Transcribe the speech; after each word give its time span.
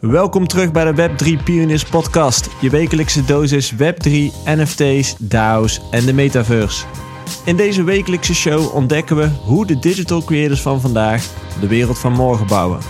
Welkom 0.00 0.46
terug 0.46 0.72
bij 0.72 0.92
de 0.92 1.08
Web3 1.08 1.44
Pioneers 1.44 1.84
podcast. 1.84 2.48
Je 2.60 2.70
wekelijkse 2.70 3.24
dosis 3.24 3.72
Web3, 3.72 4.10
NFT's, 4.44 5.14
DAO's 5.18 5.80
en 5.90 6.04
de 6.04 6.12
metaverse. 6.12 6.84
In 7.44 7.56
deze 7.56 7.82
wekelijkse 7.82 8.34
show 8.34 8.74
ontdekken 8.74 9.16
we 9.16 9.28
hoe 9.44 9.66
de 9.66 9.78
digital 9.78 10.24
creators 10.24 10.60
van 10.60 10.80
vandaag 10.80 11.26
de 11.60 11.66
wereld 11.66 11.98
van 11.98 12.12
morgen 12.12 12.46
bouwen. 12.46 12.80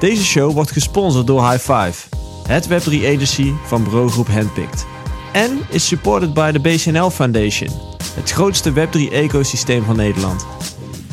Deze 0.00 0.24
show 0.24 0.52
wordt 0.52 0.70
gesponsord 0.70 1.26
door 1.26 1.50
High 1.50 1.72
Five, 1.72 2.08
het 2.48 2.68
Web3 2.68 2.92
agency 2.92 3.52
van 3.66 3.84
bureaugroep 3.84 4.28
Handpicked. 4.28 4.86
En 5.32 5.58
is 5.70 5.86
supported 5.86 6.34
by 6.34 6.50
de 6.50 6.60
BCNL 6.60 7.10
Foundation, 7.10 7.70
het 8.14 8.30
grootste 8.30 8.72
Web3 8.72 9.12
ecosysteem 9.12 9.84
van 9.84 9.96
Nederland. 9.96 10.46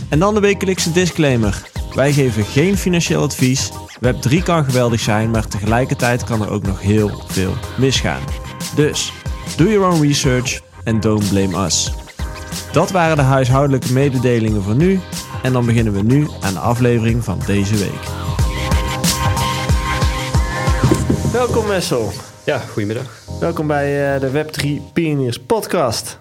En 0.09 0.19
dan 0.19 0.33
de 0.33 0.39
wekelijkse 0.39 0.91
disclaimer. 0.91 1.69
Wij 1.93 2.13
geven 2.13 2.43
geen 2.45 2.77
financieel 2.77 3.21
advies. 3.21 3.71
Web3 4.05 4.43
kan 4.43 4.65
geweldig 4.65 4.99
zijn, 4.99 5.31
maar 5.31 5.47
tegelijkertijd 5.47 6.23
kan 6.23 6.41
er 6.41 6.49
ook 6.49 6.63
nog 6.63 6.81
heel 6.81 7.23
veel 7.27 7.53
misgaan. 7.77 8.21
Dus, 8.75 9.13
do 9.57 9.63
your 9.63 9.91
own 9.91 10.01
research 10.01 10.61
and 10.83 11.01
don't 11.01 11.29
blame 11.29 11.65
us. 11.65 11.91
Dat 12.71 12.91
waren 12.91 13.15
de 13.15 13.21
huishoudelijke 13.21 13.93
mededelingen 13.93 14.61
voor 14.61 14.75
nu. 14.75 14.99
En 15.43 15.53
dan 15.53 15.65
beginnen 15.65 15.93
we 15.93 16.01
nu 16.01 16.27
aan 16.41 16.53
de 16.53 16.59
aflevering 16.59 17.23
van 17.23 17.39
deze 17.45 17.75
week. 17.75 18.03
Welkom 21.31 21.67
Wessel. 21.67 22.11
Ja, 22.43 22.57
goedemiddag. 22.57 23.23
Welkom 23.39 23.67
bij 23.67 24.15
uh, 24.15 24.21
de 24.21 24.43
Web3 24.43 24.93
Pioneers 24.93 25.39
podcast. 25.39 26.19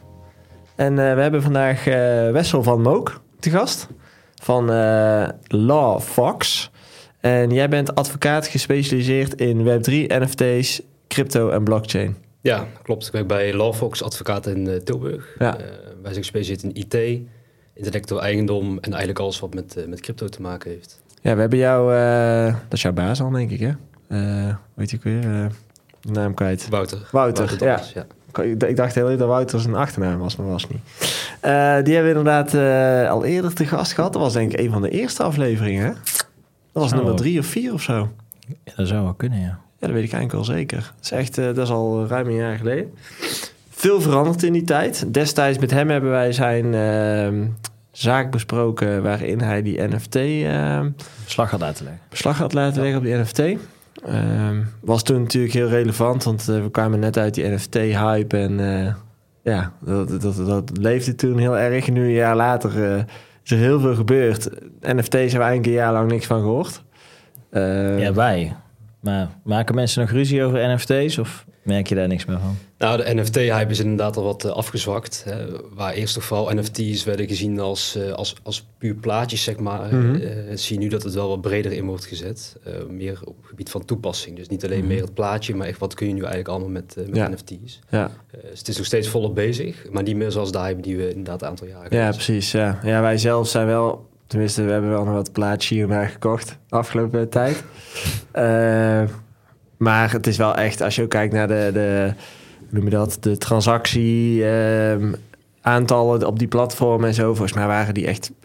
En 0.74 0.90
uh, 0.90 1.14
we 1.14 1.20
hebben 1.20 1.42
vandaag 1.42 1.86
uh, 1.86 1.94
Wessel 2.30 2.62
van 2.62 2.82
Mook 2.82 3.20
te 3.40 3.50
gast 3.50 3.88
van 4.42 4.66
Law 5.48 6.00
Fox. 6.00 6.70
En 7.24 7.50
jij 7.50 7.68
bent 7.68 7.94
advocaat 7.94 8.46
gespecialiseerd 8.46 9.34
in 9.34 9.64
Web3, 9.64 9.92
NFT's, 10.06 10.82
crypto 11.08 11.50
en 11.50 11.64
blockchain. 11.64 12.16
Ja, 12.40 12.66
klopt. 12.82 13.06
Ik 13.06 13.12
werk 13.12 13.26
bij 13.26 13.54
Lawfox, 13.54 14.02
advocaat 14.02 14.46
in 14.46 14.66
uh, 14.66 14.76
Tilburg. 14.76 15.36
Ja. 15.38 15.58
Uh, 15.58 15.64
wij 16.02 16.12
zijn 16.12 16.14
gespecialiseerd 16.14 16.62
in 16.62 16.74
IT, 16.74 17.20
intellectueel 17.74 18.22
eigendom 18.22 18.78
en 18.78 18.90
eigenlijk 18.90 19.18
alles 19.18 19.40
wat 19.40 19.54
met, 19.54 19.74
uh, 19.78 19.86
met 19.86 20.00
crypto 20.00 20.28
te 20.28 20.42
maken 20.42 20.70
heeft. 20.70 21.00
Ja, 21.22 21.34
we 21.34 21.40
hebben 21.40 21.58
jou, 21.58 21.90
dat 22.52 22.72
is 22.72 22.82
jouw 22.82 22.92
baas 22.92 23.20
al 23.20 23.30
denk 23.30 23.50
ik 23.50 23.60
hè? 23.60 23.72
weet 24.74 24.90
je 24.90 24.96
ook 24.96 25.02
weer, 25.02 25.50
naam 26.02 26.34
kwijt. 26.34 26.68
Wouter. 26.68 27.08
Wouter, 27.10 27.46
Wouter 27.46 27.66
ja. 27.66 27.80
ja. 27.94 28.66
Ik 28.66 28.76
dacht 28.76 28.94
heel 28.94 29.06
even 29.06 29.18
dat 29.18 29.28
Wouter 29.28 29.60
zijn 29.60 29.74
achternaam 29.74 30.18
was, 30.18 30.36
maar 30.36 30.46
was 30.46 30.68
niet. 30.68 30.80
Die 31.84 31.94
hebben 31.94 32.12
we 32.12 32.18
inderdaad 32.18 32.54
al 33.10 33.24
eerder 33.24 33.54
te 33.54 33.66
gast 33.66 33.92
gehad. 33.92 34.12
Dat 34.12 34.22
was 34.22 34.32
denk 34.32 34.52
ik 34.52 34.58
een 34.58 34.70
van 34.70 34.82
de 34.82 34.90
eerste 34.90 35.22
afleveringen. 35.22 35.84
Hè? 35.84 35.92
Dat 36.74 36.82
was 36.82 36.92
nummer 36.92 37.14
drie 37.14 37.38
of 37.38 37.46
vier 37.46 37.72
of 37.72 37.82
zo. 37.82 38.12
Ja, 38.64 38.72
dat 38.76 38.88
zou 38.88 39.02
wel 39.02 39.14
kunnen, 39.14 39.40
ja. 39.40 39.44
Ja, 39.78 39.86
dat 39.86 39.90
weet 39.90 40.04
ik 40.04 40.12
eigenlijk 40.12 40.32
wel 40.32 40.56
zeker. 40.56 40.78
Dat 40.78 41.04
is 41.04 41.10
echt, 41.10 41.38
uh, 41.38 41.44
dat 41.44 41.58
is 41.58 41.70
al 41.70 42.06
ruim 42.06 42.26
een 42.26 42.34
jaar 42.34 42.56
geleden. 42.56 42.94
Veel 43.70 44.00
veranderd 44.00 44.42
in 44.42 44.52
die 44.52 44.64
tijd. 44.64 45.14
Destijds 45.14 45.58
met 45.58 45.70
hem 45.70 45.90
hebben 45.90 46.10
wij 46.10 46.32
zijn 46.32 46.74
ehm, 46.74 47.46
zaak 47.90 48.30
besproken 48.30 49.02
waarin 49.02 49.40
hij 49.40 49.62
die 49.62 49.82
NFT... 49.82 50.16
Ehm, 50.16 50.90
beslag 51.24 51.50
had 51.50 51.60
laten 51.60 51.84
leggen. 51.84 52.02
Beslag 52.08 52.38
had 52.38 52.52
laten 52.52 52.82
leggen 52.82 52.98
op 52.98 53.04
die 53.04 53.14
NFT. 53.14 53.38
Uh, 54.08 54.58
was 54.80 55.02
toen 55.02 55.22
natuurlijk 55.22 55.54
heel 55.54 55.68
relevant, 55.68 56.24
want 56.24 56.48
uh, 56.50 56.62
we 56.62 56.70
kwamen 56.70 56.98
net 56.98 57.18
uit 57.18 57.34
die 57.34 57.48
NFT-hype 57.48 58.36
en 58.38 58.58
uh, 58.58 58.94
ja, 59.42 59.72
dat, 59.80 60.20
dat, 60.20 60.36
dat, 60.36 60.70
leefde 60.78 61.14
toen 61.14 61.38
heel 61.38 61.58
erg. 61.58 61.90
Nu 61.90 62.04
een 62.04 62.12
jaar 62.12 62.36
later 62.36 62.96
uh, 62.96 63.02
is 63.44 63.50
er 63.50 63.58
heel 63.58 63.80
veel 63.80 63.94
gebeurd. 63.94 64.48
NFT's 64.80 65.12
hebben 65.12 65.30
we 65.30 65.38
eigenlijk 65.38 65.66
een 65.66 65.72
jaar 65.72 65.92
lang 65.92 66.10
niks 66.10 66.26
van 66.26 66.40
gehoord. 66.40 66.82
ja, 67.98 68.12
wij. 68.12 68.56
Maar 69.00 69.28
maken 69.44 69.74
mensen 69.74 70.00
nog 70.00 70.10
ruzie 70.10 70.44
over 70.44 70.74
NFT's 70.74 71.18
of 71.18 71.44
merk 71.64 71.86
je 71.86 71.94
daar 71.94 72.08
niks 72.08 72.24
meer 72.24 72.38
van? 72.38 72.56
Nou, 72.78 73.04
de 73.04 73.14
NFT-hype 73.14 73.70
is 73.70 73.80
inderdaad 73.80 74.16
al 74.16 74.24
wat 74.24 74.44
uh, 74.44 74.50
afgezwakt. 74.50 75.24
Hè, 75.28 75.46
waar 75.74 75.92
eerst 75.92 76.14
toch 76.14 76.24
vooral 76.24 76.54
NFT's 76.54 77.04
werden 77.04 77.28
gezien 77.28 77.60
als, 77.60 77.96
uh, 77.96 78.12
als, 78.12 78.34
als 78.42 78.66
puur 78.78 78.94
plaatjes, 78.94 79.42
zeg 79.42 79.58
maar. 79.58 79.94
Mm 79.94 80.00
-hmm. 80.00 80.14
uh, 80.14 80.28
zie 80.54 80.76
je 80.76 80.82
nu 80.82 80.88
dat 80.88 81.02
het 81.02 81.14
wel 81.14 81.28
wat 81.28 81.40
breder 81.40 81.72
in 81.72 81.86
wordt 81.86 82.04
gezet. 82.04 82.56
meer 82.90 83.20
op 83.24 83.36
het 83.36 83.46
gebied 83.48 83.70
van 83.70 83.84
toepassing. 83.84 84.36
Dus 84.36 84.48
niet 84.48 84.64
alleen 84.64 84.76
mm 84.76 84.84
-hmm. 84.84 84.92
meer 84.92 85.02
het 85.02 85.14
plaatje, 85.14 85.54
maar 85.54 85.66
echt 85.66 85.78
wat 85.78 85.94
kun 85.94 86.06
je 86.06 86.12
nu 86.12 86.18
eigenlijk 86.18 86.48
allemaal 86.48 86.68
met, 86.68 86.94
met 86.96 87.16
ja. 87.16 87.28
NFT's. 87.28 87.80
Ja. 87.88 88.10
dus 88.50 88.58
het 88.58 88.68
is 88.68 88.76
nog 88.76 88.86
steeds 88.86 89.08
volop 89.08 89.34
bezig, 89.34 89.90
maar 89.90 90.02
niet 90.02 90.16
meer 90.16 90.30
zoals 90.30 90.52
de 90.52 90.58
hype 90.58 90.80
die 90.80 90.96
we 90.96 91.08
inderdaad 91.08 91.42
een 91.42 91.48
aantal 91.48 91.66
jaren 91.66 91.96
Ja, 91.96 92.10
precies. 92.10 92.52
Ja. 92.52 92.80
ja, 92.82 93.00
wij 93.00 93.18
zelf 93.18 93.48
zijn 93.48 93.66
wel... 93.66 94.12
Tenminste, 94.26 94.62
we 94.62 94.72
hebben 94.72 94.90
wel 94.90 95.04
nog 95.04 95.14
wat 95.14 95.32
plaatjes 95.32 95.70
hier 95.70 96.08
gekocht 96.08 96.58
afgelopen 96.68 97.28
tijd. 97.28 97.64
maar 99.76 100.12
het 100.12 100.26
is 100.26 100.36
wel 100.36 100.54
echt, 100.54 100.80
als 100.80 100.96
je 100.96 101.02
ook 101.02 101.10
kijkt 101.10 101.32
naar 101.32 101.48
de... 101.48 101.70
de 101.72 102.12
noem 102.74 102.84
je 102.84 102.90
dat, 102.90 103.16
de 103.20 103.38
transactie 103.38 104.38
uh, 104.38 105.12
aantallen 105.60 106.26
op 106.26 106.38
die 106.38 106.48
platformen 106.48 107.08
en 107.08 107.14
zo. 107.14 107.34
Volgens 107.34 107.52
mij 107.52 107.66
waren 107.66 107.94
die 107.94 108.06
echt 108.06 108.30
85% 108.30 108.36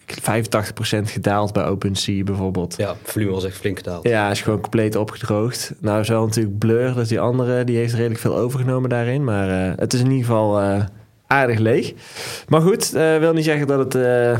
gedaald 1.03 1.53
bij 1.53 1.66
OpenSea 1.66 2.23
bijvoorbeeld. 2.23 2.78
Ja, 2.78 2.95
volume 3.03 3.31
was 3.31 3.45
echt 3.45 3.57
flink 3.57 3.78
gedaald. 3.78 4.07
Ja, 4.07 4.29
is 4.29 4.41
gewoon 4.41 4.59
compleet 4.59 4.95
opgedroogd. 4.95 5.73
Nou 5.79 6.00
is 6.00 6.09
wel 6.09 6.25
natuurlijk 6.25 6.57
Blur, 6.57 6.94
dus 6.94 7.07
die 7.07 7.19
andere, 7.19 7.63
die 7.63 7.78
heeft 7.78 7.94
redelijk 7.94 8.19
veel 8.19 8.35
overgenomen 8.38 8.89
daarin. 8.89 9.23
Maar 9.23 9.50
uh, 9.50 9.73
het 9.75 9.94
is 9.94 10.00
in 10.00 10.12
ieder 10.12 10.25
geval 10.25 10.62
uh, 10.62 10.84
aardig 11.28 11.59
leeg. 11.59 11.94
Maar 12.47 12.62
goed, 12.62 12.95
uh, 12.95 13.18
wil 13.18 13.34
niet 13.34 13.44
zeggen 13.44 13.68
dat 13.68 13.94
het 13.94 14.39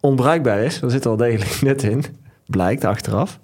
onbruikbaar 0.00 0.58
is. 0.58 0.82
Er 0.82 0.90
zit 0.90 1.04
wel 1.04 1.16
degelijk 1.16 1.62
net 1.70 1.82
in. 1.82 2.04
Blijkt 2.46 2.84
achteraf. 2.84 3.38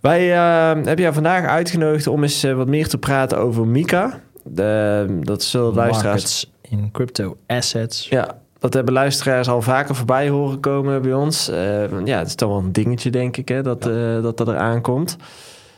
Wij 0.00 0.26
hebben 0.26 1.00
jou 1.00 1.14
vandaag 1.14 1.44
uitgenodigd 1.44 2.06
om 2.06 2.22
eens 2.22 2.42
wat 2.42 2.68
meer 2.68 2.88
te 2.88 2.98
praten 2.98 3.38
over 3.38 3.66
Mika. 3.66 4.20
De, 4.44 5.06
dat 5.20 5.42
zullen 5.42 5.74
luisteraars... 5.74 6.50
in 6.60 6.90
crypto 6.92 7.36
assets. 7.46 8.08
Ja, 8.08 8.38
dat 8.58 8.74
hebben 8.74 8.94
luisteraars 8.94 9.48
al 9.48 9.62
vaker 9.62 9.94
voorbij 9.94 10.28
horen 10.28 10.60
komen 10.60 11.02
bij 11.02 11.12
ons. 11.12 11.48
Uh, 11.48 12.04
ja, 12.04 12.18
het 12.18 12.26
is 12.26 12.34
toch 12.34 12.48
wel 12.48 12.58
een 12.58 12.72
dingetje, 12.72 13.10
denk 13.10 13.36
ik, 13.36 13.48
hè, 13.48 13.62
dat, 13.62 13.84
ja. 13.84 14.16
uh, 14.16 14.22
dat 14.22 14.36
dat 14.36 14.48
eraan 14.48 14.80
komt. 14.80 15.16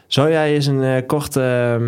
Zou 0.06 0.30
jij 0.30 0.54
eens 0.54 0.66
een 0.66 1.06
korte 1.06 1.78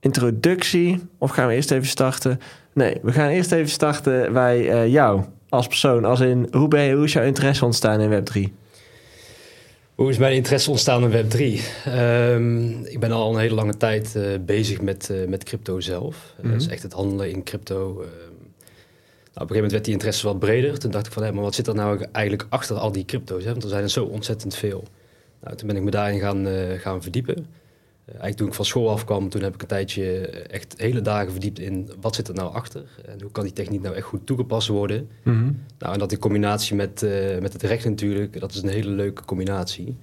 introductie... 0.00 1.08
of 1.18 1.30
gaan 1.30 1.48
we 1.48 1.54
eerst 1.54 1.70
even 1.70 1.88
starten? 1.88 2.40
Nee, 2.72 2.96
we 3.02 3.12
gaan 3.12 3.28
eerst 3.28 3.52
even 3.52 3.70
starten 3.70 4.32
bij 4.32 4.88
jou 4.90 5.22
als 5.48 5.66
persoon. 5.66 6.04
Als 6.04 6.20
in, 6.20 6.48
hoe, 6.50 6.68
ben 6.68 6.82
je, 6.82 6.94
hoe 6.94 7.04
is 7.04 7.12
jouw 7.12 7.24
interesse 7.24 7.64
ontstaan 7.64 8.00
in 8.00 8.10
Web3? 8.10 8.52
Hoe 10.00 10.10
is 10.10 10.18
mijn 10.18 10.34
interesse 10.34 10.70
ontstaan 10.70 11.10
in 11.10 11.10
Web3? 11.10 11.60
Um, 11.88 12.84
ik 12.84 13.00
ben 13.00 13.12
al 13.12 13.32
een 13.32 13.40
hele 13.40 13.54
lange 13.54 13.76
tijd 13.76 14.14
uh, 14.16 14.24
bezig 14.40 14.80
met, 14.80 15.08
uh, 15.12 15.28
met 15.28 15.44
crypto 15.44 15.80
zelf. 15.80 16.34
Mm 16.36 16.42
-hmm. 16.42 16.52
Dat 16.52 16.60
is 16.60 16.66
echt 16.66 16.82
het 16.82 16.92
handelen 16.92 17.30
in 17.30 17.42
crypto. 17.42 17.88
Um, 17.88 17.96
nou, 17.96 18.04
op 18.04 18.10
een 18.10 19.32
gegeven 19.32 19.54
moment 19.54 19.72
werd 19.72 19.84
die 19.84 19.92
interesse 19.92 20.26
wat 20.26 20.38
breder. 20.38 20.78
Toen 20.78 20.90
dacht 20.90 21.06
ik 21.06 21.12
van, 21.12 21.22
hé, 21.22 21.32
maar 21.32 21.42
wat 21.42 21.54
zit 21.54 21.66
er 21.66 21.74
nou 21.74 22.06
eigenlijk 22.12 22.46
achter 22.50 22.76
al 22.76 22.92
die 22.92 23.04
crypto's? 23.04 23.44
Hè? 23.44 23.50
Want 23.50 23.62
er 23.62 23.68
zijn 23.68 23.82
er 23.82 23.90
zo 23.90 24.04
ontzettend 24.04 24.56
veel. 24.56 24.84
Nou, 25.40 25.56
toen 25.56 25.66
ben 25.66 25.76
ik 25.76 25.82
me 25.82 25.90
daarin 25.90 26.20
gaan, 26.20 26.46
uh, 26.46 26.78
gaan 26.78 27.02
verdiepen. 27.02 27.46
Eigenlijk 28.10 28.36
toen 28.36 28.46
ik 28.46 28.54
van 28.54 28.64
school 28.64 28.90
afkwam, 28.90 29.28
toen 29.28 29.42
heb 29.42 29.54
ik 29.54 29.62
een 29.62 29.68
tijdje 29.68 30.26
echt 30.28 30.74
hele 30.76 31.00
dagen 31.00 31.30
verdiept 31.30 31.58
in 31.58 31.90
wat 32.00 32.14
zit 32.14 32.28
er 32.28 32.34
nou 32.34 32.54
achter? 32.54 32.82
En 33.06 33.20
hoe 33.20 33.30
kan 33.30 33.44
die 33.44 33.52
techniek 33.52 33.82
nou 33.82 33.94
echt 33.94 34.06
goed 34.06 34.26
toegepast 34.26 34.68
worden? 34.68 35.08
Mm 35.22 35.34
-hmm. 35.34 35.62
Nou, 35.78 35.92
en 35.92 35.98
dat 35.98 36.12
in 36.12 36.18
combinatie 36.18 36.76
met, 36.76 37.02
uh, 37.02 37.38
met 37.38 37.52
het 37.52 37.62
recht 37.62 37.84
natuurlijk, 37.84 38.40
dat 38.40 38.54
is 38.54 38.62
een 38.62 38.68
hele 38.68 38.90
leuke 38.90 39.24
combinatie. 39.24 39.96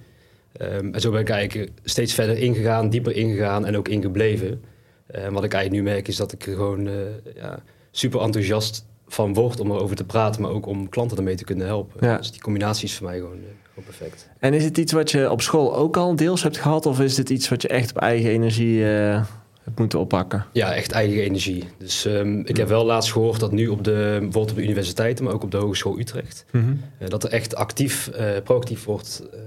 Um, 0.60 0.94
en 0.94 1.00
zo 1.00 1.10
ben 1.10 1.20
ik 1.20 1.28
eigenlijk 1.28 1.70
steeds 1.84 2.14
verder 2.14 2.38
ingegaan, 2.38 2.90
dieper 2.90 3.16
ingegaan 3.16 3.66
en 3.66 3.76
ook 3.76 3.88
ingebleven. 3.88 4.62
En 5.06 5.32
wat 5.32 5.44
ik 5.44 5.52
eigenlijk 5.52 5.84
nu 5.84 5.90
merk 5.90 6.08
is 6.08 6.16
dat 6.16 6.32
ik 6.32 6.46
er 6.46 6.54
gewoon 6.54 6.86
uh, 6.86 6.92
ja, 7.34 7.62
super 7.90 8.20
enthousiast 8.20 8.86
van 9.06 9.34
word 9.34 9.60
om 9.60 9.70
erover 9.70 9.96
te 9.96 10.04
praten, 10.04 10.42
maar 10.42 10.50
ook 10.50 10.66
om 10.66 10.88
klanten 10.88 11.16
ermee 11.16 11.34
te 11.34 11.44
kunnen 11.44 11.66
helpen. 11.66 12.06
Ja. 12.06 12.16
Dus 12.16 12.32
die 12.32 12.40
combinatie 12.40 12.84
is 12.84 12.94
voor 12.94 13.06
mij 13.06 13.18
gewoon, 13.18 13.38
gewoon, 13.38 13.57
perfect. 13.84 14.28
En 14.38 14.54
is 14.54 14.64
het 14.64 14.78
iets 14.78 14.92
wat 14.92 15.10
je 15.10 15.30
op 15.30 15.40
school 15.40 15.76
ook 15.76 15.96
al 15.96 16.16
deels 16.16 16.42
hebt 16.42 16.56
gehad, 16.56 16.86
of 16.86 17.00
is 17.00 17.14
dit 17.14 17.30
iets 17.30 17.48
wat 17.48 17.62
je 17.62 17.68
echt 17.68 17.90
op 17.90 17.96
eigen 17.96 18.30
energie 18.30 18.82
hebt 18.82 19.78
moeten 19.78 19.98
oppakken? 19.98 20.44
Ja, 20.52 20.74
echt 20.74 20.92
eigen 20.92 21.22
energie. 21.22 21.64
Dus 21.78 22.04
um, 22.04 22.42
ik 22.46 22.56
heb 22.56 22.68
wel 22.68 22.84
laatst 22.84 23.12
gehoord 23.12 23.40
dat 23.40 23.52
nu 23.52 23.68
op 23.68 23.84
de, 23.84 24.16
bijvoorbeeld 24.20 24.50
op 24.50 24.56
de 24.56 24.62
universiteiten, 24.62 25.24
maar 25.24 25.34
ook 25.34 25.42
op 25.42 25.50
de 25.50 25.56
Hogeschool 25.56 25.98
Utrecht, 25.98 26.44
mm 26.50 26.60
-hmm. 26.60 26.80
uh, 27.02 27.08
dat 27.08 27.24
er 27.24 27.30
echt 27.30 27.54
actief, 27.54 28.10
uh, 28.12 28.30
proactief 28.44 28.84
wordt 28.84 29.22
uh, 29.34 29.40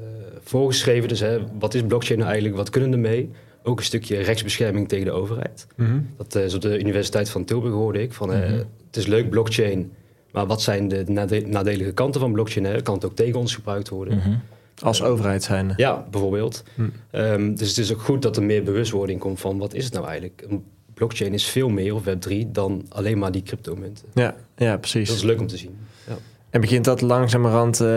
voorgeschreven. 0.43 1.09
Dus 1.09 1.19
hè, 1.19 1.39
wat 1.59 1.73
is 1.73 1.81
blockchain 1.81 2.19
nou 2.19 2.31
eigenlijk, 2.31 2.59
wat 2.59 2.69
kunnen 2.69 2.91
ermee? 2.91 3.29
Ook 3.63 3.79
een 3.79 3.85
stukje 3.85 4.17
rechtsbescherming 4.17 4.87
tegen 4.87 5.05
de 5.05 5.11
overheid. 5.11 5.67
Mm 5.75 5.85
-hmm. 5.85 6.07
Dat 6.17 6.35
is 6.35 6.53
op 6.53 6.61
de 6.61 6.79
Universiteit 6.79 7.29
van 7.29 7.45
Tilburg 7.45 7.73
hoorde 7.73 8.01
ik 8.01 8.13
van, 8.13 8.29
mm 8.29 8.35
-hmm. 8.35 8.63
het 8.87 8.97
is 8.97 9.07
leuk 9.07 9.29
blockchain, 9.29 9.91
maar 10.31 10.45
wat 10.45 10.61
zijn 10.61 10.87
de 10.87 11.03
nadelige 11.45 11.91
kanten 11.91 12.21
van 12.21 12.31
blockchain? 12.31 12.65
Hè? 12.65 12.81
Kan 12.81 12.93
het 12.93 13.05
ook 13.05 13.15
tegen 13.15 13.39
ons 13.39 13.55
gebruikt 13.55 13.89
worden? 13.89 14.41
Als 14.81 15.03
overheid 15.03 15.43
zijn. 15.43 15.73
Ja, 15.75 16.05
bijvoorbeeld. 16.11 16.63
Hm. 16.75 16.81
Um, 17.11 17.55
dus 17.55 17.67
het 17.67 17.77
is 17.77 17.93
ook 17.93 18.01
goed 18.01 18.21
dat 18.21 18.37
er 18.37 18.43
meer 18.43 18.63
bewustwording 18.63 19.19
komt 19.19 19.39
van 19.39 19.57
wat 19.57 19.73
is 19.73 19.83
het 19.83 19.93
nou 19.93 20.05
eigenlijk? 20.05 20.43
Een 20.49 20.63
blockchain 20.93 21.33
is 21.33 21.45
veel 21.45 21.69
meer, 21.69 21.95
of 21.95 22.03
Web3, 22.03 22.47
dan 22.47 22.85
alleen 22.89 23.17
maar 23.17 23.31
die 23.31 23.43
cryptomunten. 23.43 24.05
Ja, 24.13 24.35
ja, 24.55 24.77
precies. 24.77 25.07
Dat 25.07 25.17
is 25.17 25.23
leuk 25.23 25.39
om 25.39 25.47
te 25.47 25.57
zien. 25.57 25.77
Ja. 26.07 26.17
En 26.49 26.61
begint 26.61 26.85
dat 26.85 27.01
langzamerhand 27.01 27.79
uh, 27.81 27.87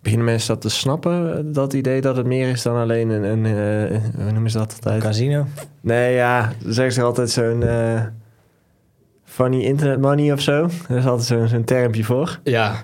beginnen 0.00 0.26
mensen 0.26 0.48
dat 0.48 0.60
te 0.60 0.68
snappen, 0.68 1.52
dat 1.52 1.72
idee 1.72 2.00
dat 2.00 2.16
het 2.16 2.26
meer 2.26 2.48
is 2.48 2.62
dan 2.62 2.76
alleen 2.76 3.08
een, 3.08 3.22
een 3.22 3.44
uh, 3.92 4.00
hoe 4.22 4.32
noemen 4.32 4.50
ze 4.50 4.58
dat 4.58 4.72
altijd? 4.72 5.02
Casino? 5.02 5.46
Nee, 5.80 6.14
ja, 6.14 6.52
zeggen 6.66 6.92
ze 6.92 7.02
altijd 7.02 7.30
zo'n 7.30 7.60
uh, 7.60 8.02
funny 9.32 9.64
internet 9.64 10.00
money 10.00 10.32
of 10.32 10.40
zo. 10.40 10.68
Er 10.88 10.96
is 10.96 11.04
altijd 11.04 11.26
zo'n 11.26 11.48
zo'n 11.48 11.64
termpje 11.64 12.04
voor. 12.04 12.40
Ja, 12.44 12.82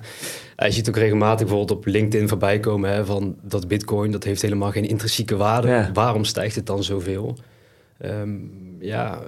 je 0.57 0.71
ziet 0.71 0.89
ook 0.89 0.97
regelmatig 0.97 1.47
bijvoorbeeld 1.47 1.79
op 1.79 1.87
LinkedIn 1.87 2.29
voorbij 2.29 2.61
komen 2.61 2.91
hè, 2.91 3.05
van 3.05 3.37
dat 3.43 3.69
bitcoin, 3.69 4.11
dat 4.11 4.25
heeft 4.25 4.43
helemaal 4.43 4.71
geen 4.71 4.89
intrinsieke 4.89 5.37
waarde. 5.37 5.91
Waarom 5.93 6.25
stijgt 6.25 6.55
het 6.55 6.67
dan 6.67 6.85
zoveel? 6.85 7.37
Um, 8.05 8.77
ja, 8.81 9.21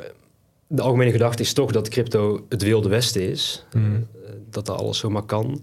de 0.66 0.82
algemene 0.82 1.10
gedachte 1.10 1.42
is 1.42 1.52
toch 1.52 1.72
dat 1.72 1.88
crypto 1.88 2.46
het 2.48 2.62
wilde 2.62 2.88
westen 2.88 3.30
is. 3.30 3.66
Mhm. 3.72 3.84
Uh, 3.84 4.00
dat 4.50 4.68
er 4.68 4.74
alles 4.74 4.98
zomaar 4.98 5.22
kan. 5.22 5.60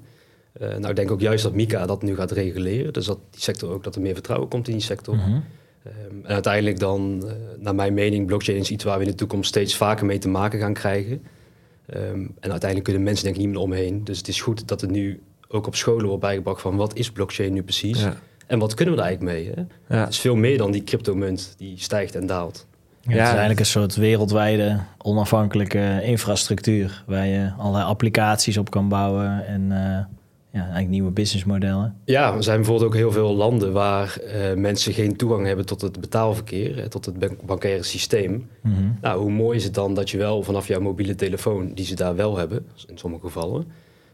Uh, 0.62 0.68
nou, 0.68 0.90
ik 0.90 0.96
denk 0.96 1.12
ook 1.12 1.22
juist 1.22 1.44
dat 1.44 1.54
Mika 1.54 1.86
dat 1.86 2.02
nu 2.02 2.16
gaat 2.16 2.32
reguleren. 2.32 2.94
Dus 2.94 3.06
dat 3.06 3.20
die 3.32 3.42
sector 3.42 3.72
ook 3.72 3.84
dat 3.84 3.96
er 3.96 4.02
meer 4.02 4.14
vertrouwen 4.14 4.50
komt 4.50 4.68
in 4.68 4.74
die 4.74 4.84
sector. 4.84 5.16
Mhm. 5.16 5.40
Ehm, 5.84 6.24
en 6.24 6.34
uiteindelijk 6.34 6.80
dan, 6.80 7.22
uh, 7.26 7.32
naar 7.60 7.76
mijn 7.76 7.94
mening, 7.94 8.26
blockchain 8.26 8.58
is 8.58 8.72
iets 8.72 8.84
waar 8.84 8.98
we 8.98 9.04
in 9.04 9.12
de 9.12 9.16
toekomst 9.16 9.50
steeds 9.50 9.76
vaker 9.76 10.06
mee 10.06 10.18
te 10.18 10.30
maken 10.30 10.60
gaan 10.60 10.74
krijgen. 10.74 11.22
Um, 11.96 12.34
en 12.40 12.52
uiteindelijk 12.52 12.84
kunnen 12.84 13.04
mensen 13.04 13.24
denk 13.24 13.36
ik 13.36 13.42
niet 13.42 13.52
meer 13.52 13.62
omheen. 13.62 14.04
Dus 14.04 14.18
het 14.18 14.28
is 14.28 14.42
goed 14.42 14.68
dat 14.68 14.82
het 14.82 14.90
nu 14.90 15.22
ook 15.48 15.68
op 15.68 15.76
scholen 15.76 16.06
wordt 16.06 16.22
bijgebracht 16.22 16.62
van 16.62 16.76
wat 16.76 16.96
is 16.96 17.12
blockchain 17.12 17.54
nu 17.54 17.64
precies? 17.64 18.02
Ja. 18.02 18.16
En 18.48 18.60
wat 18.60 18.74
kunnen 18.74 18.96
we 18.96 19.02
er 19.02 19.08
eigenlijk 19.08 19.38
mee? 19.38 19.52
Hè? 19.56 19.96
Ja. 19.96 20.04
Het 20.04 20.14
is 20.14 20.20
veel 20.20 20.36
meer 20.36 20.58
dan 20.58 20.72
die 20.72 20.84
cryptomunt 20.84 21.54
die 21.58 21.74
stijgt 21.78 22.16
en 22.16 22.26
daalt. 22.26 22.66
Ja, 23.02 23.14
Het 23.14 23.22
is 23.22 23.28
eigenlijk 23.28 23.60
een 23.60 23.66
soort 23.66 23.96
wereldwijde 23.96 24.80
onafhankelijke 24.98 26.00
infrastructuur 26.04 27.04
waar 27.06 27.28
je 27.28 27.52
allerlei 27.58 27.86
applicaties 27.86 28.58
op 28.58 28.70
kan 28.70 28.90
bouwen 28.90 29.46
en 29.48 29.62
uh, 29.72 30.00
ja, 30.52 30.60
eigenlijk 30.60 30.90
nieuwe 30.90 31.12
businessmodellen. 31.12 31.96
Ja, 32.06 32.34
er 32.34 32.44
zijn 32.44 32.58
bijvoorbeeld 32.58 32.88
ook 32.88 32.96
heel 32.96 33.12
veel 33.12 33.36
landen 33.36 33.74
waar 33.74 34.18
uh, 34.24 34.54
mensen 34.54 34.94
geen 34.94 35.16
toegang 35.16 35.46
hebben 35.46 35.66
tot 35.66 35.82
het 35.82 36.00
betaalverkeer, 36.00 36.90
tot 36.90 37.06
het 37.06 37.46
bankaire 37.46 37.84
systeem. 37.84 38.32
Mm 38.62 38.74
-hmm. 38.74 38.98
Nou, 39.02 39.20
hoe 39.20 39.32
mooi 39.32 39.58
is 39.58 39.64
het 39.64 39.74
dan 39.74 39.94
dat 39.94 40.10
je 40.10 40.18
wel 40.18 40.44
vanaf 40.44 40.68
jouw 40.68 40.80
mobiele 40.80 41.16
telefoon, 41.16 41.74
die 41.74 41.86
ze 41.86 41.96
daar 41.96 42.16
wel 42.16 42.38
hebben, 42.38 42.66
in 42.88 42.98
sommige 42.98 43.26
gevallen, 43.26 43.66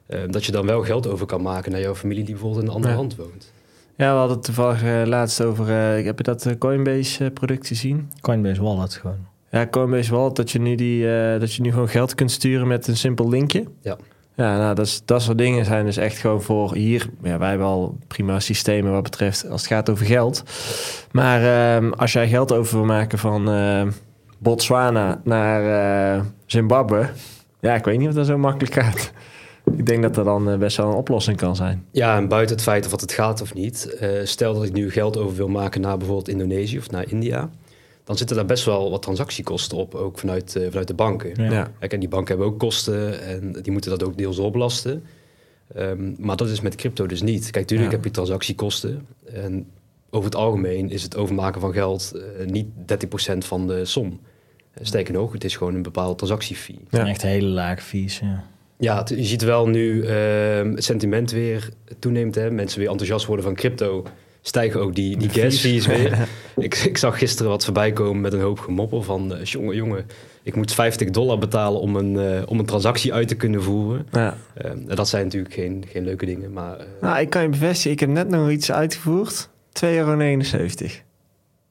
uh, 0.08 0.20
dat 0.30 0.46
je 0.46 0.52
dan 0.52 0.66
wel 0.66 0.82
geld 0.84 1.08
over 1.08 1.26
kan 1.26 1.42
maken 1.42 1.72
naar 1.72 1.82
jouw 1.82 1.96
familie 1.96 2.24
die 2.24 2.34
bijvoorbeeld 2.34 2.64
in 2.64 2.70
een 2.70 2.76
andere 2.76 2.94
ja. 2.94 3.00
land 3.00 3.16
woont. 3.16 3.52
Ja, 3.96 4.12
we 4.12 4.18
hadden 4.18 4.36
het 4.36 4.46
toevallig 4.46 4.84
uh, 4.84 5.02
laatst 5.06 5.42
over... 5.42 5.68
Uh, 5.70 6.06
heb 6.06 6.18
je 6.18 6.24
dat 6.24 6.56
Coinbase-product 6.58 7.68
gezien? 7.68 8.12
Coinbase 8.22 8.62
Wallet 8.62 8.94
gewoon. 8.94 9.18
Ja, 9.52 9.68
Coinbase 9.68 10.12
Wallet, 10.12 10.36
dat 10.36 10.52
je, 10.52 10.60
nu 10.60 10.76
die, 10.76 11.06
dat 11.40 11.54
je 11.54 11.62
nu 11.62 11.72
gewoon 11.72 11.90
geld 11.90 12.16
kunt 12.16 12.32
sturen 12.32 12.68
met 12.68 12.88
een 12.88 12.98
simpel 12.98 13.30
linkje. 13.30 13.64
Ja. 13.82 13.98
Ja, 14.36 14.58
nou, 14.58 14.76
dat, 14.76 15.02
dat 15.06 15.22
soort 15.22 15.38
dingen 15.38 15.66
zijn 15.66 15.86
dus 15.86 15.98
echt 15.98 16.18
gewoon 16.18 16.42
voor 16.42 16.76
hier. 16.76 17.10
Ja, 17.22 17.38
wij 17.38 17.50
hebben 17.50 17.68
al 17.68 17.98
prima 18.08 18.40
systemen 18.40 18.92
wat 18.92 19.04
betreft 19.04 19.50
als 19.50 19.62
het 19.62 19.72
gaat 19.72 19.90
over 19.90 20.06
geld. 20.06 20.44
Maar 21.12 21.42
uh, 21.82 21.92
als 21.92 22.14
jij 22.14 22.28
geld 22.28 22.52
over 22.52 22.78
wil 22.78 22.86
maken 22.86 23.18
van 23.18 23.54
uh, 23.56 23.82
Botswana 24.38 25.22
naar 25.24 26.26
Zimbabwe, 26.46 27.10
ja, 27.60 27.76
ik 27.76 27.86
weet 27.86 27.98
niet 27.98 28.08
of 28.08 28.14
dat 28.14 28.26
zo 28.26 28.38
makkelijk 28.38 28.74
gaat. 28.74 29.12
Ik 29.78 29.86
denk 29.86 30.02
dat 30.02 30.18
er 30.18 30.24
dan 30.24 30.60
best 30.60 30.78
wel 30.78 30.88
een 30.88 30.96
oplossing 30.96 31.38
kan 31.38 31.56
zijn. 31.56 31.86
Ja, 31.92 32.18
en 32.18 32.28
buiten 32.28 32.56
het 32.56 32.66
feit 32.66 32.86
of 32.86 33.02
het 33.02 33.12
gaat 33.12 33.42
of 33.42 33.54
niet. 33.54 33.98
Uh, 34.02 34.10
stel 34.24 34.54
dat 34.54 34.64
ik 34.64 34.74
nu 34.74 34.92
geld 34.92 35.18
over 35.18 35.36
wil 35.36 35.48
maken 35.48 35.82
naar 35.82 35.98
bijvoorbeeld 35.98 36.28
Indonesië 36.28 36.78
of 36.78 36.92
naar 36.92 37.12
India 37.12 37.50
dan 38.04 38.18
zitten 38.18 38.36
daar 38.36 38.46
best 38.46 38.66
wel 38.66 38.90
wat 38.90 39.02
transactiekosten 39.02 39.78
op, 39.78 39.96
ook 39.96 40.20
vanuit, 40.20 40.56
uh, 40.56 40.68
vanuit 40.68 40.88
de 40.88 40.94
banken. 40.94 41.44
Ja. 41.52 41.72
Kijk, 41.80 41.94
en 41.94 42.00
die 42.00 42.10
banken 42.10 42.28
hebben 42.28 42.54
ook 42.54 42.60
kosten 42.60 43.22
en 43.22 43.52
die 43.62 43.72
moeten 43.72 43.92
dat 43.92 44.04
ook 44.04 44.18
deels 44.18 44.40
opbelasten. 44.40 45.04
Um, 45.78 46.16
maar 46.20 46.36
dat 46.36 46.50
is 46.50 46.62
met 46.62 46.76
crypto 46.76 47.06
dus 47.06 47.22
niet. 47.22 47.44
Kijk, 47.44 47.56
natuurlijk 47.56 47.92
heb 47.92 48.04
je 48.04 48.12
transactiekosten. 48.12 49.08
En 49.26 49.68
over 50.10 50.26
het 50.26 50.36
algemeen 50.36 50.90
is 50.90 51.04
het 51.04 51.16
overmaken 51.16 51.62
van 51.62 51.74
geld 51.74 52.12
uh, 52.16 52.46
niet 52.46 52.68
30% 53.34 53.38
van 53.38 53.68
de 53.68 53.86
som. 53.86 54.08
Uh, 54.08 54.86
sterker 54.86 55.14
nog, 55.14 55.34
het 55.34 55.44
is 55.44 55.56
gewoon 55.56 55.76
een 55.76 55.82
bepaalde 55.82 56.16
transactiefee. 56.16 56.80
Ja. 56.90 57.08
Echt 57.08 57.22
hele 57.22 57.48
lage 57.48 57.82
fees, 57.82 58.20
ja. 58.20 58.44
Ja, 58.78 59.06
je 59.16 59.24
ziet 59.24 59.42
wel 59.42 59.68
nu 59.68 60.06
ehm, 60.06 60.72
het 60.72 60.84
sentiment 60.84 61.32
weer 61.32 61.70
toeneemt. 62.00 62.36
Hè? 62.36 62.52
Mensen 62.52 62.80
weer 62.80 62.90
enthousiast 62.90 63.26
worden 63.26 63.46
van 63.46 63.56
crypto 63.56 64.04
stijgen 64.46 64.82
ook 64.82 64.96
die, 64.96 65.18
die 65.18 65.30
gas 65.30 65.60
fees 65.60 65.86
weer. 65.86 66.28
ik, 66.56 66.76
ik 66.76 66.98
zag 66.98 67.18
gisteren 67.18 67.52
wat 67.52 67.64
voorbij 67.66 67.92
komen 67.92 68.22
met 68.22 68.34
een 68.34 68.42
hoop 68.42 68.60
gemoppel 68.60 69.02
van... 69.02 69.34
Uh, 69.34 69.44
jongen, 69.44 69.76
jongen, 69.76 70.06
ik 70.44 70.56
moet 70.56 70.74
50 70.74 71.10
dollar 71.10 71.38
betalen 71.38 71.80
om 71.80 71.96
een, 71.96 72.14
uh, 72.14 72.42
om 72.46 72.60
een 72.60 72.66
transactie 72.66 73.14
uit 73.14 73.28
te 73.28 73.36
kunnen 73.36 73.64
voeren. 73.64 74.08
Ja. 74.12 74.38
Uh, 74.66 74.72
dat 74.96 75.10
zijn 75.10 75.24
natuurlijk 75.24 75.54
geen, 75.54 75.86
geen 75.88 76.04
leuke 76.04 76.26
dingen, 76.26 76.54
maar... 76.54 76.86
nou, 77.02 77.20
ik 77.20 77.30
kan 77.30 77.42
je 77.42 77.50
bevestigen, 77.50 77.92
ik 77.92 78.00
heb 78.00 78.10
net 78.10 78.30
nog 78.30 78.50
iets 78.50 78.72
uitgevoerd. 78.72 79.50
2,79 79.84 79.86
euro. 79.86 80.42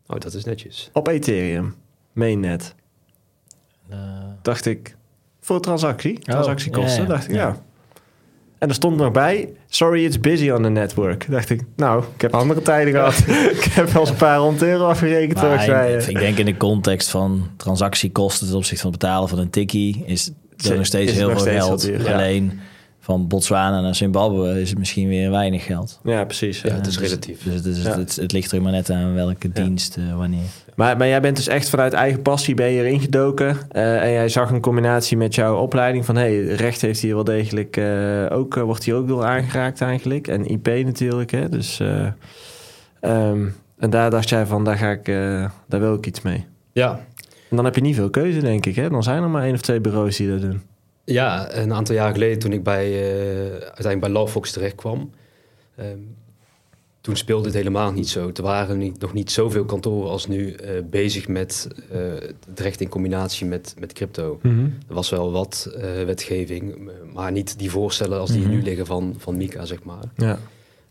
Oh, 0.07 0.19
dat 0.19 0.35
is 0.35 0.45
netjes. 0.45 0.91
Op 0.93 1.09
Ethereum, 1.09 1.75
mainnet. 2.13 2.75
Dacht 4.43 4.67
ik, 4.67 4.97
voor 5.41 5.61
transactie, 5.61 6.17
oh, 6.17 6.23
transactiekosten, 6.23 7.09
dacht 7.09 7.29
ik, 7.29 7.35
ja. 7.35 7.63
En 8.63 8.69
er 8.69 8.75
stond 8.75 8.97
nog 8.97 9.13
bij, 9.13 9.49
sorry, 9.69 10.05
it's 10.05 10.21
busy 10.21 10.51
on 10.51 10.63
the 10.63 10.69
network. 10.69 11.27
Dacht 11.31 11.51
ik, 11.51 11.63
nou, 11.77 12.05
ik 12.15 12.21
heb 12.21 12.35
andere 12.35 12.63
tijden 12.63 12.93
gehad. 12.93 13.19
ik 13.59 13.65
heb 13.71 13.89
wel 13.89 14.01
eens 14.01 14.11
een 14.11 14.17
paar 14.17 14.39
honderd 14.39 14.63
euro 14.63 14.89
afgerekend. 14.89 15.43
Maar 15.43 15.91
ik, 15.91 16.07
ik 16.07 16.19
denk 16.19 16.39
in 16.39 16.45
de 16.45 16.57
context 16.57 17.11
van 17.11 17.51
transactiekosten 17.57 18.47
ten 18.47 18.57
opzichte 18.57 18.83
van 18.83 18.91
het 18.91 19.01
betalen 19.01 19.29
van 19.29 19.39
een 19.39 19.51
tikkie... 19.51 20.03
is 20.07 20.31
er 20.69 20.77
nog 20.77 20.87
steeds 20.87 21.13
heel 21.13 21.31
veel 21.31 21.53
geld. 21.53 21.91
Alleen 22.07 22.61
van 23.05 23.27
Botswana 23.27 23.81
naar 23.81 23.95
Zimbabwe 23.95 24.61
is 24.61 24.71
het 24.71 24.79
misschien 24.79 25.09
weer 25.09 25.31
weinig 25.31 25.65
geld. 25.65 26.01
Ja, 26.05 26.25
precies. 26.25 26.61
Ja, 26.61 26.75
het 26.75 26.87
is 26.87 26.97
dus- 26.97 27.09
relatief. 27.09 27.43
Dus, 27.43 27.63
dus 27.63 27.79
het, 27.79 27.95
het, 27.95 28.17
het, 28.17 28.33
ligt 28.33 28.53
er 28.53 28.63
maar 28.63 28.73
net 28.73 28.91
aan 28.91 29.15
welke 29.15 29.53
dienst, 29.53 29.97
uh, 29.97 30.17
wanneer. 30.17 30.41
Maar, 30.75 30.97
maar 30.97 31.07
jij 31.07 31.21
bent 31.21 31.37
dus 31.37 31.49
echt 31.49 31.69
vanuit 31.69 31.93
eigen 31.93 32.23
passie 32.23 32.55
ben 32.55 32.71
je 32.71 32.83
erin 32.83 33.01
gedoken. 33.01 33.57
Uh, 33.73 34.03
en 34.03 34.11
jij 34.11 34.29
zag 34.29 34.51
een 34.51 34.61
combinatie 34.61 35.17
met 35.17 35.35
jouw 35.35 35.57
opleiding 35.57 36.05
van... 36.05 36.17
hey, 36.17 36.45
recht 36.45 36.81
heeft 36.81 37.01
hier 37.01 37.15
wel 37.15 37.25
degelijk 37.25 37.77
uh, 37.77 38.27
ook... 38.31 38.55
wordt 38.55 38.85
hier 38.85 38.95
ook 38.95 39.07
wel 39.07 39.27
aangeraakt 39.27 39.81
eigenlijk. 39.81 40.29
En 40.29 40.47
IP 40.47 40.67
natuurlijk, 40.67 41.31
hè. 41.31 41.49
Dus... 41.49 41.81
Um, 43.01 43.55
en 43.79 43.91
daar 43.91 44.11
dacht 44.11 44.29
jij 44.29 44.47
van, 44.47 44.65
daar 44.65 44.77
ga 44.77 44.91
ik... 44.91 45.05
daar 45.69 45.81
wil 45.81 45.95
ik 45.95 46.07
iets 46.07 46.23
mee. 46.23 46.47
Ja. 46.73 47.01
En 47.51 47.57
dan 47.57 47.65
heb 47.65 47.75
je 47.75 47.81
niet 47.81 47.97
veel 47.97 48.11
keuze, 48.11 48.41
denk 48.41 48.67
ik, 48.67 48.77
hè. 48.77 48.89
Dan 48.91 49.03
zijn 49.03 49.23
er 49.23 49.29
maar 49.29 49.43
één 49.43 49.55
of 49.55 49.61
twee 49.61 49.81
bureaus 49.81 50.17
die 50.17 50.31
dat 50.31 50.41
doen. 50.41 50.63
Ja, 51.05 51.55
een 51.55 51.73
aantal 51.73 51.95
jaar 51.95 52.13
geleden 52.13 52.39
toen 52.39 52.53
ik 52.53 52.63
bij, 52.63 52.89
uh, 52.89 53.51
uiteindelijk 53.51 54.01
bij 54.01 54.11
Lawfox 54.11 54.53
terecht 54.53 54.75
kwam... 54.75 55.11
Um, 55.81 56.17
toen 57.03 57.17
speelde 57.17 57.45
het 57.45 57.55
helemaal 57.55 57.93
niet 57.93 58.09
zo. 58.09 58.31
Er 58.35 58.43
waren 58.43 58.79
niet, 58.79 59.01
nog 59.01 59.13
niet 59.13 59.31
zoveel 59.31 59.65
kantoren 59.65 60.11
als 60.11 60.27
nu 60.27 60.57
uh, 60.57 60.71
bezig 60.91 61.29
met 61.29 61.69
uh, 61.93 62.01
het 62.49 62.61
recht 62.61 62.81
in 62.81 62.89
combinatie 62.89 63.47
met, 63.47 63.75
met 63.79 63.93
crypto. 63.93 64.39
Mm 64.43 64.51
-hmm. 64.51 64.79
Er 64.89 64.95
was 64.95 65.11
wel 65.11 65.33
wat 65.33 65.73
uh, 65.77 65.83
wetgeving, 65.83 66.91
maar 67.13 67.33
niet 67.33 67.59
die 67.59 67.71
voorstellen 67.71 68.21
als 68.21 68.31
die 68.31 68.39
mm 68.39 68.45
-hmm. 68.47 68.55
nu 68.55 68.63
liggen 68.63 68.87
van, 68.87 69.15
van 69.19 69.37
Mika, 69.37 69.65
zeg 69.65 69.83
maar. 69.83 70.05
Ja. 70.17 70.39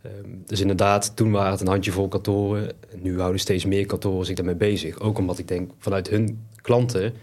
Um, 0.05 0.43
dus 0.45 0.61
inderdaad, 0.61 1.15
toen 1.15 1.31
waren 1.31 1.51
het 1.51 1.61
een 1.61 1.67
handjevol 1.67 2.07
kantoren. 2.07 2.71
Nu 3.01 3.19
houden 3.19 3.39
steeds 3.39 3.65
meer 3.65 3.85
kantoren 3.85 4.25
zich 4.25 4.35
daarmee 4.35 4.55
bezig. 4.55 4.99
Ook 4.99 5.17
omdat 5.17 5.37
ik 5.37 5.47
denk, 5.47 5.71
vanuit 5.77 6.09
hun 6.09 6.39
klanten 6.61 7.13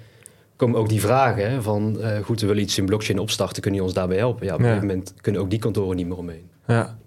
komen 0.58 0.78
ook 0.78 0.88
die 0.88 1.00
vragen 1.00 1.50
hè, 1.50 1.62
van... 1.62 1.98
goed, 2.24 2.40
we 2.40 2.46
willen 2.46 2.62
iets 2.62 2.78
in 2.78 2.84
blockchain 2.84 3.18
opstarten, 3.18 3.62
kunnen 3.62 3.80
jullie 3.80 3.94
ons 3.94 3.94
daarbij 3.94 4.18
helpen? 4.18 4.46
Ja, 4.46 4.54
op 4.54 4.60
ja. 4.60 4.64
een 4.64 4.72
gegeven 4.72 4.96
moment 4.96 5.14
kunnen 5.20 5.40
ook 5.40 5.50
die 5.50 5.58
kantoren 5.58 5.96
niet 5.96 6.06
meer 6.06 6.16
omheen. 6.16 6.50
Ja. 6.66 6.98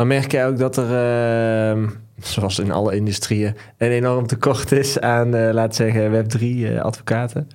Maar 0.00 0.08
merk 0.08 0.32
jij 0.32 0.46
ook 0.46 0.58
dat 0.58 0.76
er, 0.76 1.76
uh, 1.76 1.88
zoals 2.22 2.58
in 2.58 2.70
alle 2.70 2.94
industrieën, 2.94 3.56
een 3.76 3.90
enorm 3.90 4.26
tekort 4.26 4.72
is 4.72 5.00
aan, 5.00 5.34
uh, 5.34 5.50
laat 5.52 5.74
zeggen, 5.74 6.12
Web3-advocaten? 6.12 7.50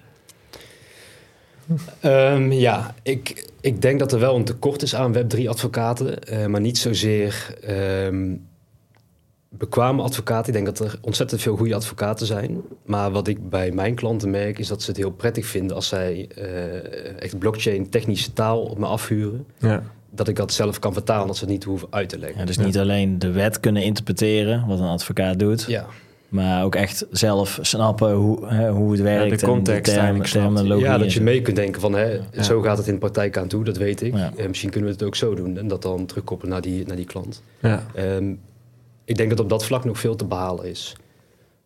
Uh, 2.02 2.34
um, 2.34 2.52
ja, 2.52 2.94
ik, 3.04 3.50
ik 3.62 3.82
denk 3.82 4.00
dat 4.00 4.12
er 4.12 4.20
wel 4.20 4.36
een 4.36 4.44
tekort 4.44 4.82
is 4.82 4.96
aan 4.96 5.16
Web3-advocaten, 5.16 6.32
uh, 6.32 6.46
maar 6.46 6.62
niet 6.62 6.78
zozeer 6.78 7.56
um, 7.70 8.48
bekwame 9.58 10.02
advocaten. 10.02 10.48
Ik 10.48 10.64
denk 10.64 10.78
dat 10.78 10.88
er 10.88 10.98
ontzettend 11.02 11.42
veel 11.42 11.58
goede 11.58 11.76
advocaten 11.76 12.26
zijn. 12.26 12.62
Maar 12.86 13.12
wat 13.12 13.28
ik 13.28 13.50
bij 13.50 13.72
mijn 13.72 13.96
klanten 13.96 14.30
merk, 14.30 14.60
is 14.60 14.68
dat 14.68 14.82
ze 14.82 14.90
het 14.90 14.98
heel 14.98 15.12
prettig 15.12 15.46
vinden 15.46 15.76
als 15.76 15.88
zij 15.88 16.30
uh, 16.38 17.22
echt 17.22 17.40
blockchain 17.40 17.90
technische 17.90 18.34
taal 18.34 18.62
op 18.62 18.78
me 18.78 18.86
afhuren. 18.86 19.46
Ja 19.60 19.84
dat 20.16 20.28
ik 20.28 20.36
dat 20.36 20.54
zelf 20.54 20.80
kan 20.80 20.94
vertalen, 20.94 21.28
dat 21.28 21.38
ze 21.38 21.44
het 21.44 21.54
niet 21.54 21.64
hoeven 21.64 21.88
uit 21.90 22.10
te 22.10 22.20
leggen. 22.20 22.40
Ja, 22.40 22.46
dus 22.46 22.58
niet 22.58 22.78
alleen 22.78 23.20
de 23.20 23.32
wet 23.32 23.60
kunnen 23.60 23.84
interpreteren, 23.84 24.68
wat 24.68 24.80
een 24.80 24.86
advocaat 24.86 25.40
doet. 25.40 25.66
Ja. 25.68 25.86
Maar 26.30 26.64
ook 26.64 26.76
echt 26.76 27.06
zelf 27.12 27.60
snappen 27.62 28.14
hoe, 28.14 28.48
hè, 28.48 28.72
hoe 28.72 28.92
het 28.92 29.02
werkt. 29.02 29.32
Ja, 29.32 29.48
de 29.48 29.54
context 29.54 29.96
en 29.96 30.20
de 30.20 30.30
term, 30.30 30.80
Ja, 30.80 30.98
dat 30.98 31.14
je 31.14 31.22
mee 31.22 31.42
kunt 31.42 31.56
denken 31.56 31.82
van, 31.82 31.94
hè, 31.94 32.20
ja. 32.32 32.44
zo 32.44 32.62
gaat 32.62 32.78
het 32.78 32.88
in 32.88 32.94
de 32.94 33.00
praktijk 33.00 33.38
aan 33.38 33.48
toe, 33.48 33.64
dat 33.64 33.78
weet 33.78 34.02
ik. 34.02 34.14
En 34.14 34.48
misschien 34.48 34.70
kunnen 34.70 34.90
we 34.90 34.96
het 34.96 35.06
ook 35.06 35.16
zo 35.16 35.36
doen 35.36 35.58
en 35.58 35.68
dat 35.68 35.82
dan 35.82 36.06
terugkoppelen 36.06 36.54
naar 36.54 36.62
die, 36.62 36.88
naar 36.88 36.96
die 36.96 37.06
klant. 37.06 37.42
Ja. 37.60 37.86
Um, 37.98 38.40
ik 39.06 39.18
denk 39.18 39.30
dat 39.30 39.40
op 39.40 39.50
dat 39.50 39.66
vlak 39.66 39.86
nog 39.86 40.00
veel 40.00 40.16
te 40.16 40.26
behalen 40.26 40.66
is. 40.66 40.96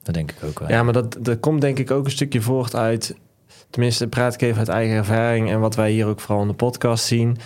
Dat 0.03 0.13
denk 0.13 0.31
ik 0.31 0.43
ook 0.43 0.60
wel. 0.60 0.69
Ja, 0.69 0.84
maar 0.84 0.93
dat, 0.93 1.17
dat 1.19 1.39
komt 1.39 1.62
denk 1.62 1.79
ik 1.79 1.91
ook 1.91 2.05
een 2.05 2.12
stukje 2.12 2.41
voort 2.41 2.75
uit... 2.75 3.15
Tenminste, 3.69 4.08
praat 4.08 4.34
ik 4.34 4.41
even 4.41 4.58
uit 4.58 4.67
eigen 4.67 4.96
ervaring... 4.96 5.50
en 5.50 5.60
wat 5.60 5.75
wij 5.75 5.91
hier 5.91 6.05
ook 6.05 6.19
vooral 6.19 6.41
in 6.41 6.48
de 6.48 6.53
podcast 6.53 7.05
zien 7.05 7.38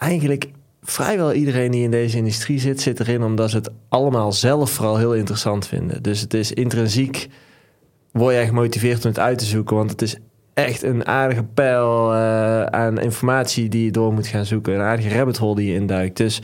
eigenlijk 0.00 0.50
vrijwel 0.82 1.32
iedereen 1.32 1.70
die 1.70 1.82
in 1.82 1.90
deze 1.90 2.16
industrie 2.16 2.60
zit, 2.60 2.80
zit 2.80 3.00
erin 3.00 3.22
omdat 3.22 3.50
ze 3.50 3.56
het 3.56 3.70
allemaal 3.88 4.32
zelf 4.32 4.70
vooral 4.70 4.96
heel 4.96 5.14
interessant 5.14 5.66
vinden. 5.66 6.02
Dus 6.02 6.20
het 6.20 6.34
is 6.34 6.52
intrinsiek, 6.52 7.28
word 8.12 8.34
je 8.34 8.44
gemotiveerd 8.44 9.04
om 9.04 9.10
het 9.10 9.18
uit 9.18 9.38
te 9.38 9.44
zoeken, 9.44 9.76
want 9.76 9.90
het 9.90 10.02
is 10.02 10.16
echt 10.54 10.82
een 10.82 11.06
aardige 11.06 11.44
pijl 11.44 12.12
uh, 12.12 12.64
aan 12.64 13.00
informatie 13.00 13.68
die 13.68 13.84
je 13.84 13.90
door 13.90 14.12
moet 14.12 14.26
gaan 14.26 14.44
zoeken. 14.44 14.74
Een 14.74 14.80
aardige 14.80 15.16
rabbit 15.16 15.36
hole 15.36 15.54
die 15.54 15.72
je 15.72 15.74
induikt. 15.74 16.16
Dus 16.16 16.42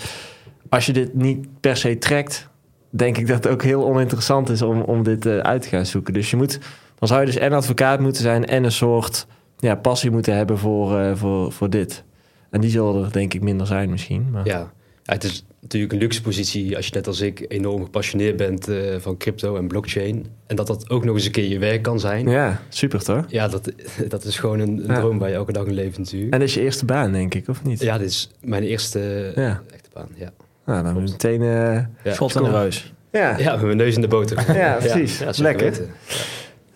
als 0.69 0.87
je 0.87 0.93
dit 0.93 1.15
niet 1.15 1.61
per 1.61 1.77
se 1.77 1.99
trekt, 1.99 2.49
denk 2.91 3.19
ik 3.19 3.27
dat 3.27 3.37
het 3.45 3.53
ook 3.53 3.63
heel 3.63 3.85
oninteressant 3.85 4.49
is 4.49 4.63
om, 4.63 4.81
om 4.81 5.03
dit 5.03 5.27
uh, 5.27 5.39
uit 5.39 5.63
te 5.63 5.69
gaan 5.69 5.87
zoeken. 5.87 6.15
Dus 6.15 6.31
je 6.31 6.37
moet, 6.37 6.59
dan 6.99 7.09
zou 7.09 7.21
je 7.21 7.27
dus 7.27 7.37
en 7.37 7.53
advocaat 7.53 8.01
moeten 8.01 8.23
zijn 8.23 8.47
en 8.47 8.65
een 8.65 8.73
soort 8.73 9.27
ja, 9.59 9.75
passie 9.75 10.11
moeten 10.11 10.37
hebben 10.37 10.59
voor, 10.59 11.01
uh, 11.01 11.17
voor, 11.17 11.53
voor 11.53 11.71
dit. 11.71 12.05
En 12.51 12.61
die 12.61 12.71
zullen 12.71 13.05
er 13.05 13.13
denk 13.13 13.35
ik 13.35 13.43
minder 13.43 13.67
zijn 13.67 13.91
misschien. 13.91 14.31
Maar... 14.31 14.47
Ja. 14.47 14.73
ja, 15.03 15.13
het 15.13 15.25
is 15.25 15.45
natuurlijk 15.61 15.93
een 15.93 15.99
luxe 15.99 16.23
positie 16.23 16.77
als 16.77 16.87
je 16.87 16.95
net 16.95 17.07
als 17.07 17.21
ik 17.21 17.45
enorm 17.49 17.85
gepassioneerd 17.85 18.37
bent 18.37 18.69
uh, 18.69 18.97
van 18.99 19.17
crypto 19.17 19.57
en 19.57 19.69
blockchain. 19.69 20.27
En 20.47 20.57
dat 20.57 20.67
dat 20.67 20.91
ook 20.91 21.05
nog 21.05 21.15
eens 21.15 21.25
een 21.25 21.33
keer 21.33 21.49
je 21.49 21.59
werk 21.59 21.83
kan 21.83 22.01
zijn. 22.01 22.29
Ja, 22.29 22.63
super 22.69 23.05
toch? 23.05 23.25
Ja, 23.29 23.49
dat, 23.49 23.73
dat 24.09 24.25
is 24.25 24.39
gewoon 24.39 24.59
een, 24.59 24.79
een 24.79 24.87
ja. 24.87 24.95
droom 24.95 25.19
waar 25.19 25.29
je 25.29 25.35
elke 25.35 25.53
dag 25.53 25.67
in 25.67 25.75
leeft 25.75 25.99
natuurlijk. 25.99 26.33
En 26.33 26.39
dat 26.39 26.49
is 26.49 26.55
je 26.55 26.61
eerste 26.61 26.85
baan 26.85 27.13
denk 27.13 27.35
ik, 27.35 27.49
of 27.49 27.65
niet? 27.65 27.81
Ja, 27.81 27.99
dit 27.99 28.09
is 28.09 28.31
mijn 28.41 28.63
eerste 28.63 29.33
ja. 29.35 29.63
echte 29.73 29.89
baan, 29.93 30.09
ja. 30.15 30.33
Nou, 30.67 30.83
dan 30.83 30.93
Klopt. 30.93 31.11
meteen... 31.11 31.41
Uh, 31.41 31.79
ja. 32.05 32.13
Schot 32.13 32.35
in 32.35 32.43
de 32.43 32.51
reus. 32.51 32.93
Ja. 33.13 33.39
ja, 33.39 33.53
met 33.53 33.65
mijn 33.65 33.77
neus 33.77 33.95
in 33.95 34.01
de 34.01 34.09
boter. 34.09 34.57
ja, 34.57 34.75
precies. 34.81 35.19
Ja, 35.19 35.31
Lekker. 35.37 35.73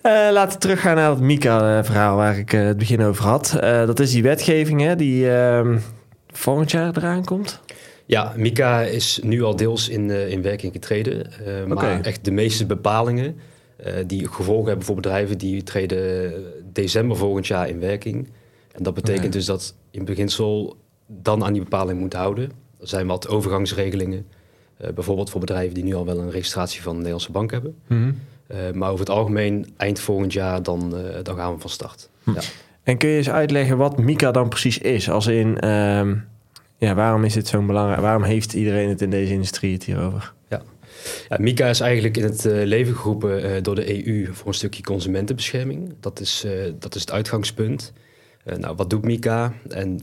Uh, 0.03 0.29
laten 0.33 0.53
we 0.53 0.59
teruggaan 0.59 0.97
naar 0.97 1.11
het 1.11 1.21
Mika-verhaal 1.21 2.17
waar 2.17 2.39
ik 2.39 2.53
uh, 2.53 2.65
het 2.65 2.79
begin 2.79 3.03
over 3.03 3.25
had. 3.25 3.53
Uh, 3.55 3.87
dat 3.87 4.01
is 4.01 4.11
die 4.11 4.23
wetgeving 4.23 4.81
hè, 4.81 4.97
die 4.97 5.25
uh, 5.25 5.77
volgend 6.27 6.71
jaar 6.71 6.97
eraan 6.97 7.25
komt. 7.25 7.61
Ja, 8.07 8.33
Mika 8.37 8.83
is 8.83 9.21
nu 9.23 9.43
al 9.43 9.57
deels 9.57 9.89
in, 9.89 10.11
in 10.11 10.43
werking 10.43 10.73
getreden. 10.73 11.31
maar 11.67 11.77
okay. 11.77 12.01
echt 12.01 12.25
de 12.25 12.31
meeste 12.31 12.67
bepalingen 12.67 13.37
die 14.07 14.29
gevolgen 14.29 14.67
hebben 14.67 14.85
voor 14.85 14.95
bedrijven... 14.95 15.39
die 15.39 15.63
treden 15.63 16.33
december 16.73 17.17
volgend 17.17 17.47
jaar 17.47 17.69
in 17.69 17.81
werking. 17.81 18.29
En 18.73 18.83
dat 18.83 18.95
betekent 18.95 19.25
okay. 19.25 19.37
dus 19.37 19.47
dat 19.47 19.75
in 19.91 20.05
beginsel 20.05 20.77
dan 21.07 21.45
aan 21.45 21.53
die 21.53 21.63
bepaling 21.63 22.01
moet 22.01 22.13
houden. 22.13 22.51
Er 22.81 22.89
zijn 22.89 23.07
wat 23.07 23.29
overgangsregelingen. 23.29 24.27
bijvoorbeeld 24.95 25.31
voor 25.31 25.41
bedrijven 25.41 25.75
die 25.75 25.85
nu 25.85 25.95
al 25.95 26.05
wel 26.05 26.19
een 26.19 26.31
registratie 26.31 26.83
van 26.83 26.91
de 26.91 26.97
Nederlandse 26.97 27.33
bank 27.33 27.51
hebben... 27.51 27.75
Mm 27.87 28.03
-hmm. 28.03 28.17
Uh, 28.55 28.71
maar 28.73 28.89
over 28.89 29.01
het 29.01 29.15
algemeen, 29.15 29.67
eind 29.77 30.01
volgend 30.01 30.33
jaar, 30.33 30.63
dan, 30.63 30.93
uh, 30.97 31.15
dan 31.23 31.37
gaan 31.37 31.55
we 31.55 31.61
van 31.61 31.71
start. 31.71 32.09
Hm. 32.23 32.31
Ja. 32.31 32.41
En 32.83 32.97
kun 32.97 33.09
je 33.09 33.17
eens 33.17 33.31
uitleggen 33.31 33.77
wat 33.77 33.99
Mika 33.99 34.31
dan 34.31 34.49
precies 34.49 34.79
is? 34.79 35.11
Als 35.11 35.27
in, 35.27 35.59
uh, 35.65 36.11
ja, 36.77 36.95
waarom 36.95 37.25
is 37.25 37.35
dit 37.35 37.49
zo'n 37.49 37.67
belangrijk? 37.67 38.01
Waarom 38.01 38.23
heeft 38.23 38.53
iedereen 38.53 38.89
het 38.89 39.03
in 39.03 39.11
deze 39.11 39.33
industrie 39.33 39.73
het 39.73 39.85
hierover? 39.85 40.33
Ja, 40.49 40.63
ja 41.29 41.37
Mika 41.41 41.69
is 41.69 41.81
eigenlijk 41.81 42.17
in 42.17 42.23
het 42.23 42.45
leven 42.45 42.97
geroepen 42.97 43.63
door 43.63 43.75
de 43.75 44.07
EU 44.07 44.29
voor 44.33 44.49
een 44.49 44.55
stukje 44.55 44.83
consumentenbescherming. 44.83 45.95
Dat 46.01 46.21
is, 46.21 46.47
dat 46.79 46.95
is 46.95 47.01
het 47.01 47.13
uitgangspunt. 47.13 47.93
nou, 48.57 48.77
wat 48.77 48.91
doet 48.91 49.05
Mika 49.05 49.53
en 49.69 50.01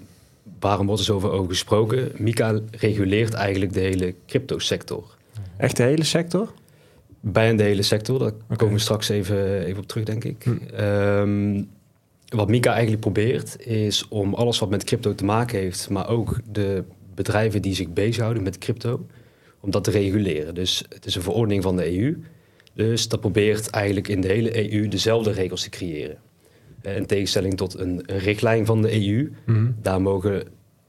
waarom 0.60 0.86
wordt 0.86 1.02
er 1.02 1.08
zoveel 1.08 1.32
over 1.32 1.50
gesproken? 1.50 2.12
Mika 2.18 2.60
reguleert 2.72 3.34
eigenlijk 3.34 3.74
de 3.74 3.80
hele 3.80 4.16
cryptosector. 4.26 5.16
Echt 5.58 5.78
de 5.78 5.84
hele 5.84 6.04
sector? 6.04 6.54
Bij 7.20 7.56
de 7.56 7.64
hele 7.64 7.82
sector. 7.82 8.20
Daar 8.20 8.32
okay. 8.44 8.58
komen 8.58 8.76
we 8.76 8.82
straks 8.82 9.10
even, 9.10 9.66
even 9.66 9.82
op 9.82 9.88
terug, 9.88 10.04
denk 10.04 10.24
ik. 10.24 10.44
Hm. 10.44 10.84
Um, 10.84 11.70
wat 12.28 12.48
Mika 12.48 12.72
eigenlijk 12.72 13.02
probeert, 13.02 13.66
is 13.66 14.08
om 14.08 14.34
alles 14.34 14.60
wat 14.60 14.70
met 14.70 14.84
crypto 14.84 15.16
te 15.16 15.26
maken 15.26 15.60
heeft, 15.60 15.90
maar 15.90 16.10
ook 16.10 16.40
de 16.52 16.84
bedrijven 17.16 17.62
die 17.62 17.76
zich 17.76 17.94
bezighouden 17.94 18.44
met 18.44 18.58
crypto, 18.58 19.06
om 19.60 19.72
dat 19.72 19.84
te 19.84 19.92
reguleren. 19.92 20.56
Dus 20.56 20.84
het 20.90 21.06
is 21.06 21.16
een 21.16 21.22
verordening 21.22 21.64
van 21.64 21.76
de 21.76 21.98
EU. 21.98 22.22
Dus 22.74 23.08
dat 23.08 23.20
probeert 23.20 23.70
eigenlijk 23.70 24.08
in 24.08 24.22
de 24.22 24.28
hele 24.28 24.72
EU 24.74 24.88
dezelfde 24.88 25.32
regels 25.32 25.64
te 25.64 25.70
creëren. 25.70 26.18
Eh, 26.88 26.96
in 26.96 27.06
tegenstelling 27.06 27.58
tot 27.58 27.80
een, 27.80 28.04
een 28.06 28.20
richtlijn 28.20 28.66
van 28.66 28.82
de 28.82 29.08
EU, 29.08 29.32
mm. 29.46 29.76
daar 29.82 30.02
mogen 30.02 30.44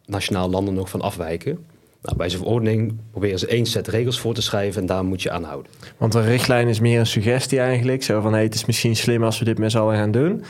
nationaal 0.05 0.51
landen 0.51 0.75
nog 0.75 0.91
van 0.91 1.01
afwijken. 1.01 1.59
Nou, 2.03 2.17
bij 2.17 2.31
zo'n 2.31 2.41
verordening 2.41 2.97
proberen 3.11 3.39
ze 3.39 3.47
één 3.47 3.67
set 3.67 3.89
regels 3.89 4.21
voor 4.21 4.35
te 4.35 4.43
schrijven 4.43 4.81
en 4.81 4.87
daar 4.87 5.05
moet 5.05 5.23
je 5.23 5.31
aan 5.31 5.45
houden. 5.45 5.73
Want 5.97 6.15
een 6.15 6.25
richtlijn 6.25 6.69
is 6.69 6.81
meer 6.81 6.99
een 6.99 7.07
suggestie 7.07 7.59
eigenlijk. 7.59 8.03
Zo 8.03 8.21
van, 8.21 8.33
hey, 8.33 8.43
het 8.43 8.55
is 8.55 8.65
misschien 8.65 8.97
slim 8.97 9.25
als 9.25 9.39
we 9.39 9.45
dit 9.45 9.59
met 9.59 9.71
z'n 9.71 9.79
allen 9.79 9.97
gaan 9.97 10.11
doen. 10.11 10.43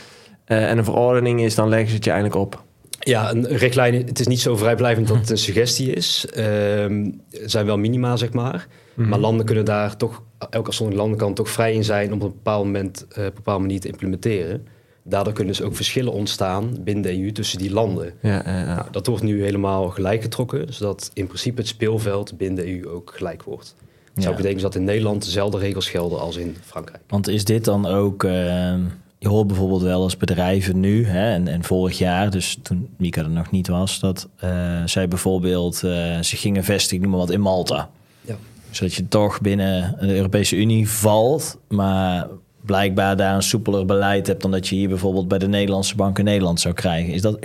Uh, 0.46 0.70
en 0.70 0.78
een 0.78 0.84
verordening 0.84 1.40
is, 1.40 1.54
dan 1.54 1.68
leggen 1.68 1.88
ze 1.88 1.94
het 1.94 2.04
je 2.04 2.10
eigenlijk 2.10 2.40
op. 2.40 2.64
Ja, 2.98 3.30
een 3.30 3.46
richtlijn, 3.46 3.94
het 3.94 4.20
is 4.20 4.26
niet 4.26 4.40
zo 4.40 4.56
vrijblijvend 4.56 5.08
dat 5.08 5.16
het 5.16 5.30
een 5.30 5.38
suggestie 5.38 5.92
is. 5.92 6.26
Uh, 6.36 6.84
er 6.84 7.12
zijn 7.44 7.66
wel 7.66 7.78
minima, 7.78 8.16
zeg 8.16 8.32
maar. 8.32 8.66
Mm-hmm. 8.94 9.10
Maar 9.10 9.18
landen 9.18 9.46
kunnen 9.46 9.64
daar 9.64 9.96
toch, 9.96 10.22
elke 10.50 10.68
afzonderlijke 10.68 11.08
land 11.08 11.22
kan 11.22 11.34
toch 11.34 11.48
vrij 11.48 11.72
in 11.72 11.84
zijn... 11.84 12.12
om 12.12 12.20
op 12.20 12.22
een 12.22 12.34
bepaald 12.34 12.64
moment, 12.64 13.06
uh, 13.10 13.16
op 13.16 13.24
een 13.24 13.34
bepaalde 13.34 13.60
manier 13.60 13.80
te 13.80 13.88
implementeren. 13.88 14.66
Daardoor 15.08 15.32
kunnen 15.32 15.54
dus 15.54 15.64
ook 15.64 15.76
verschillen 15.76 16.12
ontstaan 16.12 16.76
binnen 16.80 17.02
de 17.02 17.22
EU 17.22 17.32
tussen 17.32 17.58
die 17.58 17.72
landen. 17.72 18.12
Ja, 18.22 18.42
ja, 18.46 18.58
ja. 18.58 18.74
Nou, 18.74 18.86
dat 18.90 19.06
wordt 19.06 19.22
nu 19.22 19.42
helemaal 19.42 19.88
gelijk 19.88 20.22
getrokken, 20.22 20.74
zodat 20.74 21.10
in 21.14 21.26
principe 21.26 21.60
het 21.60 21.68
speelveld 21.68 22.36
binnen 22.36 22.64
de 22.64 22.80
EU 22.80 22.88
ook 22.88 23.12
gelijk 23.16 23.42
wordt. 23.42 23.74
Dat 24.14 24.22
zou 24.22 24.36
betekenen 24.36 24.62
dat 24.62 24.74
in 24.74 24.84
Nederland 24.84 25.24
dezelfde 25.24 25.58
regels 25.58 25.90
gelden 25.90 26.20
als 26.20 26.36
in 26.36 26.56
Frankrijk. 26.64 27.02
Want 27.06 27.28
is 27.28 27.44
dit 27.44 27.64
dan 27.64 27.86
ook... 27.86 28.22
Uh, 28.22 28.74
je 29.18 29.28
hoort 29.28 29.46
bijvoorbeeld 29.46 29.82
wel 29.82 30.02
als 30.02 30.16
bedrijven 30.16 30.80
nu 30.80 31.06
hè, 31.06 31.32
en, 31.32 31.48
en 31.48 31.64
vorig 31.64 31.98
jaar, 31.98 32.30
dus 32.30 32.58
toen 32.62 32.88
Mika 32.96 33.22
er 33.22 33.30
nog 33.30 33.50
niet 33.50 33.68
was, 33.68 34.00
dat 34.00 34.28
uh, 34.44 34.82
zij 34.84 35.08
bijvoorbeeld 35.08 35.82
uh, 35.84 36.20
ze 36.20 36.36
gingen 36.36 36.64
vestigen, 36.64 37.02
noem 37.02 37.10
maar 37.10 37.20
wat, 37.20 37.30
in 37.30 37.40
Malta. 37.40 37.90
Ja. 38.20 38.36
Zodat 38.70 38.94
je 38.94 39.08
toch 39.08 39.40
binnen 39.40 39.96
de 40.00 40.14
Europese 40.14 40.56
Unie 40.56 40.88
valt, 40.88 41.58
maar 41.68 42.28
blijkbaar 42.68 43.16
daar 43.16 43.34
een 43.34 43.42
soepeler 43.42 43.84
beleid 43.84 44.26
hebt 44.26 44.42
dan 44.42 44.50
dat 44.50 44.68
je 44.68 44.74
hier 44.74 44.88
bijvoorbeeld 44.88 45.28
bij 45.28 45.38
de 45.38 45.48
Nederlandse 45.48 45.96
bank 45.96 46.18
in 46.18 46.24
Nederland 46.24 46.60
zou 46.60 46.74
krijgen. 46.74 47.12
Is 47.12 47.22
dat, 47.22 47.38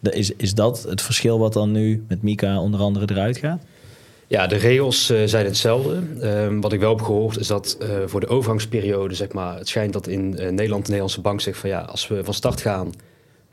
is, 0.00 0.32
is 0.36 0.54
dat 0.54 0.82
het 0.82 1.02
verschil 1.02 1.38
wat 1.38 1.52
dan 1.52 1.72
nu 1.72 2.04
met 2.08 2.22
Mika 2.22 2.60
onder 2.60 2.80
andere 2.80 3.08
eruit 3.10 3.36
gaat? 3.36 3.62
Ja, 4.26 4.46
de 4.46 4.56
regels 4.56 5.10
uh, 5.10 5.22
zijn 5.24 5.44
hetzelfde. 5.44 6.02
Uh, 6.22 6.60
wat 6.60 6.72
ik 6.72 6.80
wel 6.80 6.96
heb 6.96 7.04
gehoord 7.04 7.38
is 7.38 7.46
dat 7.46 7.76
uh, 7.82 7.88
voor 8.06 8.20
de 8.20 8.28
overgangsperiode, 8.28 9.14
zeg 9.14 9.32
maar, 9.32 9.58
het 9.58 9.68
schijnt 9.68 9.92
dat 9.92 10.06
in 10.06 10.20
uh, 10.20 10.38
Nederland 10.38 10.82
de 10.82 10.90
Nederlandse 10.90 11.20
bank 11.20 11.40
zegt 11.40 11.58
van 11.58 11.68
ja, 11.68 11.80
als 11.80 12.08
we 12.08 12.24
van 12.24 12.34
start 12.34 12.60
gaan, 12.60 12.92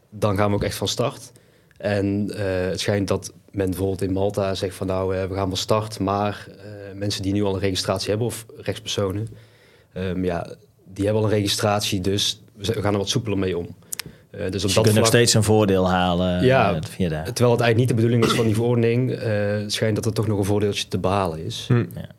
dan 0.10 0.38
gaan 0.38 0.50
we 0.50 0.56
ook 0.56 0.64
echt 0.64 0.78
van 0.78 0.88
start. 0.88 1.32
En 1.78 2.32
het 2.70 2.80
schijnt 2.80 3.08
dat 3.08 3.34
men 3.52 3.66
bijvoorbeeld 3.66 4.02
in 4.02 4.14
Malta 4.14 4.56
zegt 4.56 4.76
van 4.76 4.88
nou, 4.88 5.28
we 5.28 5.36
gaan 5.36 5.48
van 5.48 5.58
start, 5.58 6.00
maar 6.00 6.48
mensen 6.94 7.22
die 7.22 7.34
nu 7.34 7.44
al 7.44 7.54
een 7.54 7.60
registratie 7.60 8.10
hebben 8.10 8.28
of 8.28 8.46
rechtspersonen, 8.58 9.28
um, 9.98 10.26
ja, 10.26 10.56
die 10.94 11.06
hebben 11.06 11.24
al 11.24 11.30
een 11.30 11.36
registratie, 11.36 12.02
dus 12.02 12.42
we 12.56 12.82
gaan 12.82 12.94
er 12.94 13.00
wat 13.00 13.10
soepeler 13.10 13.38
mee 13.38 13.58
om. 13.58 13.68
Uh, 14.32 14.52
dus, 14.52 14.62
dus 14.62 14.74
je 14.74 14.82
kunt 14.82 14.96
nog 14.96 15.08
steeds 15.08 15.34
een 15.34 15.44
voordeel 15.44 15.90
halen. 15.90 16.44
Ja, 16.44 16.76
uh, 16.76 16.78
via 16.90 17.10
terwijl 17.10 17.52
het 17.52 17.62
eigenlijk 17.62 17.78
niet 17.78 17.88
de 17.88 17.94
bedoeling 17.94 18.26
is 18.26 18.32
van 18.32 18.46
die 18.46 18.56
verordening, 18.56 19.12
uh, 19.12 19.64
schijnt 19.68 19.96
dat 19.96 20.06
er 20.06 20.14
toch 20.14 20.28
nog 20.28 20.38
een 20.38 20.46
voordeeltje 20.46 20.88
te 20.88 20.98
behalen 20.98 21.46
is. 21.46 21.66
Hm. 21.68 21.86
Ja. 21.94 22.10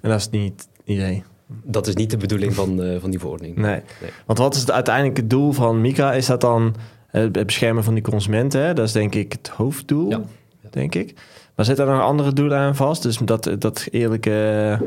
En 0.00 0.10
dat 0.10 0.20
is 0.20 0.30
niet 0.30 0.52
het 0.52 0.68
idee. 0.84 1.22
Dat 1.46 1.86
is 1.86 1.94
niet 1.94 2.10
de 2.10 2.16
bedoeling 2.16 2.54
van, 2.54 2.98
van 3.00 3.10
die 3.10 3.18
verordening. 3.18 3.56
Nee. 3.56 3.80
nee. 4.00 4.10
Want 4.26 4.38
wat 4.38 4.54
is 4.54 4.60
het 4.60 4.70
uiteindelijke 4.70 5.26
doel 5.26 5.52
van 5.52 5.80
Mika? 5.80 6.12
Is 6.12 6.26
dat 6.26 6.40
dan 6.40 6.74
het 7.06 7.46
beschermen 7.46 7.84
van 7.84 7.94
die 7.94 8.02
consumenten? 8.02 8.60
Hè? 8.60 8.74
Dat 8.74 8.86
is 8.86 8.92
denk 8.92 9.14
ik 9.14 9.32
het 9.32 9.48
hoofddoel, 9.48 10.10
ja. 10.10 10.20
Ja. 10.62 10.68
denk 10.70 10.94
ik. 10.94 11.14
Maar 11.54 11.64
zit 11.64 11.78
er 11.78 11.86
nog 11.86 12.00
andere 12.00 12.32
doelen 12.32 12.58
aan 12.58 12.76
vast? 12.76 13.02
Dus 13.02 13.18
dat, 13.18 13.50
dat 13.58 13.86
eerlijke 13.90 14.78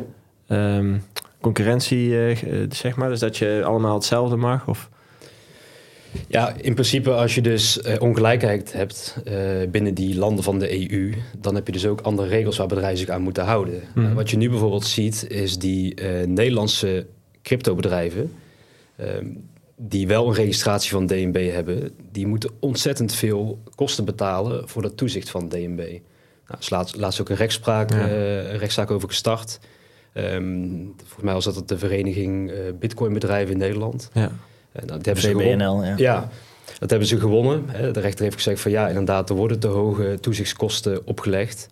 um, 0.47 1.03
concurrentie, 1.43 2.09
uh, 2.09 2.37
zeg 2.69 2.95
maar? 2.95 3.09
Dus 3.09 3.19
dat 3.19 3.37
je 3.37 3.61
allemaal 3.65 3.93
hetzelfde 3.93 4.35
mag? 4.35 4.67
Of? 4.67 4.89
Ja, 6.27 6.53
in 6.61 6.73
principe 6.73 7.11
als 7.11 7.35
je 7.35 7.41
dus 7.41 7.77
uh, 7.77 7.95
ongelijkheid 7.99 8.73
hebt 8.73 9.17
binnen 9.69 9.93
die 9.93 10.17
landen 10.17 10.43
van 10.43 10.59
de 10.59 10.91
EU, 10.91 11.13
dan 11.37 11.55
heb 11.55 11.65
je 11.65 11.73
dus 11.73 11.85
ook 11.85 12.01
andere 12.01 12.27
regels 12.27 12.57
waar 12.57 12.67
bedrijven 12.67 12.97
zich 12.97 13.09
aan 13.09 13.21
moeten 13.21 13.43
houden. 13.43 13.81
Mm. 13.95 14.13
wat 14.13 14.29
je 14.29 14.37
nu 14.37 14.49
bijvoorbeeld 14.49 14.85
ziet, 14.85 15.25
is 15.29 15.57
die 15.57 16.01
Nederlandse 16.25 17.05
cryptobedrijven, 17.41 18.33
ehm, 18.95 19.25
die 19.75 20.07
wel 20.07 20.27
een 20.27 20.33
registratie 20.33 20.91
van 20.91 21.07
DNB 21.07 21.51
hebben, 21.51 21.91
die 22.11 22.27
moeten 22.27 22.49
ontzettend 22.59 23.13
veel 23.13 23.61
kosten 23.75 24.05
betalen 24.05 24.69
voor 24.69 24.81
dat 24.81 24.97
toezicht 24.97 25.29
van 25.29 25.49
DNB. 25.49 25.99
Nou, 26.47 26.59
is 26.59 26.69
laatst, 26.69 26.95
laatst 26.95 27.21
ook 27.21 27.29
een 27.29 27.35
rechtspraak, 27.35 27.91
ja. 27.91 28.05
rechtszaak 28.41 28.91
over 28.91 29.07
gestart. 29.07 29.59
Um, 30.13 30.93
volgens 30.97 31.23
mij 31.23 31.33
was 31.33 31.45
dat 31.45 31.67
de 31.67 31.77
vereniging 31.77 32.51
uh, 32.51 32.57
Bitcoin-bedrijven 32.79 33.53
in 33.53 33.57
Nederland. 33.57 34.09
Ja. 34.13 34.31
En 34.71 34.87
dat 34.87 35.05
hebben 35.05 35.23
ze 35.23 35.29
gewonnen. 35.29 35.85
Ja. 35.85 35.93
ja. 35.97 36.29
dat 36.79 36.89
hebben 36.89 37.07
ze 37.07 37.19
gewonnen. 37.19 37.65
De 37.93 37.99
rechter 37.99 38.23
heeft 38.23 38.35
gezegd 38.35 38.61
van 38.61 38.71
ja, 38.71 38.87
inderdaad, 38.87 39.29
er 39.29 39.35
worden 39.35 39.59
te 39.59 39.67
hoge 39.67 40.17
toezichtskosten 40.21 41.07
opgelegd. 41.07 41.69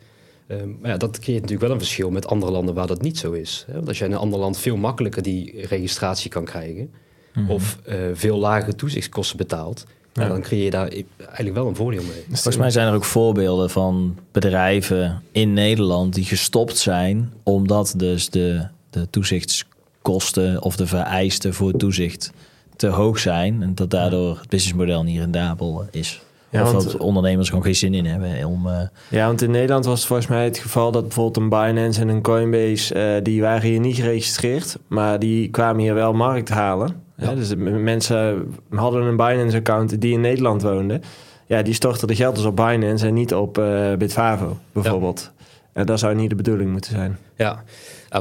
Um, 0.47 0.77
maar 0.81 0.91
ja, 0.91 0.97
dat 0.97 1.19
creëert 1.19 1.41
natuurlijk 1.41 1.67
wel 1.67 1.71
een 1.71 1.83
verschil 1.83 2.11
met 2.11 2.27
andere 2.27 2.51
landen 2.51 2.75
waar 2.75 2.87
dat 2.87 3.01
niet 3.01 3.17
zo 3.17 3.31
is. 3.31 3.65
Want 3.73 3.87
als 3.87 3.97
jij 3.97 4.07
in 4.07 4.13
een 4.13 4.19
ander 4.19 4.39
land 4.39 4.57
veel 4.57 4.77
makkelijker 4.77 5.21
die 5.21 5.65
registratie 5.67 6.29
kan 6.29 6.45
krijgen, 6.45 6.93
mm 7.33 7.43
-hmm. 7.43 7.51
of 7.51 7.79
uh, 7.89 7.95
veel 8.13 8.37
lagere 8.37 8.75
toezichtskosten 8.75 9.37
betaalt, 9.37 9.85
Ja. 10.13 10.27
Dan 10.27 10.41
creëer 10.41 10.63
je 10.63 10.69
daar 10.71 10.87
eigenlijk 11.17 11.53
wel 11.55 11.67
een 11.67 11.75
voordeel 11.75 12.01
mee. 12.03 12.23
Volgens 12.29 12.57
mij 12.57 12.69
zijn 12.69 12.87
er 12.87 12.93
ook 12.93 13.03
voorbeelden 13.03 13.69
van 13.69 14.17
bedrijven 14.31 15.23
in 15.31 15.53
Nederland 15.53 16.13
die 16.13 16.25
gestopt 16.25 16.77
zijn 16.77 17.33
omdat 17.43 17.93
dus 17.97 18.29
de, 18.29 18.67
de 18.89 19.07
toezichtskosten 19.09 20.61
of 20.61 20.75
de 20.75 20.87
vereisten 20.87 21.53
voor 21.53 21.71
toezicht 21.77 22.31
te 22.75 22.87
hoog 22.87 23.19
zijn 23.19 23.61
en 23.61 23.75
dat 23.75 23.89
daardoor 23.89 24.37
het 24.39 24.49
businessmodel 24.49 25.03
niet 25.03 25.19
rendabel 25.19 25.85
is. 25.91 26.21
Ja, 26.49 26.61
of 26.63 26.71
want- 26.71 26.83
dat 26.91 26.97
ondernemers 26.97 27.49
gewoon 27.49 27.63
geen 27.63 27.75
zin 27.75 27.93
in 27.93 28.05
hebben 28.05 28.45
om. 28.45 28.67
eh, 28.67 28.79
Ja, 29.09 29.25
want 29.27 29.41
in 29.41 29.51
Nederland 29.51 29.85
was 29.85 29.97
het 29.99 30.07
volgens 30.07 30.27
mij 30.27 30.43
het 30.43 30.57
geval 30.57 30.91
dat 30.91 31.01
bijvoorbeeld 31.03 31.37
een 31.37 31.49
Binance 31.49 32.01
en 32.01 32.07
een 32.07 32.21
Coinbase, 32.21 32.93
eh, 32.93 33.23
die 33.23 33.41
waren 33.41 33.69
hier 33.69 33.79
niet 33.79 33.95
geregistreerd, 33.95 34.77
maar 34.87 35.19
die 35.19 35.49
kwamen 35.49 35.81
hier 35.81 35.93
wel 35.93 36.13
markt 36.13 36.49
halen. 36.49 36.95
Ja. 37.21 37.35
Dus 37.35 37.55
mensen 37.55 38.47
hadden 38.69 39.03
een 39.03 39.15
Binance-account 39.15 40.01
die 40.01 40.13
in 40.13 40.21
Nederland 40.21 40.61
woonden. 40.61 41.01
Ja, 41.45 41.61
die 41.61 41.73
stortten 41.73 42.07
de 42.07 42.15
geld 42.15 42.35
dus 42.35 42.45
op 42.45 42.55
Binance 42.55 43.07
en 43.07 43.13
niet 43.13 43.33
op 43.33 43.53
Bitfavo, 43.97 44.57
bijvoorbeeld. 44.71 45.31
En 45.73 45.85
dat 45.85 45.99
zou 45.99 46.15
niet 46.15 46.29
de 46.29 46.35
bedoeling 46.35 46.71
moeten 46.71 46.91
zijn. 46.91 47.17
Ja, 47.35 47.63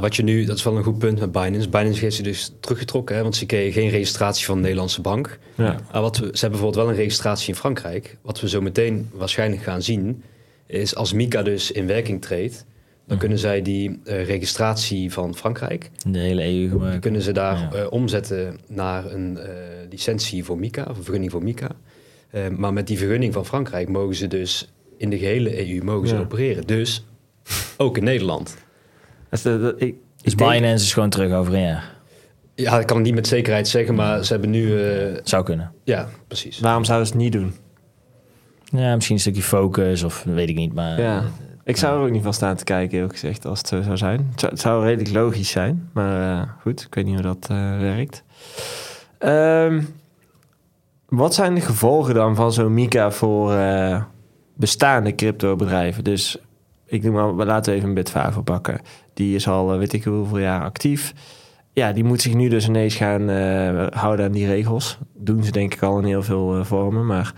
wat 0.00 0.16
je 0.16 0.22
nu, 0.22 0.44
dat 0.44 0.56
is 0.56 0.62
wel 0.62 0.76
een 0.76 0.82
goed 0.82 0.98
punt 0.98 1.20
met 1.20 1.32
Binance. 1.32 1.68
Binance 1.68 2.00
heeft 2.00 2.16
zich 2.16 2.24
dus 2.24 2.52
teruggetrokken, 2.60 3.16
hè, 3.16 3.22
want 3.22 3.36
ze 3.36 3.46
kregen 3.46 3.72
geen 3.72 3.90
registratie 3.90 4.44
van 4.44 4.56
de 4.56 4.62
Nederlandse 4.62 5.00
bank. 5.00 5.38
Ja. 5.54 5.76
Maar 5.92 6.02
wat 6.02 6.16
we, 6.16 6.24
ze 6.24 6.30
hebben 6.30 6.50
bijvoorbeeld 6.50 6.84
wel 6.84 6.88
een 6.88 7.00
registratie 7.00 7.48
in 7.48 7.54
Frankrijk. 7.54 8.16
Wat 8.22 8.40
we 8.40 8.48
zo 8.48 8.60
meteen 8.60 9.10
waarschijnlijk 9.12 9.62
gaan 9.62 9.82
zien, 9.82 10.22
is 10.66 10.94
als 10.94 11.12
Mika 11.12 11.42
dus 11.42 11.70
in 11.70 11.86
werking 11.86 12.22
treedt, 12.22 12.64
dan 13.10 13.18
kunnen 13.18 13.38
zij 13.38 13.62
die 13.62 14.00
eh, 14.04 14.24
registratie 14.26 15.12
van 15.12 15.34
Frankrijk, 15.34 15.90
in 16.04 16.12
de 16.12 16.18
hele 16.18 16.42
EU 16.44 16.50
die 16.50 16.68
gebruiken. 16.68 17.00
kunnen 17.00 17.22
ze 17.22 17.32
daar 17.32 17.58
Ja. 17.58 17.78
eh, 17.78 17.92
omzetten 17.92 18.58
naar 18.68 19.12
een 19.12 19.38
eh, 19.38 19.48
licentie 19.90 20.44
voor 20.44 20.58
Mika, 20.58 20.86
of 20.90 20.96
een 20.96 21.02
vergunning 21.02 21.32
voor 21.32 21.42
Mika. 21.42 21.68
Eh, 22.30 22.48
maar 22.48 22.72
met 22.72 22.86
die 22.86 22.98
vergunning 22.98 23.32
van 23.32 23.46
Frankrijk 23.46 23.88
mogen 23.88 24.14
ze 24.14 24.26
dus 24.26 24.72
in 24.96 25.10
de 25.10 25.18
gehele 25.18 25.68
EU 25.70 25.84
mogen 25.84 26.08
ze 26.08 26.16
opereren. 26.18 26.66
Dus 26.66 27.04
ook 27.76 27.96
in 27.96 28.04
Nederland. 28.04 28.56
Dus, 29.30 29.42
de- 29.42 29.58
de- 29.58 29.74
ik, 29.86 29.94
Dus 30.22 30.32
ik 30.32 30.38
denk- 30.38 30.50
Binance 30.50 30.84
is 30.84 30.92
gewoon 30.92 31.10
terug 31.10 31.32
over 31.32 31.54
een 31.54 31.60
jaar. 31.62 31.98
Ja, 32.54 32.78
ik 32.80 32.86
kan 32.86 32.96
het 32.96 33.06
niet 33.06 33.14
met 33.14 33.26
zekerheid 33.26 33.68
zeggen, 33.68 33.94
maar 33.94 34.24
ze 34.24 34.32
hebben 34.32 34.50
nu... 34.50 34.82
eh, 34.82 35.20
Zou 35.24 35.44
kunnen. 35.44 35.72
ja, 35.84 36.08
precies. 36.26 36.60
waarom 36.60 36.84
zouden 36.84 37.06
ze 37.06 37.12
het 37.12 37.22
niet 37.22 37.32
doen? 37.32 37.52
Ja, 38.80 38.94
misschien 38.94 39.14
een 39.16 39.20
stukje 39.22 39.42
focus 39.42 40.02
of 40.02 40.24
weet 40.24 40.48
ik 40.48 40.56
niet. 40.56 40.72
Maar 40.74 41.00
Ja. 41.00 41.24
Ik 41.70 41.76
zou 41.76 41.98
er 41.98 42.04
ook 42.04 42.10
niet 42.10 42.22
van 42.22 42.34
staan 42.34 42.56
te 42.56 42.64
kijken, 42.64 42.94
eerlijk 42.94 43.12
gezegd, 43.12 43.44
als 43.44 43.58
het 43.58 43.68
zo 43.68 43.82
zou 43.82 43.96
zijn. 43.96 44.32
Het 44.36 44.60
zou, 44.60 44.84
redelijk 44.84 45.14
logisch 45.14 45.50
zijn, 45.50 45.90
maar 45.92 46.40
eh, 46.40 46.48
goed, 46.60 46.80
ik 46.80 46.94
weet 46.94 47.04
niet 47.04 47.14
hoe 47.14 47.22
dat 47.22 47.46
eh, 47.50 47.78
werkt. 47.78 48.22
Ehm, 49.18 49.82
wat 51.08 51.34
zijn 51.34 51.54
de 51.54 51.60
gevolgen 51.60 52.14
dan 52.14 52.34
van 52.34 52.52
zo'n 52.52 52.74
Mika 52.74 53.10
voor 53.10 53.52
eh, 53.52 54.02
bestaande 54.54 55.14
cryptobedrijven? 55.14 56.04
Dus 56.04 56.38
ik 56.86 57.02
noem 57.02 57.12
maar, 57.12 57.36
we 57.36 57.44
laten 57.44 57.74
even 57.74 57.88
een 57.88 57.94
Bitfavo 57.94 58.42
pakken. 58.42 58.80
Die 59.14 59.34
is 59.34 59.48
al, 59.48 59.78
weet 59.78 59.92
ik 59.92 60.04
hoeveel 60.04 60.38
jaar 60.38 60.62
actief. 60.62 61.12
Ja, 61.72 61.92
die 61.92 62.04
moet 62.04 62.20
zich 62.20 62.34
nu 62.34 62.48
dus 62.48 62.68
ineens 62.68 62.94
gaan 62.94 63.28
houden 63.92 64.26
aan 64.26 64.32
die 64.32 64.46
regels. 64.46 64.98
Doen 65.14 65.44
ze 65.44 65.52
denk 65.52 65.74
ik 65.74 65.82
al 65.82 65.98
in 65.98 66.04
heel 66.04 66.22
veel 66.22 66.64
vormen, 66.64 67.06
maar 67.06 67.34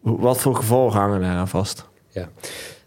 wat 0.00 0.40
voor 0.40 0.56
gevolgen 0.56 1.00
hangen 1.00 1.20
daar 1.20 1.36
aan 1.36 1.48
vast? 1.48 1.90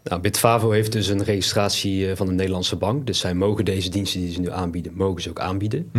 Nou, 0.08 0.20
Bitfavo 0.20 0.70
heeft 0.70 0.92
dus 0.92 1.08
een 1.08 1.24
registratie 1.24 2.10
eh, 2.10 2.16
van 2.16 2.26
de 2.26 2.32
Nederlandse 2.32 2.76
bank. 2.76 3.06
Dus 3.06 3.18
zij 3.18 3.34
mogen 3.34 3.64
deze 3.64 3.90
diensten 3.90 4.20
die 4.20 4.32
ze 4.32 4.40
nu 4.40 4.50
aanbieden, 4.50 4.92
mogen 4.94 5.22
ze 5.22 5.28
ook 5.28 5.40
aanbieden. 5.40 5.90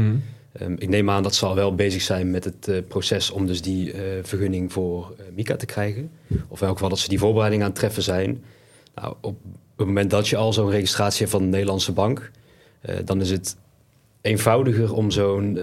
Ehm, 0.59 0.73
ik 0.77 0.89
neem 0.89 1.09
aan 1.09 1.23
dat 1.23 1.35
ze 1.35 1.45
al 1.45 1.55
wel 1.55 1.75
bezig 1.75 2.01
zijn 2.01 2.31
met 2.31 2.43
het 2.43 2.67
eh, 2.67 2.77
proces 2.87 3.31
om 3.31 3.45
dus 3.45 3.61
die 3.61 3.91
eh, 3.91 4.01
vergunning 4.21 4.71
voor 4.71 5.13
eh, 5.17 5.25
Mika 5.35 5.55
te 5.55 5.65
krijgen. 5.65 6.11
Of 6.47 6.61
in 6.61 6.67
elk 6.67 6.75
geval 6.75 6.89
dat 6.89 6.99
ze 6.99 7.09
die 7.09 7.19
voorbereiding 7.19 7.61
aan 7.61 7.69
het 7.69 7.77
treffen 7.77 8.03
zijn. 8.03 8.43
Nou, 8.95 9.15
op 9.21 9.37
het 9.75 9.87
moment 9.87 10.09
dat 10.09 10.27
je 10.27 10.37
al 10.37 10.53
zo'n 10.53 10.69
registratie 10.69 11.19
hebt 11.19 11.31
van 11.31 11.41
de 11.41 11.47
Nederlandse 11.47 11.91
bank, 11.91 12.31
dan 13.03 13.21
is 13.21 13.29
het 13.29 13.57
eenvoudiger 14.21 14.93
om 14.93 15.11
zo'n 15.11 15.59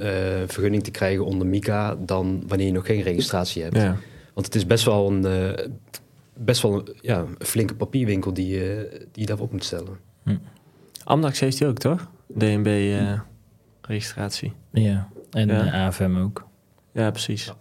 vergunning 0.47 0.85
te 0.85 0.91
krijgen 0.91 1.25
onder 1.25 1.47
Mika 1.47 1.97
dan 1.99 2.45
wanneer 2.47 2.67
je 2.67 2.73
nog 2.73 2.87
geen 2.87 3.03
registratie 3.03 3.63
hebt. 3.63 3.77
Ja. 3.77 3.97
Want 4.35 4.47
het 4.47 4.55
is 4.55 4.67
best 4.67 4.85
wel 4.85 5.11
een, 5.11 5.27
best 6.37 6.63
wel 6.63 6.75
een, 6.75 6.89
ja, 7.01 7.19
een 7.19 7.37
flinke 7.47 7.75
papierwinkel 7.75 8.35
die, 8.35 8.47
je 8.49 8.89
die 9.13 9.21
je 9.21 9.27
daarop 9.27 9.53
moet 9.53 9.65
stellen. 9.65 9.99
Amdax 11.05 11.41
heeft 11.41 11.59
hij 11.59 11.69
ook, 11.69 11.79
toch? 11.79 12.09
DNB-registratie. 12.39 14.53
ja. 14.73 15.09
En 15.31 15.49
Ja. 15.49 15.67
eh, 15.67 15.87
AFM 15.87 16.17
ook. 16.17 16.47
ja, 16.93 17.11
precies. 17.11 17.53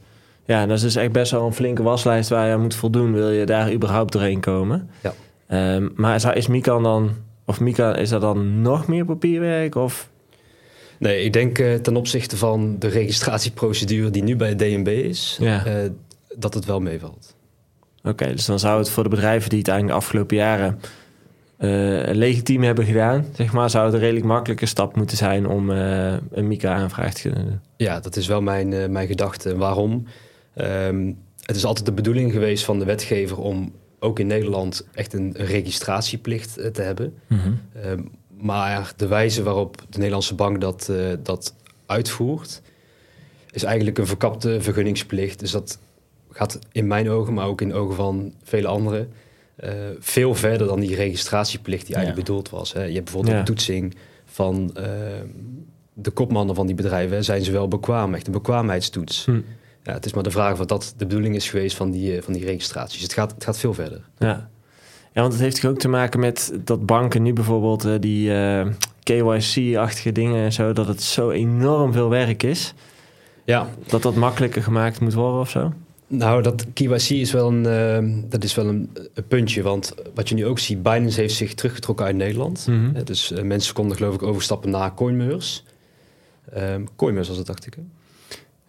Ja, 0.45 0.65
dat 0.65 0.77
is 0.77 0.83
dus 0.83 0.95
echt 0.95 1.12
best 1.12 1.31
wel 1.31 1.45
een 1.45 1.53
flinke 1.53 1.83
waslijst 1.83 2.29
waar 2.29 2.47
je 2.47 2.53
aan 2.53 2.62
moet 2.62 2.75
voldoen. 2.75 3.13
Wil 3.13 3.29
je 3.29 3.45
daar 3.45 3.73
überhaupt 3.73 4.12
doorheen 4.13 4.39
komen? 4.39 4.89
Ja. 5.03 5.13
Ehm, 5.47 5.89
maar 5.95 6.15
is, 6.15 6.23
is 6.23 6.47
Mika 6.47 6.79
dan... 6.79 7.12
Of 7.45 7.59
Mika, 7.59 7.95
is 7.95 8.09
dat 8.09 8.21
dan 8.21 8.62
nog 8.62 8.88
meer 8.88 9.05
papierwerk? 9.05 9.75
Of... 9.75 10.09
Nee, 10.99 11.23
ik 11.23 11.33
denk 11.33 11.59
eh, 11.59 11.75
ten 11.75 11.95
opzichte 11.95 12.38
van 12.38 12.75
de 12.79 12.88
registratieprocedure 12.88 14.09
die 14.09 14.23
nu 14.23 14.36
bij 14.36 14.55
DNB 14.55 14.88
is, 14.88 15.38
Ja. 15.39 15.65
eh, 15.65 15.89
dat 16.38 16.53
het 16.53 16.65
wel 16.65 16.79
meevalt. 16.79 17.36
Oké, 18.04 18.32
dus 18.32 18.46
dan 18.46 18.60
zou 18.60 18.80
het 18.80 18.89
voor 18.89 19.04
de 19.04 19.10
bedrijven 19.10 19.50
die 19.50 19.60
het 19.60 19.68
eigenlijk 19.68 20.00
de 20.00 20.06
afgelopen 20.06 20.38
jaren... 20.38 20.80
eh, 21.58 21.70
legitiem 22.13 22.63
hebben 22.63 22.86
gedaan, 22.86 23.26
zeg 23.36 23.54
maar, 23.54 23.70
zou 23.70 23.86
het 23.86 23.94
een 23.94 24.00
redelijk 24.00 24.26
makkelijke 24.26 24.66
stap 24.66 24.96
moeten 24.96 25.18
zijn 25.18 25.48
om 25.48 25.72
eh, 25.72 26.13
een 26.32 26.48
Mika-aanvraag 26.48 27.13
te 27.13 27.22
kunnen 27.22 27.46
doen. 27.46 27.60
Ja, 27.78 28.00
dat 28.00 28.16
is 28.16 28.28
wel 28.28 28.42
mijn, 28.42 28.74
eh, 28.74 28.89
mijn 28.89 29.08
gedachte. 29.08 29.58
Waarom? 29.58 30.06
Ehm, 30.54 31.12
het 31.42 31.56
is 31.56 31.66
altijd 31.66 31.86
de 31.86 31.92
bedoeling 31.92 32.32
geweest 32.32 32.63
van 32.63 32.80
de 32.80 32.86
wetgever 32.86 33.38
om 33.38 33.72
ook 34.00 34.20
in 34.20 34.28
Nederland 34.28 34.88
echt 34.94 35.13
een, 35.13 35.34
een 35.38 35.46
registratieplicht 35.46 36.54
te 36.74 36.82
hebben. 36.82 37.13
Mhm. 37.28 37.52
Ehm, 37.74 38.02
maar 38.38 38.94
de 38.96 39.08
wijze 39.08 39.44
waarop 39.44 39.78
de 39.89 39.98
Nederlandse 39.98 40.36
bank 40.36 40.62
dat, 40.62 40.92
dat 41.24 41.56
uitvoert, 41.86 42.62
is 43.52 43.63
eigenlijk 43.63 43.98
een 43.98 44.08
verkapte 44.08 44.62
vergunningsplicht. 44.62 45.39
Dus 45.39 45.52
dat 45.52 45.80
gaat 46.34 46.60
in 46.72 46.88
mijn 46.88 47.10
ogen, 47.10 47.34
maar 47.34 47.48
ook 47.48 47.62
in 47.62 47.67
de 47.67 47.74
ogen 47.74 47.96
van 47.96 48.34
vele 48.43 48.67
anderen, 48.67 49.12
eh, 49.56 49.72
veel 50.00 50.36
verder 50.36 50.67
dan 50.67 50.80
die 50.80 50.96
registratieplicht 50.96 51.86
die 51.86 51.96
eigenlijk 51.96 52.26
bedoeld 52.26 52.50
was. 52.50 52.74
Hè. 52.74 52.84
Je 52.84 52.91
hebt 52.93 53.04
bijvoorbeeld 53.04 53.34
Ja. 53.34 53.39
een 53.39 53.46
toetsing 53.46 53.96
van 54.26 54.72
ehm, 54.76 55.26
de 55.93 56.12
kopmannen 56.12 56.56
van 56.56 56.65
die 56.65 56.76
bedrijven. 56.76 57.15
hè. 57.15 57.22
Zijn 57.22 57.43
ze 57.43 57.52
wel 57.52 57.67
bekwaam? 57.67 58.13
Echt 58.13 58.28
een 58.28 58.34
bekwaamheidstoets. 58.34 59.26
Hm. 59.26 59.39
Ja, 59.84 59.93
het 59.93 60.06
is 60.06 60.13
maar 60.13 60.24
de 60.24 60.32
vraag 60.32 60.60
of 60.60 60.65
dat 60.65 60.93
de 60.98 61.06
bedoeling 61.06 61.36
is 61.36 61.50
geweest 61.50 61.76
van 61.76 61.91
die, 61.91 62.15
eh, 62.17 62.22
van 62.24 62.34
die 62.34 62.46
registraties. 62.46 63.02
Het 63.02 63.13
gaat, 63.13 63.32
het 63.34 63.43
gaat 63.43 63.58
veel 63.60 63.74
verder. 63.74 64.02
Ja. 64.17 64.50
ja, 65.13 65.22
want 65.22 65.34
het 65.34 65.41
heeft 65.41 65.65
ook 65.65 65.78
te 65.80 65.88
maken 65.88 66.19
met 66.19 66.54
dat 66.63 66.86
banken 66.86 67.22
nu 67.22 67.34
bijvoorbeeld 67.34 67.86
eh, 67.86 67.93
die 68.00 68.32
KYC-achtige 69.04 70.12
dingen 70.12 70.43
en 70.43 70.54
zo, 70.54 70.74
dat 70.74 70.88
het 70.88 71.02
zo 71.02 71.30
enorm 71.30 71.93
veel 71.93 72.10
werk 72.10 72.43
is, 72.43 72.74
Ja, 73.46 73.67
dat 73.88 74.02
dat 74.02 74.15
makkelijker 74.15 74.63
gemaakt 74.63 75.00
moet 75.00 75.13
worden 75.13 75.39
of 75.39 75.50
zo. 75.50 75.74
Nou, 76.17 76.41
dat 76.41 76.65
KYC 76.73 77.10
is 77.10 77.32
wel 77.32 77.47
een, 77.47 77.65
eh, 77.65 78.30
dat 78.30 78.43
is 78.43 78.56
wel 78.56 78.67
een, 78.67 78.89
een 79.13 79.28
puntje. 79.28 79.62
Want 79.62 79.93
wat 80.13 80.30
je 80.30 80.36
nu 80.36 80.45
ook 80.45 80.60
ziet, 80.60 80.84
Binance 80.84 81.19
heeft 81.19 81.36
zich 81.36 81.54
teruggetrokken 81.54 82.06
uit 82.06 82.15
Nederland. 82.15 82.67
Mhm. 82.67 82.95
Eh, 82.95 83.04
dus 83.04 83.32
eh, 83.32 83.43
mensen 83.43 83.73
konden 83.73 83.97
geloof 83.97 84.13
ik 84.13 84.23
overstappen 84.23 84.69
naar 84.69 84.93
Coinmeurs. 84.93 85.63
Ehm 86.54 86.84
Coinmeurs 86.95 87.28
was 87.28 87.38
het, 87.38 87.47
dacht 87.47 87.65
ik. 87.65 87.73
Hè? 87.73 87.82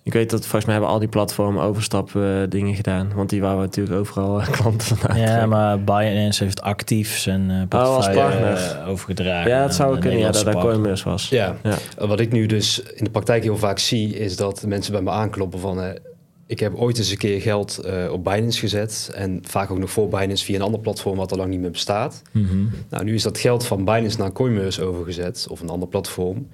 Ik 0.05 0.13
weet 0.13 0.31
dat 0.31 0.41
volgens 0.41 0.65
mij 0.65 0.75
hebben 0.75 0.93
al 0.93 0.99
die 0.99 1.09
platformen 1.09 1.63
overstap 1.63 2.17
eh, 2.17 2.43
dingen 2.49 2.75
gedaan, 2.75 3.13
want 3.15 3.31
die 3.31 3.41
waren 3.41 3.59
natuurlijk 3.59 3.99
overal 3.99 4.41
klanten 4.61 4.97
vandaan. 4.97 5.19
Ja, 5.19 5.47
maar 5.47 5.81
Binance 5.81 6.45
heeft 6.45 6.63
actief 6.63 7.19
zijn 7.19 7.69
portefeuille 7.69 8.47
eh, 8.47 8.89
overgedragen. 8.89 9.51
Ja, 9.51 9.63
dat 9.63 9.75
zou 9.75 9.99
kunnen, 9.99 10.19
ja, 10.19 10.31
dat 10.31 10.45
daar. 10.45 10.55
Coinbase 10.55 11.05
was. 11.05 11.29
Ja. 11.29 11.57
Ja. 11.63 12.07
Wat 12.07 12.21
ik 12.21 12.33
nu 12.33 12.47
dus 12.47 12.83
in 12.83 13.05
de 13.05 13.11
praktijk 13.11 13.43
heel 13.43 13.57
vaak 13.57 13.79
zie, 13.79 14.17
is 14.17 14.37
dat 14.37 14.65
mensen 14.67 14.93
bij 14.93 15.03
me 15.03 15.11
aankloppen 15.11 15.61
van... 15.61 15.99
ik 16.47 16.61
heb 16.61 16.75
ooit 16.75 16.99
eens 16.99 17.11
een 17.11 17.17
keer 17.19 17.41
geld 17.41 17.79
eh, 17.79 18.13
op 18.13 18.25
Binance 18.25 18.59
gezet. 18.61 19.11
En 19.15 19.39
vaak 19.47 19.71
ook 19.71 19.79
nog 19.79 19.91
voor 19.91 20.09
Binance 20.09 20.45
via 20.45 20.57
een 20.57 20.63
ander 20.63 20.81
platform 20.81 21.17
wat 21.17 21.31
al 21.33 21.37
lang 21.39 21.51
niet 21.51 21.61
meer 21.61 21.71
bestaat. 21.71 22.23
Mhm. 22.31 22.65
Nou, 22.91 23.05
nu 23.05 23.15
is 23.15 23.23
dat 23.23 23.39
geld 23.39 23.67
van 23.67 23.85
Binance 23.85 24.19
naar 24.19 24.33
Coinmeurs 24.33 24.81
overgezet, 24.81 25.47
of 25.51 25.61
een 25.61 25.69
ander 25.69 25.89
platform. 25.89 26.49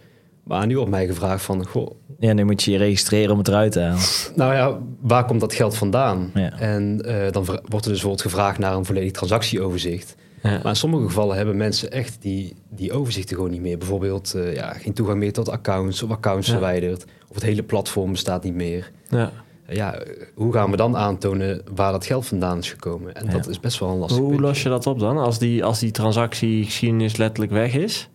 Maar 0.45 0.67
nu 0.67 0.75
wordt 0.77 0.91
mij 0.91 1.07
gevraagd 1.07 1.45
van, 1.45 1.67
goh, 1.67 1.91
Ja, 2.19 2.33
nu 2.33 2.45
moet 2.45 2.63
je 2.63 2.71
je 2.71 2.79
registreren 2.79 3.33
om 3.33 3.39
het 3.39 3.49
eruit 3.49 3.73
te 3.73 3.81
halen. 3.81 4.01
nou 4.35 4.55
ja, 4.55 4.79
waar 5.01 5.25
komt 5.25 5.41
dat 5.41 5.55
geld 5.55 5.77
vandaan? 5.77 6.31
Ja. 6.35 6.59
En 6.59 7.01
eh, 7.05 7.33
dan 7.33 7.45
wordt 7.45 7.61
er 7.63 7.71
dus 7.71 7.85
bijvoorbeeld 7.85 8.21
gevraagd 8.23 8.59
naar 8.59 8.75
een 8.75 8.85
volledig 8.85 9.13
transactieoverzicht. 9.13 10.15
Ja. 10.43 10.51
Maar 10.51 10.67
in 10.67 10.77
sommige 10.77 11.05
gevallen 11.05 11.37
hebben 11.37 11.57
mensen 11.57 11.93
echt 11.93 12.17
die, 12.21 12.55
die 12.71 12.93
overzichten 12.93 13.37
gewoon 13.37 13.51
niet 13.51 13.61
meer. 13.61 13.79
Bijvoorbeeld 13.79 14.35
eh, 14.35 14.55
ja, 14.55 14.73
geen 14.73 14.93
toegang 14.93 15.19
meer 15.19 15.33
tot 15.33 15.49
accounts 15.49 16.03
of 16.03 16.11
accounts 16.11 16.47
Ja. 16.47 16.53
verwijderd. 16.53 17.05
Of 17.29 17.35
het 17.35 17.45
hele 17.45 17.63
platform 17.63 18.11
bestaat 18.13 18.45
niet 18.45 18.55
meer. 18.55 18.91
Ja. 19.09 19.33
Eh, 19.71 19.77
ja, 19.77 19.95
eh, 19.95 20.27
hoe 20.35 20.53
gaan 20.53 20.71
we 20.71 20.77
dan 20.77 20.97
aantonen 20.97 21.63
waar 21.75 21.93
dat 21.93 22.07
geld 22.07 22.27
vandaan 22.27 22.59
is 22.59 22.71
gekomen? 22.71 23.15
En 23.15 23.27
Ja. 23.27 23.33
dat 23.33 23.49
is 23.49 23.61
best 23.61 23.79
wel 23.79 23.89
een 23.91 23.97
lastig 23.99 24.19
Hoe 24.19 24.29
puntje. 24.29 24.47
los 24.47 24.63
je 24.63 24.69
dat 24.69 24.87
op 24.87 24.99
dan? 24.99 25.19
Als 25.19 25.39
die, 25.39 25.65
als 25.65 25.79
die 25.79 25.91
transactiegeschiedenis 25.91 27.17
letterlijk 27.17 27.53
weg 27.53 27.75
is. 27.75 28.09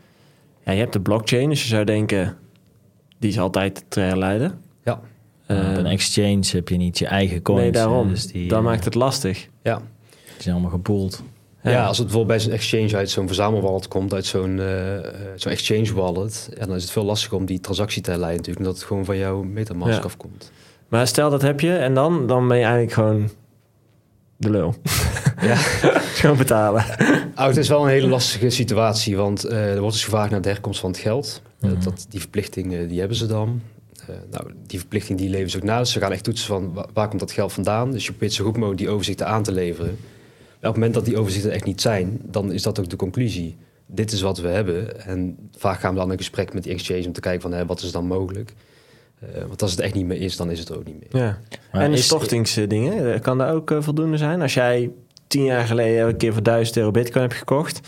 Ja, 0.65 0.71
je 0.71 0.79
hebt 0.79 0.93
de 0.93 1.01
blockchain, 1.01 1.49
dus 1.49 1.61
je 1.61 1.67
zou 1.67 1.83
denken, 1.85 2.37
die 3.19 3.29
is 3.29 3.39
altijd 3.39 3.85
te 3.87 3.99
herleiden. 3.99 4.59
Ja. 4.83 4.93
Op 4.93 5.01
een 5.47 5.57
Ehm, 5.75 5.85
exchange 5.85 6.43
heb 6.47 6.69
je 6.69 6.77
niet 6.77 6.97
je 6.97 7.05
eigen 7.07 7.41
coins. 7.41 7.61
nee, 7.61 7.71
daarom. 7.71 8.09
Dus 8.09 8.27
die, 8.27 8.47
dat 8.47 8.59
eh, 8.59 8.65
maakt 8.65 8.85
het 8.85 8.95
lastig. 8.95 9.47
Ja. 9.63 9.77
die 10.33 10.43
zijn 10.43 10.53
allemaal 10.55 10.71
gepoeld. 10.73 11.23
Ja. 11.63 11.85
als 11.85 11.97
het 11.97 12.07
bijvoorbeeld 12.07 12.37
bij 12.37 12.45
zo'n 12.47 12.53
exchange 12.57 12.95
uit 12.95 13.09
zo'n 13.09 13.27
verzamelwallet 13.27 13.87
komt, 13.87 14.13
uit 14.13 14.25
zo'n 14.25 14.59
eh, 14.59 14.97
eh, 14.97 15.03
zo'n 15.35 15.51
exchange 15.51 15.93
wallet, 15.93 16.49
ja, 16.57 16.65
dan 16.65 16.75
is 16.75 16.81
het 16.81 16.91
veel 16.91 17.03
lastiger 17.03 17.37
om 17.37 17.45
die 17.45 17.59
transactie 17.59 18.01
te 18.01 18.09
leiden 18.09 18.29
natuurlijk, 18.37 18.57
omdat 18.59 18.75
het 18.75 18.83
gewoon 18.83 19.05
van 19.05 19.17
jouw 19.17 19.43
Metamask 19.43 19.97
Ja. 19.97 20.03
afkomt. 20.03 20.51
Maar 20.87 21.07
stel 21.07 21.29
dat 21.29 21.41
heb 21.41 21.59
je 21.59 21.75
en 21.75 21.93
dan, 21.93 22.27
dan 22.27 22.47
ben 22.47 22.57
je 22.57 22.63
eigenlijk 22.63 22.93
gewoon 22.93 23.29
de 24.37 24.49
lul. 24.49 24.75
Ja. 25.41 25.55
gewoon 26.19 26.37
betalen. 26.37 26.83
Oh, 27.35 27.45
het 27.47 27.57
is 27.57 27.69
wel 27.69 27.81
een 27.83 27.89
hele 27.89 28.07
lastige 28.07 28.49
situatie, 28.49 29.15
want 29.17 29.43
eh, 29.43 29.73
er 29.73 29.79
wordt 29.79 29.93
dus 29.95 30.03
gevraagd 30.03 30.31
naar 30.31 30.41
de 30.41 30.49
herkomst 30.49 30.79
van 30.79 30.89
het 30.89 30.99
geld. 30.99 31.41
Eh, 31.59 31.69
Mhm. 31.71 31.83
dat, 31.83 32.05
die 32.09 32.19
verplichting 32.19 32.73
eh, 32.73 32.87
die 32.89 32.99
hebben 32.99 33.17
ze 33.17 33.25
dan. 33.25 33.61
Eh, 34.07 34.15
nou, 34.31 34.51
die 34.67 34.79
verplichting 34.79 35.19
die 35.19 35.29
leven 35.29 35.49
ze 35.49 35.57
ook 35.57 35.63
na. 35.63 35.79
Dus 35.79 35.91
ze 35.91 35.99
gaan 35.99 36.11
echt 36.11 36.23
toetsen 36.23 36.47
van 36.47 36.73
wa- 36.73 36.87
waar 36.93 37.07
komt 37.07 37.19
dat 37.19 37.31
geld 37.31 37.53
vandaan. 37.53 37.91
Dus 37.91 38.03
je 38.05 38.09
probeert 38.11 38.33
zo 38.33 38.43
goed 38.45 38.53
mogelijk 38.55 38.77
die 38.79 38.89
overzichten 38.89 39.27
aan 39.27 39.43
te 39.43 39.51
leveren. 39.51 39.97
Maar 39.99 40.45
op 40.49 40.61
het 40.61 40.73
moment 40.73 40.93
dat 40.93 41.05
die 41.05 41.17
overzichten 41.17 41.51
echt 41.51 41.65
niet 41.65 41.81
zijn, 41.81 42.19
dan 42.23 42.51
is 42.51 42.61
dat 42.63 42.79
ook 42.79 42.89
de 42.89 42.95
conclusie. 42.95 43.57
Dit 43.87 44.11
is 44.11 44.21
wat 44.21 44.37
we 44.39 44.47
hebben. 44.47 45.05
En 45.05 45.37
vaak 45.57 45.79
gaan 45.79 45.93
we 45.93 45.99
dan 45.99 46.11
in 46.11 46.17
gesprek 46.17 46.53
met 46.53 46.63
die 46.63 46.71
exchange 46.73 47.05
om 47.05 47.11
te 47.13 47.19
kijken 47.19 47.41
van 47.41 47.51
hè, 47.53 47.65
wat 47.65 47.81
is 47.81 47.91
dan 47.91 48.05
mogelijk. 48.07 48.53
Eh, 49.33 49.43
want 49.47 49.61
als 49.61 49.71
het 49.71 49.79
echt 49.79 49.93
niet 49.93 50.05
meer 50.05 50.21
is, 50.21 50.37
dan 50.37 50.51
is 50.51 50.59
het 50.59 50.69
er 50.69 50.77
ook 50.77 50.85
niet 50.85 50.95
meer. 51.11 51.21
Ja. 51.23 51.37
Maar 51.71 51.81
en 51.81 51.91
de 51.91 51.97
is- 51.97 52.05
stortingsdingen, 52.05 53.13
eh, 53.13 53.21
kan 53.21 53.37
dat 53.37 53.49
ook 53.49 53.71
eh, 53.71 53.77
voldoende 53.81 54.17
zijn? 54.17 54.41
Als 54.41 54.53
jij 54.53 54.91
tien 55.27 55.43
jaar 55.43 55.65
geleden 55.67 56.07
een 56.07 56.17
keer 56.17 56.33
voor 56.33 56.43
1000 56.43 56.77
euro 56.77 56.91
bitcoin 56.91 57.23
hebt 57.23 57.35
gekocht, 57.37 57.79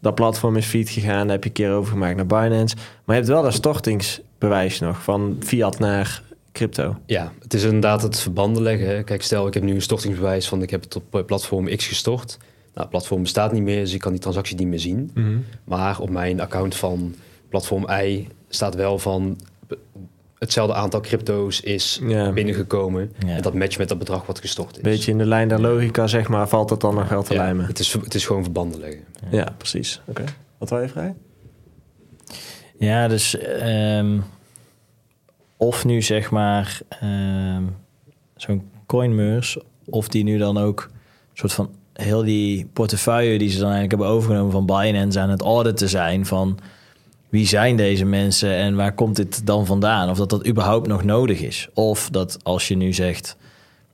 dat 0.00 0.14
platform 0.14 0.56
is 0.56 0.66
fiat 0.66 0.88
gegaan, 0.88 1.22
daar 1.26 1.30
heb 1.34 1.42
je 1.42 1.48
een 1.48 1.54
keer 1.54 1.70
overgemaakt 1.72 2.16
naar 2.16 2.26
Binance, 2.26 2.76
maar 2.76 3.16
je 3.16 3.22
hebt 3.22 3.28
wel 3.28 3.42
dat 3.42 3.52
stortingsbewijs 3.54 4.80
nog 4.80 5.02
van 5.02 5.36
fiat 5.40 5.78
naar 5.78 6.22
crypto. 6.52 6.96
Ja, 7.06 7.32
het 7.42 7.54
is 7.54 7.62
inderdaad 7.62 8.02
het 8.02 8.20
verbanden 8.20 8.62
leggen. 8.62 8.88
hè. 8.88 9.02
Kijk, 9.02 9.22
stel 9.22 9.46
ik 9.46 9.54
heb 9.54 9.62
nu 9.62 9.74
een 9.74 9.82
stortingsbewijs 9.82 10.48
van 10.48 10.62
ik 10.62 10.70
heb 10.70 10.82
het 10.82 10.96
op 10.96 11.22
platform 11.26 11.76
X 11.76 11.86
gestort. 11.86 12.36
Nou, 12.38 12.80
het 12.80 12.88
platform 12.90 13.22
bestaat 13.22 13.52
niet 13.52 13.62
meer, 13.62 13.80
dus 13.80 13.92
ik 13.94 14.00
kan 14.00 14.12
die 14.12 14.20
transactie 14.20 14.56
niet 14.56 14.66
meer 14.68 14.78
zien. 14.78 15.12
Maar 15.64 16.00
op 16.00 16.10
mijn 16.10 16.40
account 16.40 16.74
van 16.76 17.14
platform 17.48 17.86
I 17.90 18.28
staat 18.48 18.74
wel 18.74 18.98
van 18.98 19.38
hetzelfde 20.38 20.74
aantal 20.74 21.00
crypto's 21.00 21.60
is 21.60 22.00
Ja. 22.02 22.32
binnengekomen. 22.32 23.12
Ja. 23.26 23.28
En 23.34 23.42
dat 23.42 23.54
matcht 23.54 23.78
met 23.78 23.88
dat 23.88 23.98
bedrag 23.98 24.26
wat 24.26 24.40
gestort 24.40 24.76
is. 24.76 24.82
Beetje 24.82 25.10
in 25.10 25.18
de 25.18 25.26
lijn 25.26 25.48
der 25.48 25.60
logica, 25.60 26.06
zeg 26.06 26.28
maar, 26.28 26.48
valt 26.48 26.68
dat 26.68 26.80
dan 26.80 26.94
nog 26.94 27.08
wel 27.08 27.22
te 27.22 27.32
ja, 27.34 27.42
lijmen? 27.42 27.66
het, 27.66 27.78
is, 27.78 27.92
het 27.92 28.14
is 28.14 28.26
gewoon 28.26 28.42
verbanden 28.42 28.80
leggen. 28.80 29.04
Ja, 29.30 29.54
precies. 29.56 30.00
Oké. 30.06 30.24
Wat 30.58 30.70
wil 30.70 30.80
je 30.80 30.88
vrij? 30.88 31.14
Ja, 32.78 33.08
dus 33.08 33.38
ehm, 33.38 34.18
of 35.56 35.84
nu 35.84 36.02
zeg 36.02 36.30
maar 36.30 36.80
ehm, 36.88 37.62
zo'n 38.36 38.70
coinmeurs, 38.86 39.58
of 39.84 40.08
die 40.08 40.24
nu 40.24 40.38
dan 40.38 40.58
ook 40.58 40.88
een 40.90 41.38
soort 41.38 41.52
van 41.52 41.70
heel 41.92 42.22
die 42.24 42.66
portefeuille 42.72 43.38
die 43.38 43.48
ze 43.48 43.58
dan 43.58 43.70
eigenlijk 43.70 43.90
hebben 43.90 44.10
overgenomen 44.16 44.52
van 44.52 44.66
Binance 44.66 45.20
aan 45.20 45.30
het 45.30 45.42
auditen 45.42 45.88
zijn 45.88 46.26
van 46.26 46.58
wie 47.34 47.46
zijn 47.46 47.76
deze 47.76 48.04
mensen 48.04 48.56
en 48.56 48.74
waar 48.74 48.94
komt 48.94 49.16
dit 49.16 49.46
dan 49.46 49.66
vandaan? 49.66 50.10
Of 50.10 50.16
dat 50.16 50.30
dat 50.30 50.46
überhaupt 50.46 50.86
nog 50.86 51.04
nodig 51.04 51.40
is. 51.40 51.68
Of 51.72 52.08
dat 52.10 52.38
als 52.42 52.68
je 52.68 52.76
nu 52.76 52.92
zegt, 52.92 53.36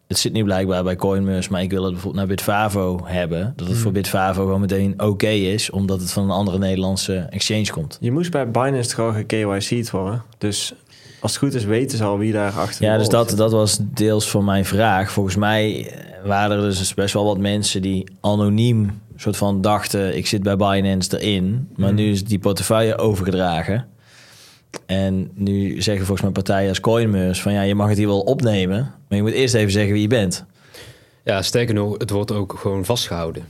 het 0.07 0.19
zit 0.19 0.33
nu 0.33 0.45
blijkbaar 0.45 0.85
bij 0.85 0.97
Coinmers, 0.97 1.49
maar 1.49 1.63
ik 1.63 1.71
wil 1.71 1.83
het 1.83 1.93
bijvoorbeeld 1.93 2.27
naar 2.27 2.37
Bitfavo 2.37 3.01
hebben, 3.05 3.53
dat 3.57 3.69
het 3.69 3.77
voor 3.77 3.93
Bitfavo 3.93 4.45
gewoon 4.45 4.61
meteen 4.61 5.03
oké 5.03 5.29
is, 5.29 5.71
omdat 5.71 6.01
het 6.01 6.13
van 6.13 6.23
een 6.25 6.31
andere 6.31 6.59
Nederlandse 6.59 7.17
exchange 7.31 7.71
komt. 7.71 7.99
Je 8.01 8.13
moest 8.13 8.31
bij 8.31 8.51
Binance 8.51 8.95
toch 8.95 9.17
al 9.17 9.25
KYC'd 9.27 9.91
worden. 9.91 10.23
Dus 10.39 10.75
als 11.21 11.31
het 11.31 11.41
goed 11.41 11.55
is, 11.55 11.65
weten 11.65 11.99
ze 11.99 12.05
al 12.05 12.19
wie 12.19 12.33
daar 12.33 12.53
achter 12.53 12.85
Ja, 12.85 12.93
dus 12.95 13.03
zit. 13.03 13.13
dat, 13.13 13.35
dat 13.37 13.53
was 13.53 13.79
deels 13.83 14.31
van 14.31 14.45
mijn 14.45 14.65
vraag. 14.65 15.13
Volgens 15.13 15.37
mij 15.37 15.93
waren 16.25 16.57
er 16.57 16.63
dus 16.63 16.95
best 16.95 17.15
wel 17.15 17.25
wat 17.25 17.39
mensen 17.39 17.83
die 17.83 18.05
anoniem 18.21 19.01
soort 19.21 19.37
van 19.37 19.61
dachten... 19.61 20.17
ik 20.17 20.27
zit 20.27 20.43
bij 20.43 20.57
Binance 20.57 21.21
erin, 21.21 21.69
maar 21.77 21.93
nu 21.93 22.11
is 22.11 22.25
die 22.25 22.39
portefeuille 22.39 22.99
overgedragen. 22.99 23.89
En 24.87 25.31
nu 25.35 25.83
zeggen 25.83 26.07
volgens 26.07 26.23
mij 26.23 26.31
partijen 26.31 26.69
als 26.69 26.81
Coinmers 26.81 27.43
van... 27.43 27.53
ja, 27.53 27.63
je 27.63 27.75
mag 27.75 27.89
het 27.89 27.99
hier 27.99 28.07
wel 28.07 28.21
opnemen, 28.21 28.95
maar 29.09 29.19
je 29.19 29.23
moet 29.25 29.33
eerst 29.33 29.55
even 29.55 29.73
zeggen 29.73 29.93
wie 29.93 30.03
je 30.03 30.09
bent. 30.09 30.45
Ja, 31.25 31.43
sterker 31.43 31.75
nog, 31.75 31.99
het 31.99 32.11
wordt 32.11 32.33
ook 32.33 32.55
gewoon 32.59 32.85
vastgehouden. 32.85 33.45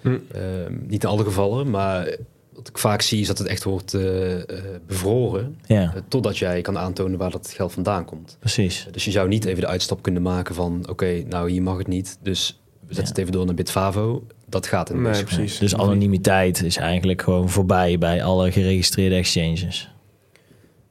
Hm. 0.00 0.08
Ehm, 0.32 0.72
niet 0.86 1.02
in 1.02 1.08
alle 1.08 1.24
gevallen, 1.24 1.70
maar 1.70 2.16
wat 2.52 2.68
ik 2.68 2.78
vaak 2.78 3.02
zie 3.02 3.20
is 3.20 3.26
dat 3.26 3.38
het 3.38 3.46
echt 3.46 3.64
wordt 3.64 3.94
eh, 3.94 4.34
eh, 4.34 4.64
bevroren. 4.86 5.56
Ja, 5.66 5.92
eh, 5.94 6.00
totdat 6.08 6.38
jij 6.38 6.60
kan 6.60 6.78
aantonen 6.78 7.18
waar 7.18 7.30
dat 7.30 7.52
geld 7.56 7.72
vandaan 7.72 8.04
komt. 8.04 8.36
precies. 8.40 8.86
Dus 8.90 9.04
je 9.04 9.10
zou 9.10 9.28
niet 9.28 9.44
even 9.44 9.60
de 9.60 9.66
uitstap 9.66 10.02
kunnen 10.02 10.22
maken 10.22 10.54
van... 10.54 10.84
oké, 10.88 11.22
nou 11.28 11.50
hier 11.50 11.62
mag 11.62 11.78
het 11.78 11.86
niet, 11.86 12.18
dus 12.22 12.60
we 12.80 12.94
zetten 12.94 13.02
Ja. 13.04 13.08
het 13.08 13.18
even 13.18 13.32
door 13.32 13.46
naar 13.46 13.54
Bitfavo. 13.54 14.22
Dat 14.54 14.66
gaat 14.66 14.90
in 14.90 15.02
Nee, 15.02 15.12
deze 15.12 15.24
precies. 15.24 15.58
Dus 15.58 15.74
anonimiteit 15.76 16.62
is 16.62 16.76
eigenlijk 16.76 17.22
gewoon 17.22 17.48
voorbij 17.48 17.98
bij 17.98 18.24
alle 18.24 18.52
geregistreerde 18.52 19.14
exchanges. 19.14 19.90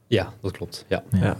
Ja, 0.06 0.32
dat 0.40 0.50
klopt. 0.50 0.84
Ja. 0.88 1.02
Ja. 1.20 1.36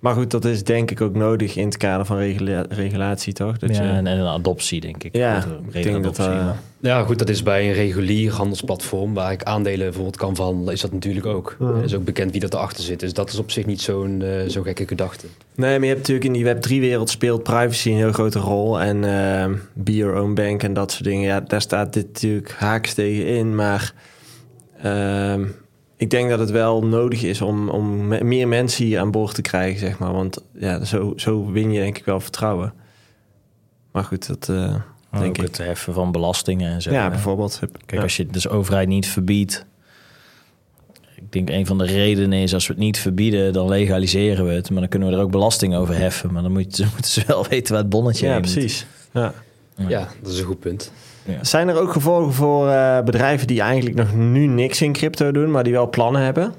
Maar 0.00 0.14
goed, 0.14 0.30
dat 0.30 0.44
is 0.44 0.64
denk 0.64 0.90
ik 0.90 1.00
ook 1.00 1.14
nodig 1.14 1.56
in 1.56 1.64
het 1.64 1.76
kader 1.76 2.06
van 2.06 2.16
regula- 2.16 2.64
regulatie, 2.68 3.32
toch? 3.32 3.58
Dat 3.58 3.76
ja, 3.76 3.82
je- 3.82 3.88
en, 3.88 4.06
en 4.06 4.18
een 4.18 4.26
adoptie, 4.26 4.80
denk 4.80 5.04
ik. 5.04 5.16
Ja, 5.16 5.44
ik 5.70 5.82
denk 5.82 6.02
dat... 6.04 6.18
adoptie, 6.20 6.40
eh, 6.40 6.50
ja, 6.80 7.02
goed, 7.02 7.18
dat 7.18 7.28
is 7.28 7.42
bij 7.42 7.66
een 7.68 7.72
regulier 7.74 8.32
handelsplatform... 8.32 9.14
waar 9.14 9.32
ik 9.32 9.42
aandelen 9.42 9.84
bijvoorbeeld 9.86 10.16
kan 10.16 10.36
van, 10.36 10.70
is 10.70 10.80
dat 10.80 10.92
natuurlijk 10.92 11.26
ook. 11.26 11.56
Ja. 11.58 11.72
Is 11.84 11.94
ook 11.94 12.04
bekend 12.04 12.30
wie 12.32 12.40
dat 12.40 12.54
erachter 12.54 12.84
zit. 12.84 13.00
Dus 13.00 13.12
dat 13.12 13.32
is 13.32 13.38
op 13.38 13.50
zich 13.50 13.66
niet 13.66 13.80
zo'n 13.80 14.22
eh, 14.22 14.48
zo 14.48 14.62
gekke 14.62 14.86
gedachte. 14.86 15.26
Nee, 15.54 15.78
maar 15.78 15.88
je 15.88 15.94
hebt 15.94 16.08
natuurlijk 16.08 16.26
in 16.26 16.32
die 16.32 16.54
Web3-wereld 16.54 17.10
speelt 17.10 17.42
privacy 17.42 17.90
een 17.90 17.96
heel 17.96 18.12
grote 18.12 18.38
rol. 18.38 18.80
En 18.80 19.04
eh, 19.04 19.50
be 19.72 19.96
your 19.96 20.20
own 20.20 20.34
bank 20.34 20.62
en 20.62 20.72
dat 20.72 20.92
soort 20.92 21.04
dingen. 21.04 21.24
Ja, 21.26 21.40
daar 21.40 21.60
staat 21.62 21.92
dit 21.92 22.06
natuurlijk 22.12 22.52
haaks 22.58 22.94
tegen 22.94 23.26
in. 23.26 23.54
Maar 23.54 23.92
ehm, 24.82 25.44
ik 26.00 26.10
denk 26.10 26.28
dat 26.30 26.38
het 26.38 26.50
wel 26.50 26.82
nodig 26.84 27.22
is 27.22 27.40
om, 27.40 27.68
om 27.68 28.06
me- 28.08 28.24
meer 28.24 28.48
mensen 28.48 28.84
hier 28.84 28.98
aan 29.00 29.10
boord 29.10 29.34
te 29.34 29.42
krijgen, 29.42 29.78
zeg 29.78 29.98
maar. 29.98 30.12
Want 30.12 30.42
ja, 30.54 30.84
zo, 30.84 31.12
zo 31.16 31.50
win 31.50 31.72
je 31.72 31.80
denk 31.80 31.98
ik 31.98 32.04
wel 32.04 32.20
vertrouwen. 32.20 32.72
Maar 33.92 34.04
goed, 34.04 34.26
dat 34.26 34.48
eh, 34.48 34.74
denk 35.10 35.24
ook 35.24 35.36
ik. 35.36 35.42
het 35.42 35.58
heffen 35.58 35.92
van 35.94 36.12
belastingen 36.12 36.72
en 36.72 36.82
zo. 36.82 36.90
Ja, 36.90 37.02
hè. 37.02 37.08
bijvoorbeeld. 37.10 37.58
Kijk, 37.58 37.72
Ja. 37.92 38.02
als 38.02 38.16
je 38.16 38.22
het 38.22 38.32
dus 38.32 38.48
overheid 38.48 38.88
niet 38.88 39.06
verbiedt. 39.06 39.66
Ik 41.16 41.32
denk 41.32 41.48
een 41.50 41.66
van 41.66 41.78
de 41.78 41.84
redenen 41.84 42.38
is 42.38 42.54
als 42.54 42.66
we 42.66 42.72
het 42.72 42.82
niet 42.82 42.98
verbieden, 42.98 43.52
dan 43.52 43.68
legaliseren 43.68 44.44
we 44.46 44.52
het. 44.52 44.70
Maar 44.70 44.80
dan 44.80 44.88
kunnen 44.88 45.08
we 45.08 45.14
er 45.14 45.20
ook 45.22 45.30
belasting 45.30 45.74
over 45.76 45.96
heffen. 45.96 46.32
Maar 46.32 46.42
dan 46.42 46.52
moet 46.52 46.76
je, 46.76 46.86
moeten 46.92 47.10
ze 47.10 47.22
wel 47.26 47.46
weten 47.46 47.72
waar 47.72 47.82
het 47.82 47.90
bonnetje 47.90 48.26
Ja, 48.26 48.32
moet. 48.32 48.40
precies. 48.52 48.86
Ja. 49.12 49.32
Ja. 49.76 49.88
Ja, 49.88 50.08
dat 50.22 50.32
is 50.32 50.38
een 50.38 50.44
goed 50.44 50.60
punt. 50.60 50.92
Zijn 51.40 51.68
er 51.68 51.80
ook 51.80 51.92
gevolgen 51.92 52.32
voor 52.32 52.68
eh, 52.68 53.00
bedrijven 53.02 53.46
die 53.46 53.60
eigenlijk 53.60 53.96
nog 53.96 54.14
nu 54.14 54.46
niks 54.46 54.82
in 54.82 54.92
crypto 54.92 55.32
doen, 55.32 55.50
maar 55.50 55.64
die 55.64 55.72
wel 55.72 55.90
plannen 55.90 56.22
hebben? 56.22 56.54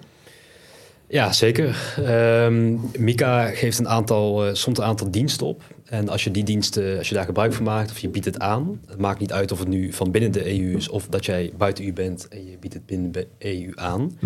Ja, 1.07 1.31
zeker. 1.31 1.95
Ehm, 2.05 2.77
Mika 2.97 3.45
geeft 3.45 3.79
een 3.79 3.87
aantal, 3.87 4.45
eh, 4.45 4.53
soms 4.53 4.77
een 4.77 4.83
aantal 4.83 5.11
diensten 5.11 5.47
op. 5.47 5.63
En 5.85 6.09
als 6.09 6.23
je 6.23 6.31
die 6.31 6.43
diensten, 6.43 6.97
als 6.97 7.09
je 7.09 7.15
daar 7.15 7.25
gebruik 7.25 7.53
van 7.53 7.63
maakt 7.63 7.91
of 7.91 7.99
je 7.99 8.09
biedt 8.09 8.25
het 8.25 8.39
aan, 8.39 8.81
het 8.87 8.97
maakt 8.97 9.19
niet 9.19 9.33
uit 9.33 9.51
of 9.51 9.59
het 9.59 9.67
nu 9.67 9.93
van 9.93 10.11
binnen 10.11 10.31
de 10.31 10.59
EU 10.59 10.75
is 10.75 10.89
of 10.89 11.07
dat 11.07 11.25
jij 11.25 11.51
buiten 11.57 11.85
EU 11.85 11.93
bent 11.93 12.27
en 12.27 12.49
je 12.49 12.57
biedt 12.59 12.73
het 12.73 12.85
binnen 12.85 13.11
de 13.11 13.27
EU 13.39 13.71
aan, 13.75 14.17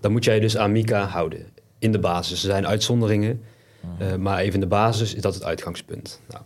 dan 0.00 0.12
moet 0.12 0.24
jij 0.24 0.40
dus 0.40 0.56
aan 0.56 0.72
Mika 0.72 1.04
houden. 1.04 1.46
In 1.78 1.92
de 1.92 1.98
basis. 1.98 2.42
Er 2.42 2.50
zijn 2.50 2.66
uitzonderingen, 2.66 3.40
eh, 3.98 4.14
maar 4.14 4.38
even 4.38 4.54
in 4.54 4.60
de 4.60 4.66
basis 4.66 5.14
is 5.14 5.22
dat 5.22 5.34
het 5.34 5.44
uitgangspunt. 5.44 6.20
Nou, 6.28 6.42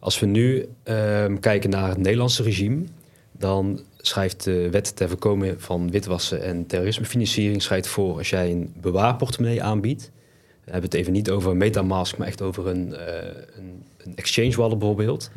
als 0.00 0.20
we 0.20 0.26
nu 0.26 0.68
ehm, 0.82 1.38
kijken 1.38 1.70
naar 1.70 1.88
het 1.88 1.98
Nederlandse 1.98 2.42
regime, 2.42 2.84
dan 3.32 3.80
schrijft 3.96 4.44
de 4.44 4.70
wet 4.70 4.96
ter 4.96 5.08
voorkoming 5.08 5.62
van 5.62 5.90
witwassen 5.90 6.42
en 6.42 6.66
terrorismefinanciering 6.66 7.62
schrijft 7.62 7.86
voor 7.86 8.16
als 8.16 8.30
jij 8.30 8.50
een 8.50 8.72
bewaarportemonnee 8.80 9.62
aanbiedt. 9.62 10.02
Dan 10.02 10.72
hebben 10.72 10.90
we 10.90 10.96
het 10.96 11.06
even 11.06 11.12
niet 11.12 11.30
over 11.30 11.56
Metamask, 11.56 12.16
maar 12.16 12.26
echt 12.26 12.42
over 12.42 12.66
een, 12.66 12.94
eh, 12.94 13.26
een, 13.56 13.82
een 13.96 14.16
exchange 14.16 14.56
wallet 14.56 14.78
bijvoorbeeld. 14.78 15.30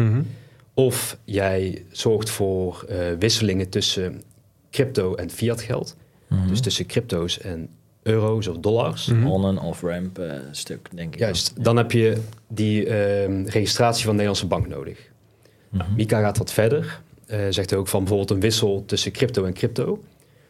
Of 0.73 1.17
jij 1.23 1.85
zorgt 1.91 2.29
voor 2.29 2.85
eh, 2.89 2.97
wisselingen 3.19 3.69
tussen 3.69 4.21
crypto 4.71 5.15
en 5.15 5.29
fiat 5.29 5.61
geld. 5.61 5.95
Mhm. 6.27 6.47
Dus 6.47 6.61
tussen 6.61 6.85
crypto's 6.85 7.39
en 7.39 7.69
euro's 8.03 8.47
of 8.47 8.57
dollars. 8.57 9.05
Mhm. 9.07 9.27
On- 9.27 9.45
en 9.45 9.59
off-ramp 9.59 10.19
eh, 10.19 10.33
stuk, 10.51 10.89
denk 10.95 11.13
ik. 11.13 11.19
Juist, 11.19 11.63
dan 11.63 11.77
heb 11.77 11.91
je 11.91 12.17
die 12.47 12.85
ehm, 12.87 13.43
registratie 13.45 14.05
van 14.05 14.17
de 14.17 14.23
Nederlandse 14.23 14.47
bank 14.47 14.67
nodig. 14.67 15.09
Mhm. 15.69 15.95
Mika 15.95 16.21
gaat 16.21 16.37
wat 16.37 16.51
verder. 16.53 17.01
Eh, 17.25 17.39
zegt 17.49 17.73
ook 17.73 17.87
van 17.87 17.99
bijvoorbeeld 17.99 18.29
een 18.31 18.39
wissel 18.39 18.83
tussen 18.85 19.11
crypto 19.11 19.45
en 19.45 19.53
crypto. 19.53 20.03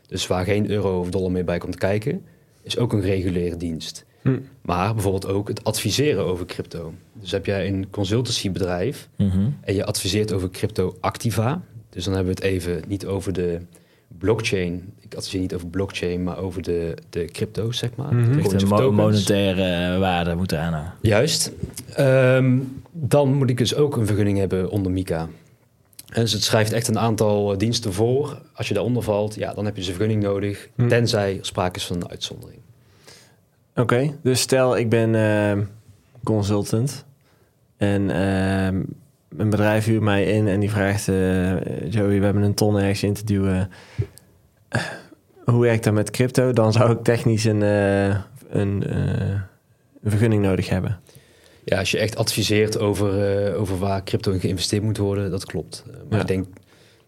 Dus 0.07 0.27
waar 0.27 0.45
geen 0.45 0.69
euro 0.69 0.99
of 0.99 1.09
dollar 1.09 1.31
meer 1.31 1.45
bij 1.45 1.57
komt 1.57 1.75
kijken, 1.75 2.21
is 2.63 2.77
ook 2.77 2.93
een 2.93 3.01
reguliere 3.01 3.57
dienst. 3.57 4.05
Hm. 4.21 4.39
Maar 4.61 4.93
bijvoorbeeld 4.93 5.27
ook 5.27 5.47
het 5.47 5.63
adviseren 5.63 6.25
over 6.25 6.45
crypto. 6.45 6.93
Dus 7.13 7.31
heb 7.31 7.45
jij 7.45 7.67
een 7.67 7.89
consultancybedrijf 7.89 9.09
Mhm. 9.15 9.49
en 9.61 9.73
je 9.75 9.85
adviseert 9.85 10.33
over 10.33 10.49
crypto 10.49 10.97
activa. 10.99 11.61
Dus 11.89 12.03
dan 12.03 12.13
hebben 12.13 12.35
we 12.35 12.41
het 12.43 12.51
even 12.53 12.81
niet 12.87 13.05
over 13.05 13.33
de 13.33 13.59
blockchain. 14.17 14.93
Ik 14.99 15.15
adviseer 15.15 15.39
niet 15.39 15.53
over 15.53 15.67
blockchain, 15.67 16.23
maar 16.23 16.37
over 16.37 16.61
de, 16.61 16.93
de 17.09 17.25
crypto's, 17.25 17.77
zeg 17.77 17.89
maar. 17.95 18.15
Mhm. 18.15 18.57
De 18.57 18.65
mo- 18.65 18.91
monetaire 18.91 19.99
waarde 19.99 20.35
moeten 20.35 20.59
aanhouden. 20.59 20.93
Juist. 21.01 21.51
Ehm, 21.95 22.59
dan 22.91 23.33
moet 23.33 23.49
ik 23.49 23.57
dus 23.57 23.75
ook 23.75 23.97
een 23.97 24.05
vergunning 24.05 24.37
hebben 24.37 24.69
onder 24.69 24.91
MiCA. 24.91 25.29
En 26.09 26.21
dus 26.21 26.31
het 26.31 26.43
schrijft 26.43 26.71
echt 26.71 26.87
een 26.87 26.99
aantal 26.99 27.51
eh, 27.51 27.57
diensten 27.57 27.93
voor. 27.93 28.41
Als 28.53 28.67
je 28.67 28.73
daaronder 28.73 29.03
valt, 29.03 29.35
ja, 29.35 29.53
dan 29.53 29.65
heb 29.65 29.73
je 29.73 29.79
dus 29.79 29.89
een 29.89 29.95
vergunning 29.95 30.23
nodig. 30.23 30.69
Hm. 30.75 30.87
Tenzij 30.87 31.37
er 31.37 31.45
sprake 31.45 31.79
is 31.79 31.85
van 31.85 31.95
een 31.95 32.09
uitzondering. 32.09 32.59
Oké, 33.75 34.17
dus 34.23 34.41
stel 34.41 34.77
ik 34.77 34.89
ben 34.89 35.15
ehm, 35.15 35.61
consultant 36.23 37.05
en 37.77 38.09
ehm, 38.09 38.81
een 39.37 39.49
bedrijf 39.49 39.85
huurt 39.85 40.01
mij 40.01 40.23
in 40.23 40.47
en 40.47 40.59
die 40.59 40.69
vraagt... 40.69 41.07
eh, 41.07 41.91
Joey, 41.91 42.19
we 42.19 42.25
hebben 42.25 42.43
een 42.43 42.53
ton 42.53 42.77
ergens 42.77 43.03
in 43.03 43.13
te 43.13 43.25
duwen. 43.25 43.69
Eh, 44.69 44.81
hoe 45.45 45.61
werkt 45.61 45.83
dat 45.83 45.93
met 45.93 46.11
crypto? 46.11 46.53
Dan 46.53 46.71
zou 46.71 46.91
ik 46.91 47.03
technisch 47.03 47.43
een, 47.43 47.63
eh, 47.63 48.05
een, 48.49 48.83
een 48.91 49.41
vergunning 50.03 50.43
nodig 50.43 50.69
hebben. 50.69 50.99
Ja, 51.63 51.79
als 51.79 51.91
je 51.91 51.97
echt 51.97 52.15
adviseert 52.15 52.79
over, 52.79 53.55
over 53.55 53.77
waar 53.79 54.03
crypto 54.03 54.31
in 54.31 54.39
geïnvesteerd 54.39 54.83
moet 54.83 54.97
worden, 54.97 55.31
dat 55.31 55.45
klopt. 55.45 55.83
Maar 56.09 56.17
Ja. 56.17 56.19
ik 56.21 56.27
denk 56.27 56.45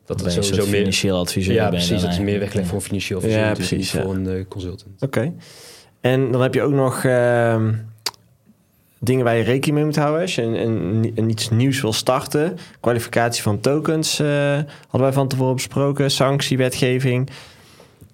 dat 0.06 0.22
een 0.26 0.32
sowieso 0.32 0.66
meer... 0.66 0.76
financieel 0.80 1.18
adviseur 1.20 1.54
Ja, 1.54 1.70
precies. 1.70 2.02
Dat 2.02 2.12
is 2.12 2.20
meer 2.20 2.40
weggelegd 2.40 2.68
voor 2.68 2.78
een 2.78 2.84
financieel 2.84 3.20
Ja, 3.20 3.26
adviseur, 3.26 3.56
dus 3.56 3.68
precies, 3.68 3.92
ja. 3.92 4.02
voor 4.02 4.16
een 4.16 4.48
consultant. 4.48 5.02
Oké. 5.02 5.34
En 6.02 6.32
dan 6.32 6.42
heb 6.42 6.54
je 6.54 6.62
ook 6.62 6.72
nog 6.74 7.04
ehm, 7.04 7.74
dingen 9.04 9.24
waar 9.24 9.36
je 9.36 9.44
rekening 9.44 9.76
mee 9.76 9.86
moet 9.86 9.96
houden. 9.96 10.22
Als 10.22 10.36
je 10.36 10.42
een, 10.42 11.30
iets 11.30 11.50
nieuws 11.50 11.82
wil 11.82 11.94
starten. 11.94 12.58
Kwalificatie 12.80 13.44
van 13.44 13.60
tokens 13.60 14.20
eh, 14.20 14.28
hadden 14.82 15.02
wij 15.02 15.14
van 15.14 15.28
tevoren 15.28 15.56
besproken. 15.56 16.12
Sanctiewetgeving. 16.12 17.30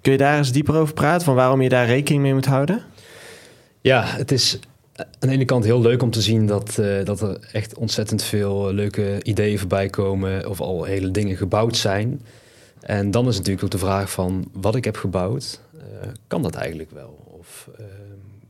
Kun 0.00 0.12
je 0.12 0.18
daar 0.18 0.36
eens 0.36 0.52
dieper 0.52 0.76
over 0.76 0.94
praten? 0.94 1.24
Van 1.24 1.34
waarom 1.34 1.60
je 1.60 1.68
daar 1.68 1.86
rekening 1.86 2.22
mee 2.22 2.34
moet 2.34 2.46
houden? 2.46 2.82
Ja, 3.80 4.04
het 4.04 4.32
is 4.32 4.58
aan 4.94 5.28
de 5.28 5.30
ene 5.30 5.44
kant 5.44 5.64
heel 5.64 5.80
leuk 5.80 6.02
om 6.02 6.10
te 6.10 6.22
zien 6.22 6.46
dat, 6.46 6.78
eh, 6.78 7.04
dat 7.04 7.20
er 7.20 7.38
echt 7.52 7.74
ontzettend 7.74 8.22
veel 8.22 8.68
eh, 8.68 8.74
leuke 8.74 9.18
ideeën 9.22 9.58
voorbij 9.58 9.88
komen 9.88 10.48
of 10.48 10.60
al 10.60 10.84
hele 10.84 11.10
dingen 11.10 11.36
gebouwd 11.36 11.76
zijn. 11.76 12.22
En 12.80 13.10
dan 13.10 13.28
is 13.28 13.36
natuurlijk 13.36 13.64
ook 13.64 13.70
de 13.70 13.78
vraag 13.78 14.10
van 14.10 14.48
wat 14.52 14.76
ik 14.76 14.84
heb 14.84 14.96
gebouwd, 14.96 15.60
kan 16.26 16.42
dat 16.42 16.54
eigenlijk 16.54 16.90
wel? 16.90 17.38
Of 17.38 17.68
eh, 17.78 17.84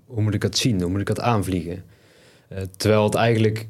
hoe 0.06 0.22
moet 0.22 0.34
ik 0.34 0.40
dat 0.40 0.58
zien? 0.58 0.80
Hoe 0.80 0.90
moet 0.90 1.00
ik 1.00 1.06
dat 1.06 1.20
aanvliegen? 1.20 1.82
Eh, 2.50 2.62
terwijl 2.76 3.04
het 3.04 3.14
eigenlijk 3.14 3.66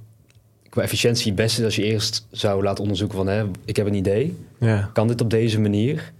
qua 0.68 0.82
efficiëntie 0.82 1.26
het 1.26 1.34
beste 1.34 1.58
is 1.58 1.64
als 1.64 1.76
je 1.76 1.82
eerst 1.84 2.26
zou 2.30 2.62
laten 2.62 2.82
onderzoeken 2.82 3.16
van 3.16 3.26
hè, 3.26 3.44
ik 3.64 3.76
heb 3.76 3.86
een 3.86 3.94
idee, 3.94 4.36
Ja. 4.58 4.90
kan 4.92 5.08
dit 5.08 5.20
op 5.20 5.30
deze 5.30 5.60
manier? 5.60 6.12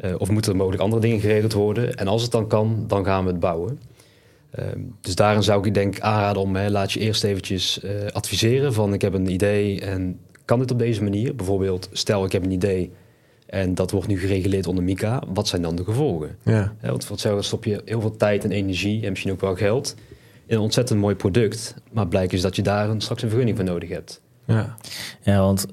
Eh, 0.00 0.14
of 0.18 0.30
moeten 0.30 0.50
er 0.52 0.56
mogelijk 0.58 0.82
andere 0.82 1.02
dingen 1.02 1.20
geregeld 1.20 1.52
worden? 1.52 1.94
En 1.94 2.08
als 2.08 2.22
het 2.22 2.30
dan 2.30 2.48
kan, 2.48 2.84
dan 2.86 3.04
gaan 3.04 3.24
we 3.24 3.30
het 3.30 3.40
bouwen. 3.40 3.80
Ehm, 4.50 4.78
dus 5.00 5.14
daarin 5.14 5.42
zou 5.42 5.58
ik 5.58 5.64
je 5.64 5.70
denk 5.70 6.00
aanraden 6.00 6.42
om, 6.42 6.56
hè, 6.56 6.70
laat 6.70 6.92
je 6.92 7.00
eerst 7.00 7.24
eventjes 7.24 7.80
eh, 7.80 7.90
adviseren 8.12 8.72
van 8.72 8.92
ik 8.92 9.00
heb 9.02 9.14
een 9.14 9.30
idee 9.30 9.80
en 9.80 10.18
kan 10.44 10.58
dit 10.58 10.70
op 10.70 10.78
deze 10.78 11.02
manier? 11.02 11.34
Bijvoorbeeld, 11.34 11.88
stel 11.92 12.24
ik 12.24 12.32
heb 12.32 12.44
een 12.44 12.50
idee 12.50 12.90
en 13.46 13.74
dat 13.74 13.90
wordt 13.90 14.08
nu 14.08 14.18
gereguleerd 14.18 14.66
onder 14.66 14.84
MICA. 14.84 15.22
Wat 15.34 15.48
zijn 15.48 15.62
dan 15.62 15.76
de 15.76 15.84
gevolgen? 15.84 16.36
Ja. 16.42 16.74
Want 16.80 17.02
voor 17.04 17.12
hetzelfde 17.12 17.42
stop 17.42 17.64
je 17.64 17.82
heel 17.84 18.00
veel 18.00 18.16
tijd 18.16 18.44
en 18.44 18.50
energie 18.50 19.02
en 19.04 19.08
misschien 19.10 19.32
ook 19.32 19.40
wel 19.40 19.54
geld 19.56 19.94
een 20.48 20.58
ontzettend 20.58 21.00
mooi 21.00 21.14
product. 21.14 21.74
Maar 21.92 22.08
blijkt 22.08 22.32
is 22.32 22.40
dat 22.40 22.56
je 22.56 22.62
daar 22.62 22.88
een, 22.90 23.00
straks 23.00 23.22
een 23.22 23.28
vergunning 23.28 23.56
voor 23.56 23.66
nodig 23.66 23.88
hebt. 23.88 24.20
Ja. 24.46 24.76
Ja, 25.22 25.40
want 25.40 25.66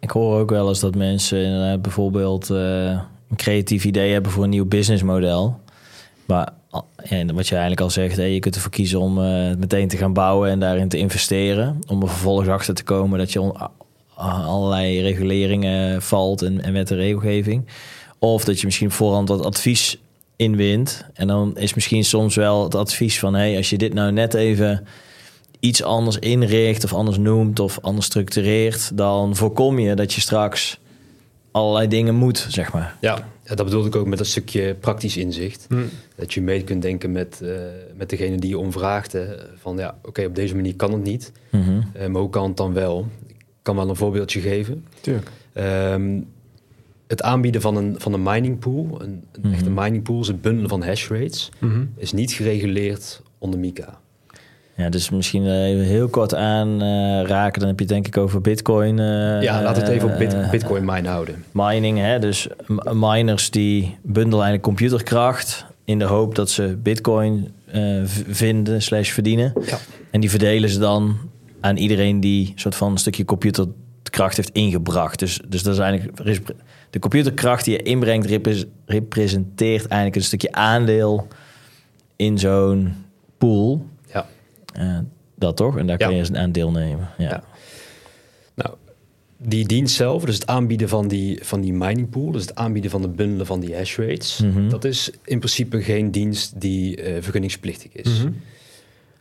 ik 0.00 0.10
hoor 0.10 0.38
ook 0.40 0.50
wel 0.50 0.68
eens 0.68 0.80
dat 0.80 0.94
mensen 0.94 1.44
inderdaad 1.44 1.82
bijvoorbeeld 1.82 2.50
eh, 2.50 2.84
een 3.30 3.36
creatief 3.36 3.84
idee 3.84 4.12
hebben 4.12 4.32
voor 4.32 4.44
een 4.44 4.50
nieuw 4.50 4.66
businessmodel. 4.66 5.60
Maar 6.24 6.48
en 6.96 7.34
wat 7.34 7.46
je 7.46 7.52
eigenlijk 7.52 7.80
al 7.80 7.90
zegt, 7.90 8.16
hè, 8.16 8.22
je 8.24 8.38
kunt 8.38 8.54
ervoor 8.54 8.70
kiezen 8.70 9.00
om 9.00 9.18
eh, 9.18 9.54
meteen 9.56 9.88
te 9.88 9.96
gaan 9.96 10.12
bouwen 10.12 10.50
en 10.50 10.60
daarin 10.60 10.88
te 10.88 10.98
investeren. 10.98 11.78
Om 11.88 12.02
er 12.02 12.08
vervolgens 12.08 12.48
achter 12.48 12.74
te 12.74 12.84
komen 12.84 13.18
dat 13.18 13.32
je 13.32 13.40
on- 13.40 13.56
allerlei 14.14 15.00
reguleringen 15.02 16.02
valt 16.02 16.42
en, 16.42 16.62
en 16.62 16.72
wet 16.72 16.90
en 16.90 16.96
regelgeving. 16.96 17.66
Of 18.18 18.44
dat 18.44 18.60
je 18.60 18.66
misschien 18.66 18.90
voorhand 18.90 19.28
wat 19.28 19.44
advies 19.44 19.98
inwint. 20.42 21.04
En 21.14 21.26
dan 21.26 21.56
is 21.56 21.74
misschien 21.74 22.04
soms 22.04 22.34
wel 22.34 22.64
het 22.64 22.74
advies 22.74 23.18
van... 23.18 23.34
hey, 23.34 23.56
als 23.56 23.70
je 23.70 23.78
dit 23.78 23.94
nou 23.94 24.12
net 24.12 24.34
even 24.34 24.86
iets 25.60 25.82
anders 25.82 26.18
inricht 26.18 26.84
of 26.84 26.92
anders 26.92 27.18
noemt 27.18 27.60
of 27.60 27.78
anders 27.80 28.06
structureert... 28.06 28.96
dan 28.96 29.36
voorkom 29.36 29.78
je 29.78 29.94
dat 29.94 30.12
je 30.12 30.20
straks 30.20 30.80
allerlei 31.50 31.88
dingen 31.88 32.14
moet, 32.14 32.46
zeg 32.48 32.72
maar. 32.72 32.96
Ja, 33.00 33.28
ja, 33.44 33.54
dat 33.54 33.64
bedoelde 33.64 33.88
ik 33.88 33.96
ook 33.96 34.06
met 34.06 34.18
een 34.18 34.26
stukje 34.26 34.74
praktisch 34.74 35.16
inzicht. 35.16 35.66
Hm. 35.68 35.82
Dat 36.16 36.34
je 36.34 36.40
mee 36.40 36.64
kunt 36.64 36.82
denken 36.82 37.12
met, 37.12 37.40
eh, 37.42 37.50
met 37.96 38.10
degene 38.10 38.36
die 38.36 38.50
je 38.50 38.58
om 38.58 38.72
vraagt. 38.72 39.12
hè. 39.12 39.24
Van 39.56 39.76
ja, 39.76 39.98
oké, 40.02 40.24
op 40.24 40.34
deze 40.34 40.54
manier 40.54 40.76
kan 40.76 40.92
het 40.92 41.02
niet. 41.02 41.32
Mhm. 41.50 41.80
Eh, 41.92 42.06
maar 42.06 42.20
hoe 42.20 42.30
kan 42.30 42.48
het 42.48 42.56
dan 42.56 42.72
wel? 42.72 43.06
Ik 43.28 43.36
kan 43.62 43.76
wel 43.76 43.88
een 43.88 43.96
voorbeeldje 43.96 44.40
geven. 44.40 44.84
Tuurlijk. 45.00 45.30
Ehm, 45.52 46.20
het 47.12 47.22
aanbieden 47.22 47.60
van 47.60 47.76
een, 47.76 47.94
van 47.98 48.12
een 48.12 48.22
mining 48.22 48.58
pool, 48.58 48.98
een, 49.02 49.08
een 49.32 49.40
Mhm. 49.42 49.52
echte 49.52 49.70
mining 49.70 50.02
pool, 50.02 50.20
is 50.20 50.26
het 50.26 50.40
bundelen 50.42 50.68
van 50.68 50.82
hash 50.82 51.08
rates, 51.08 51.48
Mhm. 51.58 51.84
is 51.96 52.12
niet 52.12 52.32
gereguleerd 52.32 53.22
onder 53.38 53.58
MiCA. 53.60 54.00
Ja, 54.76 54.88
dus 54.88 55.10
misschien 55.10 55.46
eh, 55.46 55.64
even 55.64 55.84
heel 55.84 56.08
kort 56.08 56.34
aanraken. 56.34 57.60
dan 57.60 57.68
heb 57.68 57.78
je 57.78 57.84
het 57.84 57.94
denk 57.94 58.06
ik 58.06 58.16
over 58.16 58.40
bitcoin. 58.40 58.98
eh, 58.98 59.42
ja, 59.42 59.62
laten 59.62 59.82
we 59.82 59.88
het 59.88 59.96
even 59.98 60.12
op 60.12 60.18
bit- 60.18 60.34
eh, 60.34 60.50
bitcoin 60.50 60.84
mine 60.84 61.08
houden. 61.08 61.44
mining, 61.52 61.98
hè? 61.98 62.18
dus 62.18 62.48
m- 62.66 62.98
miners 62.98 63.50
die 63.50 63.82
bundelen 64.02 64.44
eigenlijk 64.44 64.62
computerkracht 64.62 65.66
in 65.84 65.98
de 65.98 66.04
hoop 66.04 66.34
dat 66.34 66.50
ze 66.50 66.76
bitcoin 66.82 67.48
eh, 67.66 67.80
v- 68.04 68.22
vinden 68.28 68.82
slash 68.82 69.10
verdienen. 69.10 69.52
Ja. 69.66 69.78
En 70.10 70.20
die 70.20 70.30
verdelen 70.30 70.68
ze 70.70 70.78
dan 70.78 71.16
aan 71.60 71.76
iedereen 71.76 72.20
die 72.20 72.46
een 72.46 72.58
soort 72.58 72.74
van 72.74 72.90
een 72.92 72.98
stukje 72.98 73.24
computerkracht 73.24 74.36
heeft 74.36 74.50
ingebracht. 74.52 75.18
Dus, 75.18 75.40
dus 75.48 75.62
dat 75.62 75.72
is 75.74 75.80
eigenlijk 75.80 76.18
de 76.92 76.98
computerkracht 76.98 77.64
die 77.64 77.74
je 77.74 77.82
inbrengt 77.82 78.26
repre- 78.26 78.64
representeert 78.86 79.86
eigenlijk 79.86 80.16
een 80.16 80.22
stukje 80.26 80.52
aandeel 80.52 81.26
in 82.16 82.38
zo'n 82.38 82.94
pool. 83.38 83.86
Ja. 84.12 84.26
Eh, 84.74 84.98
dat 85.34 85.56
toch? 85.56 85.78
En 85.78 85.86
daar 85.86 85.98
Ja. 85.98 86.06
kun 86.06 86.14
je 86.16 86.20
eens 86.20 86.32
aan 86.32 86.52
deelnemen. 86.52 87.08
Ja. 87.18 87.28
Ja. 87.28 87.42
Nou, 88.54 88.74
die 89.36 89.66
dienst 89.66 89.94
zelf, 89.94 90.24
dus 90.24 90.34
het 90.34 90.46
aanbieden 90.46 90.88
van 90.88 91.08
die, 91.08 91.38
van 91.42 91.60
die 91.60 91.72
mining 91.72 92.10
pool, 92.10 92.30
dus 92.30 92.42
het 92.42 92.54
aanbieden 92.54 92.90
van 92.90 93.02
de 93.02 93.08
bundelen 93.08 93.46
van 93.46 93.60
die 93.60 93.74
hash 93.76 93.96
rates, 93.98 94.38
Mhm. 94.38 94.68
dat 94.68 94.84
is 94.84 95.10
in 95.24 95.38
principe 95.38 95.82
geen 95.82 96.10
dienst 96.10 96.60
die 96.60 96.96
eh, 96.96 97.22
vergunningsplichtig 97.22 97.92
is. 97.92 98.18
Mhm. 98.18 98.32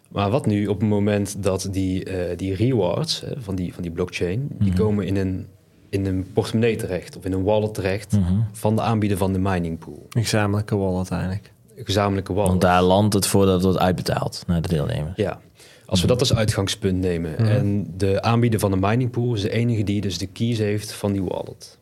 Maar 0.10 0.30
wat 0.30 0.46
nu 0.46 0.68
op 0.68 0.80
het 0.80 0.90
moment 0.90 1.44
dat 1.44 1.68
die, 1.72 2.04
eh, 2.04 2.38
die 2.38 2.56
rewards 2.56 3.24
van, 3.38 3.56
die, 3.56 3.74
van 3.74 3.84
die 3.84 3.92
blockchain, 3.92 4.48
die 4.60 4.70
Mhm. 4.72 4.78
komen 4.78 5.06
in 5.06 5.16
een, 5.16 5.48
in 5.92 6.06
een 6.06 6.28
portemonnee 6.34 6.76
terecht 6.76 7.18
of 7.18 7.26
in 7.26 7.32
een 7.32 7.44
wallet 7.44 7.74
terecht 7.74 8.12
Mhm. 8.12 8.34
van 8.52 8.76
de 8.76 8.82
aanbieder 8.82 9.18
van 9.18 9.34
de 9.34 9.40
mining 9.40 9.80
pool. 9.80 10.06
Een 10.10 10.22
gezamenlijke 10.22 10.76
wallet 10.76 11.10
eigenlijk. 11.12 11.52
Een 11.76 11.86
gezamenlijke 11.86 12.34
wallet. 12.34 12.50
Want 12.50 12.62
daar 12.62 12.82
landt 12.82 13.14
het 13.14 13.28
voordat 13.28 13.54
het 13.54 13.64
wordt 13.64 13.80
uitbetaald 13.80 14.44
naar 14.48 14.62
de 14.62 14.68
deelnemers. 14.68 15.16
Ja, 15.16 15.40
als 15.86 16.02
we 16.02 16.08
dat 16.08 16.20
als 16.20 16.34
uitgangspunt 16.36 17.00
nemen. 17.00 17.32
Mhm. 17.32 17.46
En 17.46 17.94
de 17.98 18.22
aanbieder 18.22 18.60
van 18.60 18.72
de 18.72 18.78
mining 18.78 19.10
pool 19.12 19.34
is 19.34 19.42
de 19.42 19.50
enige 19.50 19.84
die 19.84 20.02
dus 20.02 20.18
de 20.18 20.28
keys 20.28 20.58
heeft 20.58 20.92
van 20.92 21.12
die 21.12 21.24
wallet. 21.24 21.78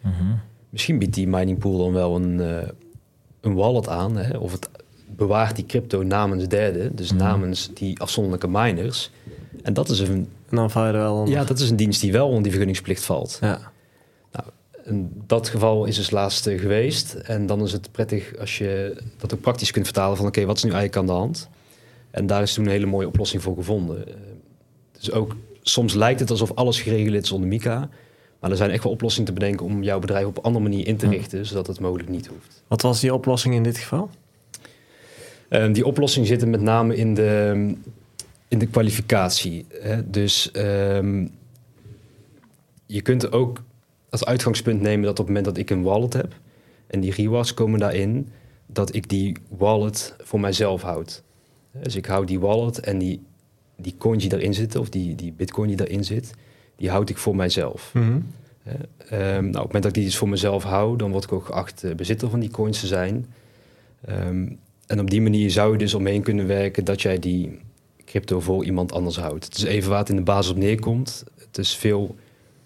Mhm. 0.00 0.12
Misschien 0.70 0.98
biedt 0.98 1.14
die 1.14 1.28
mining 1.28 1.58
pool 1.58 1.78
dan 1.78 1.92
wel 1.92 2.16
een, 2.16 2.40
eh, 2.40 2.68
een 3.40 3.54
wallet 3.54 3.88
aan. 3.88 4.16
Hè? 4.16 4.36
Of 4.36 4.52
het 4.52 4.68
bewaart 5.16 5.56
die 5.56 5.66
crypto 5.66 6.02
namens 6.02 6.48
derden. 6.48 6.96
Dus 6.96 7.12
Mhm. 7.12 7.22
namens 7.22 7.70
die 7.74 8.00
afzonderlijke 8.00 8.48
miners. 8.48 9.10
En 9.62 9.72
dat 9.72 9.88
is, 9.88 10.00
een, 10.00 10.28
En 10.48 10.56
dan 10.56 10.70
val 10.70 10.86
je 10.86 10.92
er 10.92 10.98
wel 10.98 11.14
onder. 11.14 11.34
ja, 11.34 11.44
dat 11.44 11.58
is 11.58 11.70
een 11.70 11.76
dienst 11.76 12.00
die 12.00 12.12
wel 12.12 12.26
onder 12.26 12.42
die 12.42 12.50
vergunningsplicht 12.50 13.04
valt. 13.04 13.38
Ja. 13.40 13.72
En 14.84 15.12
dat 15.26 15.48
geval 15.48 15.84
is 15.84 15.96
dus 15.96 16.10
laatst 16.10 16.46
eh, 16.46 16.60
geweest. 16.60 17.14
En 17.14 17.46
dan 17.46 17.62
is 17.62 17.72
het 17.72 17.92
prettig 17.92 18.36
als 18.38 18.58
je 18.58 18.96
dat 19.16 19.34
ook 19.34 19.40
praktisch 19.40 19.70
kunt 19.70 19.84
vertalen 19.84 20.16
van... 20.16 20.26
oké, 20.26 20.44
wat 20.44 20.56
is 20.56 20.62
nu 20.62 20.70
eigenlijk 20.70 20.98
aan 20.98 21.06
de 21.14 21.20
hand? 21.20 21.48
En 22.10 22.26
daar 22.26 22.42
is 22.42 22.54
toen 22.54 22.64
een 22.64 22.70
hele 22.70 22.86
mooie 22.86 23.06
oplossing 23.06 23.42
voor 23.42 23.56
gevonden. 23.56 24.04
Dus 24.98 25.12
ook 25.12 25.36
soms 25.62 25.94
lijkt 25.94 26.20
het 26.20 26.30
alsof 26.30 26.52
alles 26.54 26.80
gereguleerd 26.80 27.24
is 27.24 27.32
onder 27.32 27.48
MiCA... 27.48 27.88
maar 28.40 28.50
er 28.50 28.56
zijn 28.56 28.70
echt 28.70 28.82
wel 28.82 28.92
oplossingen 28.92 29.26
te 29.26 29.32
bedenken 29.34 29.66
om 29.66 29.82
jouw 29.82 29.98
bedrijf 29.98 30.26
op 30.26 30.36
een 30.36 30.42
andere 30.42 30.64
manier 30.64 30.86
in 30.86 30.96
te 30.96 31.08
richten... 31.08 31.46
zodat 31.46 31.66
het 31.66 31.80
mogelijk 31.80 32.08
niet 32.08 32.26
hoeft. 32.26 32.62
Wat 32.68 32.82
was 32.82 33.00
die 33.00 33.14
oplossing 33.14 33.54
in 33.54 33.62
dit 33.62 33.78
geval? 33.78 34.10
Eh, 35.48 35.72
die 35.72 35.86
oplossing 35.86 36.26
zit 36.26 36.46
met 36.46 36.60
name 36.60 36.96
in 36.96 37.14
de, 37.14 37.74
in 38.48 38.58
de 38.58 38.66
kwalificatie. 38.66 39.66
Hè? 39.80 40.10
Dus 40.10 40.50
ehm, 40.50 41.26
je 42.86 43.02
kunt 43.02 43.32
ook 43.32 43.62
als 44.10 44.24
uitgangspunt 44.24 44.80
nemen 44.80 45.02
dat 45.02 45.18
op 45.18 45.26
het 45.26 45.26
moment 45.26 45.44
dat 45.44 45.56
ik 45.56 45.70
een 45.70 45.82
wallet 45.82 46.12
heb 46.12 46.34
en 46.86 47.00
die 47.00 47.12
rewards 47.12 47.54
komen 47.54 47.80
daarin, 47.80 48.28
dat 48.66 48.94
ik 48.94 49.08
die 49.08 49.36
wallet 49.48 50.14
voor 50.18 50.40
mijzelf 50.40 50.82
houd. 50.82 51.22
Dus 51.82 51.96
ik 51.96 52.06
hou 52.06 52.26
die 52.26 52.40
wallet 52.40 52.80
en 52.80 52.98
die, 52.98 53.22
die 53.76 53.94
coins 53.98 54.20
die 54.20 54.30
daarin 54.30 54.54
zitten, 54.54 54.80
of 54.80 54.88
die, 54.88 55.14
die 55.14 55.32
bitcoin 55.32 55.68
die 55.68 55.76
daarin 55.76 56.04
zit, 56.04 56.34
die 56.76 56.90
houd 56.90 57.10
ik 57.10 57.18
voor 57.18 57.36
mijzelf. 57.36 57.90
Mhm. 57.94 58.20
Ehm, 59.08 59.20
nou, 59.20 59.46
op 59.46 59.52
het 59.52 59.52
moment 59.54 59.72
dat 59.72 59.86
ik 59.86 59.94
die 59.94 60.04
dus 60.04 60.16
voor 60.16 60.28
mezelf 60.28 60.62
hou, 60.62 60.96
dan 60.96 61.10
word 61.10 61.24
ik 61.24 61.32
ook 61.32 61.46
geacht 61.46 61.84
eh, 61.84 61.94
bezitter 61.94 62.30
van 62.30 62.40
die 62.40 62.50
coins 62.50 62.80
te 62.80 62.86
zijn. 62.86 63.26
Ehm, 64.04 64.48
en 64.86 65.00
op 65.00 65.10
die 65.10 65.22
manier 65.22 65.50
zou 65.50 65.72
je 65.72 65.78
dus 65.78 65.94
omheen 65.94 66.22
kunnen 66.22 66.46
werken 66.46 66.84
dat 66.84 67.02
jij 67.02 67.18
die 67.18 67.58
crypto 68.14 68.40
voor 68.40 68.64
iemand 68.64 68.92
anders 68.92 69.16
houdt. 69.16 69.44
Het 69.44 69.56
is 69.56 69.62
even 69.62 69.90
waar 69.90 69.98
het 69.98 70.08
in 70.08 70.16
de 70.16 70.22
basis 70.22 70.50
op 70.50 70.56
neerkomt. 70.56 71.24
Het 71.38 71.58
is 71.58 71.76
veel 71.76 72.16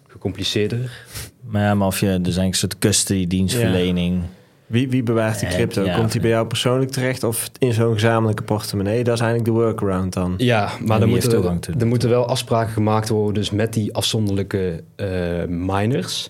gecompliceerder. 0.07 1.05
Maar 1.41 1.61
ja, 1.61 1.73
maar 1.75 1.87
of 1.87 1.99
je 1.99 2.05
dus 2.05 2.37
eigenlijk 2.37 2.47
een 2.47 2.53
soort 2.53 2.77
custody 2.79 3.27
dienstverlening. 3.27 4.21
Wie, 4.65 4.89
wie 4.89 5.03
bewaart 5.03 5.39
die 5.39 5.49
crypto? 5.49 5.83
ja. 5.83 5.95
Komt 5.95 6.11
die 6.11 6.21
bij 6.21 6.29
jou 6.29 6.47
persoonlijk 6.47 6.91
terecht 6.91 7.23
of 7.23 7.49
in 7.57 7.73
zo'n 7.73 7.93
gezamenlijke 7.93 8.43
portemonnee? 8.43 9.03
Dat 9.03 9.13
is 9.13 9.19
eigenlijk 9.21 9.51
de 9.51 9.61
workaround 9.61 10.13
dan. 10.13 10.33
Ja, 10.37 10.71
maar 10.85 11.01
er 11.01 11.07
heeft 11.07 11.41
moeten, 11.41 11.79
er 11.79 11.87
moeten 11.87 12.09
wel 12.09 12.25
afspraken 12.25 12.73
gemaakt 12.73 13.09
worden 13.09 13.33
dus 13.33 13.49
met 13.49 13.73
die 13.73 13.93
afzonderlijke 13.93 14.83
eh, 14.95 15.07
miners. 15.47 16.27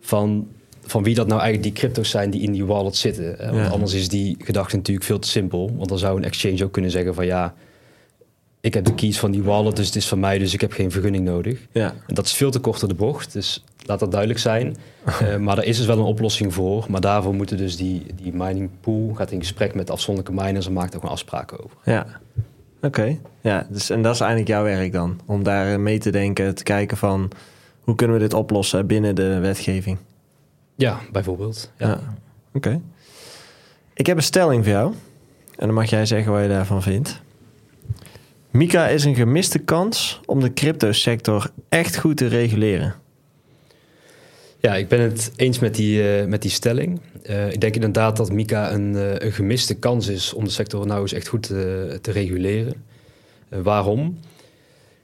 Van, 0.00 0.48
van 0.86 1.02
wie 1.02 1.14
dat 1.14 1.26
nou 1.26 1.40
eigenlijk 1.40 1.74
die 1.74 1.82
crypto's 1.82 2.10
zijn 2.10 2.30
die 2.30 2.40
in 2.42 2.52
die 2.52 2.64
wallet 2.64 2.96
zitten. 2.96 3.36
Want 3.38 3.56
Ja. 3.56 3.68
anders 3.68 3.92
is 3.92 4.08
die 4.08 4.36
gedachte 4.38 4.76
natuurlijk 4.76 5.06
veel 5.06 5.18
te 5.18 5.28
simpel. 5.28 5.74
Want 5.76 5.88
dan 5.88 5.98
zou 5.98 6.16
een 6.16 6.24
exchange 6.24 6.64
ook 6.64 6.72
kunnen 6.72 6.90
zeggen 6.90 7.14
van 7.14 7.26
ja, 7.26 7.54
ik 8.60 8.74
heb 8.74 8.84
de 8.84 8.94
keys 8.94 9.18
van 9.18 9.30
die 9.30 9.42
wallet, 9.42 9.76
dus 9.76 9.86
het 9.86 9.96
is 9.96 10.08
van 10.08 10.20
mij, 10.20 10.38
dus 10.38 10.54
ik 10.54 10.60
heb 10.60 10.72
geen 10.72 10.90
vergunning 10.90 11.24
nodig. 11.24 11.66
Ja. 11.72 11.94
En 12.06 12.14
dat 12.14 12.26
is 12.26 12.32
veel 12.32 12.50
te 12.50 12.58
kort 12.58 12.80
door 12.80 12.88
de 12.88 12.94
bocht, 12.94 13.32
dus 13.32 13.64
laat 13.86 13.98
dat 13.98 14.10
duidelijk 14.10 14.40
zijn. 14.40 14.76
Eh, 15.20 15.36
maar 15.36 15.58
er 15.58 15.64
is 15.64 15.76
dus 15.76 15.86
wel 15.86 15.98
een 15.98 16.04
oplossing 16.04 16.54
voor. 16.54 16.86
Maar 16.88 17.00
daarvoor 17.00 17.34
moeten 17.34 17.56
dus 17.56 17.76
die, 17.76 18.06
die 18.14 18.32
mining 18.32 18.70
pool 18.80 19.14
gaat 19.14 19.30
in 19.30 19.40
gesprek 19.40 19.74
met 19.74 19.86
de 19.86 19.92
afzonderlijke 19.92 20.42
miners 20.42 20.66
en 20.66 20.72
maakt 20.72 20.96
ook 20.96 21.02
een 21.02 21.08
afspraak 21.08 21.52
over. 21.52 21.76
Ja. 21.84 22.06
Oké. 22.82 23.18
Ja, 23.40 23.66
dus, 23.70 23.90
en 23.90 24.02
dat 24.02 24.14
is 24.14 24.20
eigenlijk 24.20 24.50
jouw 24.50 24.62
werk 24.62 24.92
dan? 24.92 25.20
Om 25.26 25.42
daar 25.42 25.80
mee 25.80 25.98
te 25.98 26.10
denken, 26.10 26.54
te 26.54 26.62
kijken 26.62 26.96
van... 26.96 27.30
hoe 27.80 27.94
kunnen 27.94 28.16
we 28.16 28.22
dit 28.22 28.34
oplossen 28.34 28.86
binnen 28.86 29.14
de 29.14 29.38
wetgeving? 29.38 29.98
Ja, 30.74 31.00
bijvoorbeeld. 31.12 31.70
Ja. 31.76 31.88
Ja. 31.88 32.00
Oké. 32.52 32.80
Ik 33.94 34.06
heb 34.06 34.16
een 34.16 34.22
stelling 34.22 34.64
voor 34.64 34.72
jou. 34.72 34.92
En 35.56 35.66
dan 35.66 35.74
mag 35.74 35.90
jij 35.90 36.06
zeggen 36.06 36.32
wat 36.32 36.42
je 36.42 36.48
daarvan 36.48 36.82
vindt. 36.82 37.20
Mika 38.50 38.88
is 38.88 39.04
een 39.04 39.14
gemiste 39.14 39.58
kans 39.58 40.20
om 40.26 40.40
de 40.40 40.52
cryptosector 40.52 41.50
echt 41.68 41.98
goed 41.98 42.16
te 42.16 42.26
reguleren. 42.26 42.94
Ja, 44.58 44.76
ik 44.76 44.88
ben 44.88 45.00
het 45.00 45.32
eens 45.36 45.58
met 45.58 45.74
die, 45.74 46.18
eh, 46.18 46.26
met 46.26 46.42
die 46.42 46.50
stelling. 46.50 47.00
Eh, 47.22 47.52
ik 47.52 47.60
denk 47.60 47.74
inderdaad 47.74 48.16
dat 48.16 48.32
Mika 48.32 48.72
een, 48.72 48.96
eh, 48.96 49.14
een 49.18 49.32
gemiste 49.32 49.74
kans 49.74 50.08
is 50.08 50.32
om 50.32 50.44
de 50.44 50.50
sector 50.50 50.86
nou 50.86 51.00
eens 51.00 51.12
echt 51.12 51.28
goed 51.28 51.42
te, 51.42 51.98
te 52.00 52.10
reguleren. 52.10 52.74
Waarom? 53.48 54.18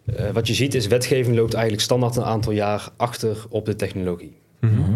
Eh, 0.05 0.31
wat 0.31 0.47
je 0.47 0.55
ziet 0.55 0.75
is, 0.75 0.87
wetgeving 0.87 1.37
loopt 1.37 1.55
eigenlijk 1.55 1.83
standaard 1.83 2.17
een 2.17 2.25
aantal 2.25 2.53
jaar 2.53 2.89
achter 2.97 3.47
op 3.49 3.67
de 3.67 3.77
technologie. 3.77 4.37
Mhm. 4.61 4.91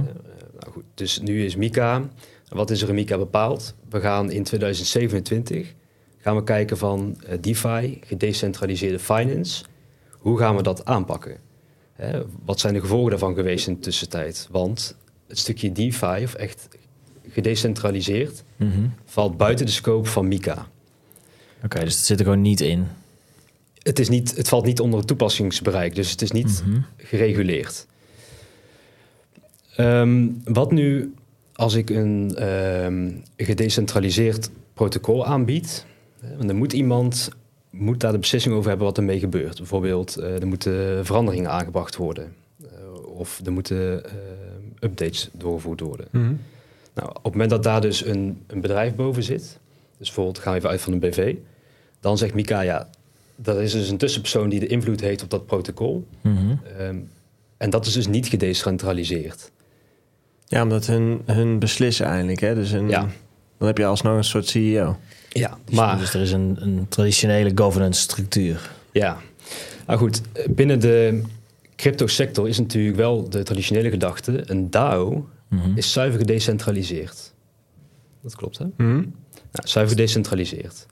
Nou 0.58 0.72
goed, 0.72 0.84
dus 0.94 1.20
nu 1.20 1.44
is 1.44 1.56
Mika, 1.56 2.08
wat 2.48 2.70
is 2.70 2.82
er 2.82 2.88
in 2.88 2.94
Mika 2.94 3.18
bepaald? 3.18 3.74
We 3.88 4.00
gaan 4.00 4.30
in 4.30 4.42
2027 4.42 5.74
gaan 6.20 6.36
we 6.36 6.44
kijken 6.44 6.78
van 6.78 7.16
eh, 7.26 7.38
DeFi, 7.40 7.98
gedecentraliseerde 8.04 8.98
finance. 8.98 9.64
Hoe 10.10 10.38
gaan 10.38 10.56
we 10.56 10.62
dat 10.62 10.84
aanpakken? 10.84 11.36
Hè, 11.92 12.22
wat 12.44 12.60
zijn 12.60 12.74
de 12.74 12.80
gevolgen 12.80 13.10
daarvan 13.10 13.34
geweest 13.34 13.66
in 13.66 13.74
de 13.74 13.80
tussentijd? 13.80 14.48
Want 14.50 14.96
het 15.26 15.38
stukje 15.38 15.72
DeFi, 15.72 16.22
of 16.24 16.34
echt 16.34 16.68
gedecentraliseerd, 17.28 18.42
Mhm. 18.56 18.86
valt 19.04 19.36
buiten 19.36 19.66
de 19.66 19.72
scope 19.72 20.08
van 20.08 20.28
Mika. 20.28 20.66
Oké, 21.64 21.80
dus 21.84 21.94
het 21.96 22.04
zit 22.04 22.18
er 22.18 22.24
gewoon 22.24 22.42
niet 22.42 22.60
in. 22.60 22.86
Het, 23.82 23.98
is 23.98 24.08
niet, 24.08 24.36
het 24.36 24.48
valt 24.48 24.64
niet 24.64 24.80
onder 24.80 24.98
het 24.98 25.08
toepassingsbereik, 25.08 25.94
dus 25.94 26.10
het 26.10 26.22
is 26.22 26.30
niet 26.30 26.62
Mhm. 26.66 26.80
gereguleerd. 26.96 27.86
Ehm, 29.76 30.26
wat 30.44 30.72
nu 30.72 31.14
als 31.52 31.74
ik 31.74 31.90
een 31.90 32.34
ehm, 32.36 33.10
gedecentraliseerd 33.36 34.50
protocol 34.74 35.26
aanbied? 35.26 35.84
Want 36.20 36.46
dan 36.46 36.56
moet 36.56 36.72
iemand 36.72 37.30
moet 37.70 38.00
daar 38.00 38.12
de 38.12 38.18
beslissing 38.18 38.54
over 38.54 38.68
hebben 38.68 38.86
wat 38.86 38.98
ermee 38.98 39.18
gebeurt. 39.18 39.56
Bijvoorbeeld, 39.56 40.16
eh, 40.16 40.40
er 40.40 40.46
moeten 40.46 41.06
veranderingen 41.06 41.50
aangebracht 41.50 41.96
worden. 41.96 42.34
Eh, 42.62 42.68
of 43.04 43.40
er 43.44 43.52
moeten 43.52 44.04
eh, 44.04 44.10
updates 44.80 45.28
doorgevoerd 45.32 45.80
worden. 45.80 46.06
Nou, 46.94 47.08
op 47.08 47.24
het 47.24 47.32
moment 47.32 47.50
dat 47.50 47.62
daar 47.62 47.80
dus 47.80 48.04
een, 48.04 48.42
een 48.46 48.60
bedrijf 48.60 48.94
boven 48.94 49.22
zit, 49.22 49.58
dus 49.98 50.06
bijvoorbeeld 50.06 50.38
gaan 50.38 50.52
we 50.52 50.58
even 50.58 50.70
uit 50.70 50.80
van 50.80 50.92
een 50.92 50.98
BV, 50.98 51.34
dan 52.00 52.18
zegt 52.18 52.34
Mika, 52.34 52.60
ja, 52.60 52.88
dat 53.36 53.58
is 53.58 53.72
dus 53.72 53.88
een 53.88 53.96
tussenpersoon 53.96 54.48
die 54.48 54.60
de 54.60 54.66
invloed 54.66 55.00
heeft 55.00 55.22
op 55.22 55.30
dat 55.30 55.46
protocol. 55.46 56.06
Mhm. 56.20 56.54
Ehm, 56.78 56.96
en 57.56 57.70
dat 57.70 57.86
is 57.86 57.92
dus 57.92 58.06
niet 58.06 58.26
gedecentraliseerd. 58.28 59.50
Ja, 60.46 60.62
omdat 60.62 60.86
hun, 60.86 61.22
hun 61.26 61.58
beslissen 61.58 62.06
eigenlijk. 62.06 62.40
Hè? 62.40 62.54
Dus 62.54 62.70
een, 62.70 62.88
Ja. 62.88 63.08
dan 63.58 63.66
heb 63.66 63.78
je 63.78 63.86
alsnog 63.86 64.16
een 64.16 64.24
soort 64.24 64.46
CEO. 64.46 64.96
Ja, 65.32 65.58
Dus, 65.64 65.74
maar 65.76 65.98
dus 65.98 66.14
er 66.14 66.20
is 66.20 66.32
een, 66.32 66.56
een 66.60 66.86
traditionele 66.88 67.50
governance 67.54 68.00
structuur. 68.00 68.70
ja. 68.92 69.18
Nou 69.86 70.02
goed, 70.02 70.20
binnen 70.50 70.80
de 70.80 71.22
crypto 71.76 72.06
sector 72.06 72.48
is 72.48 72.58
natuurlijk 72.58 72.96
wel 72.96 73.28
de 73.28 73.42
traditionele 73.42 73.90
gedachte, 73.90 74.42
een 74.50 74.70
DAO 74.70 75.28
Mhm. 75.48 75.76
is 75.76 75.92
zuiver 75.92 76.18
gedecentraliseerd. 76.20 77.32
Dat 78.22 78.36
klopt, 78.36 78.58
hè? 78.58 78.64
Mhm. 78.76 78.94
Nou, 78.94 79.08
zuiver 79.68 79.96
gedecentraliseerd. 79.96 80.86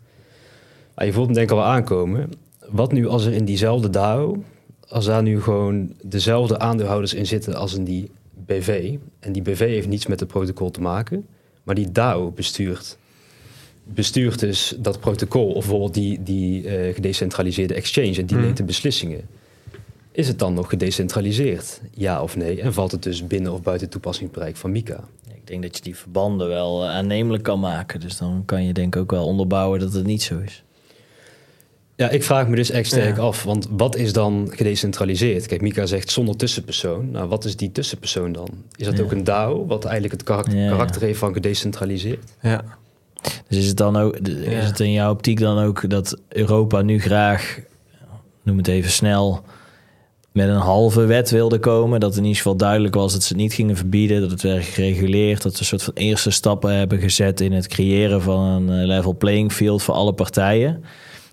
Maar 0.94 1.06
je 1.06 1.12
voelt 1.12 1.26
hem 1.26 1.34
denk 1.34 1.50
ik 1.50 1.56
al 1.56 1.64
aankomen. 1.64 2.30
Wat 2.68 2.92
nu 2.92 3.06
als 3.08 3.24
er 3.24 3.32
in 3.32 3.44
diezelfde 3.44 3.90
DAO, 3.90 4.44
als 4.88 5.04
daar 5.04 5.22
nu 5.22 5.42
gewoon 5.42 5.92
dezelfde 6.02 6.58
aandeelhouders 6.58 7.14
in 7.14 7.26
zitten 7.26 7.54
als 7.54 7.74
in 7.74 7.84
die 7.84 8.10
BV, 8.46 8.94
en 9.20 9.32
die 9.32 9.42
BV 9.42 9.58
heeft 9.58 9.88
niets 9.88 10.06
met 10.06 10.20
het 10.20 10.28
protocol 10.28 10.70
te 10.70 10.80
maken, 10.80 11.26
maar 11.62 11.74
die 11.74 11.92
DAO 11.92 12.30
bestuurt, 12.30 12.98
bestuurt 13.94 14.38
dus 14.38 14.74
dat 14.78 15.00
protocol, 15.00 15.46
of 15.46 15.52
bijvoorbeeld 15.60 15.94
die, 15.94 16.22
die 16.22 16.68
eh, 16.68 16.94
gedecentraliseerde 16.94 17.74
exchange, 17.74 18.16
en 18.16 18.26
die 18.26 18.36
Mhm. 18.36 18.44
neemt 18.44 18.56
de 18.56 18.64
beslissingen. 18.64 19.20
Is 20.12 20.28
het 20.28 20.38
dan 20.38 20.54
nog 20.54 20.68
gedecentraliseerd? 20.68 21.80
Ja 21.94 22.22
of 22.22 22.36
nee? 22.36 22.60
En 22.60 22.72
valt 22.72 22.92
het 22.92 23.02
dus 23.02 23.26
binnen 23.26 23.52
of 23.52 23.62
buiten 23.62 23.84
het 23.86 23.92
toepassingsbereik 23.94 24.56
van 24.56 24.70
Mika? 24.70 25.04
Ik 25.34 25.46
denk 25.46 25.62
dat 25.62 25.76
je 25.76 25.82
die 25.82 25.96
verbanden 25.96 26.48
wel 26.48 26.82
eh, 26.84 26.90
aannemelijk 26.90 27.42
kan 27.42 27.60
maken. 27.60 28.00
Dus 28.00 28.16
dan 28.16 28.42
kan 28.46 28.64
je 28.64 28.72
denk 28.72 28.94
ik 28.94 29.00
ook 29.02 29.10
wel 29.10 29.26
onderbouwen 29.26 29.80
dat 29.80 29.92
het 29.92 30.06
niet 30.06 30.22
zo 30.22 30.38
is. 30.38 30.62
Ja, 31.96 32.08
ik 32.08 32.22
vraag 32.22 32.48
me 32.48 32.56
dus 32.56 32.70
echt 32.70 32.86
sterk 32.86 33.16
Ja. 33.16 33.22
af, 33.22 33.42
want 33.44 33.68
wat 33.70 33.96
is 33.96 34.12
dan 34.12 34.48
gedecentraliseerd? 34.54 35.46
Kijk, 35.46 35.60
Mika 35.60 35.86
zegt 35.86 36.10
zonder 36.10 36.36
tussenpersoon. 36.36 37.10
Nou, 37.10 37.28
wat 37.28 37.44
is 37.44 37.56
die 37.56 37.72
tussenpersoon 37.72 38.32
dan? 38.32 38.48
Is 38.76 38.84
dat 38.86 38.96
Ja. 38.96 39.02
ook 39.02 39.12
een 39.12 39.24
DAO, 39.24 39.66
wat 39.66 39.84
eigenlijk 39.84 40.14
het 40.14 40.22
karak- 40.22 40.52
Ja, 40.52 40.58
ja. 40.58 40.68
karakter 40.70 41.02
heeft 41.02 41.18
van 41.18 41.32
gedecentraliseerd? 41.32 42.32
Ja. 42.42 42.64
Dus 43.48 43.58
is 43.58 43.66
het 43.66 43.76
dan 43.76 43.96
ook, 43.96 44.16
is 44.16 44.64
het 44.64 44.80
in 44.80 44.92
jouw 44.92 45.10
optiek 45.10 45.40
dan 45.40 45.58
ook 45.58 45.90
dat 45.90 46.16
Europa 46.28 46.82
nu 46.82 47.00
graag, 47.00 47.58
noem 48.42 48.56
het 48.56 48.68
even 48.68 48.90
snel, 48.90 49.44
met 50.32 50.48
een 50.48 50.54
halve 50.54 51.04
wet 51.04 51.30
wilde 51.30 51.58
komen? 51.58 52.00
Dat 52.00 52.16
in 52.16 52.22
ieder 52.22 52.36
geval 52.36 52.56
duidelijk 52.56 52.94
was 52.94 53.12
dat 53.12 53.22
ze 53.22 53.28
het 53.28 53.42
niet 53.42 53.54
gingen 53.54 53.76
verbieden, 53.76 54.20
dat 54.20 54.30
het 54.30 54.42
werd 54.42 54.64
gereguleerd, 54.64 55.42
dat 55.42 55.54
ze 55.54 55.60
een 55.60 55.66
soort 55.66 55.82
van 55.82 55.94
eerste 55.94 56.30
stappen 56.30 56.74
hebben 56.74 56.98
gezet 56.98 57.40
in 57.40 57.52
het 57.52 57.66
creëren 57.66 58.22
van 58.22 58.44
een 58.44 58.80
eh, 58.80 58.86
level 58.86 59.16
playing 59.16 59.52
field 59.52 59.82
voor 59.82 59.94
alle 59.94 60.12
partijen. 60.12 60.84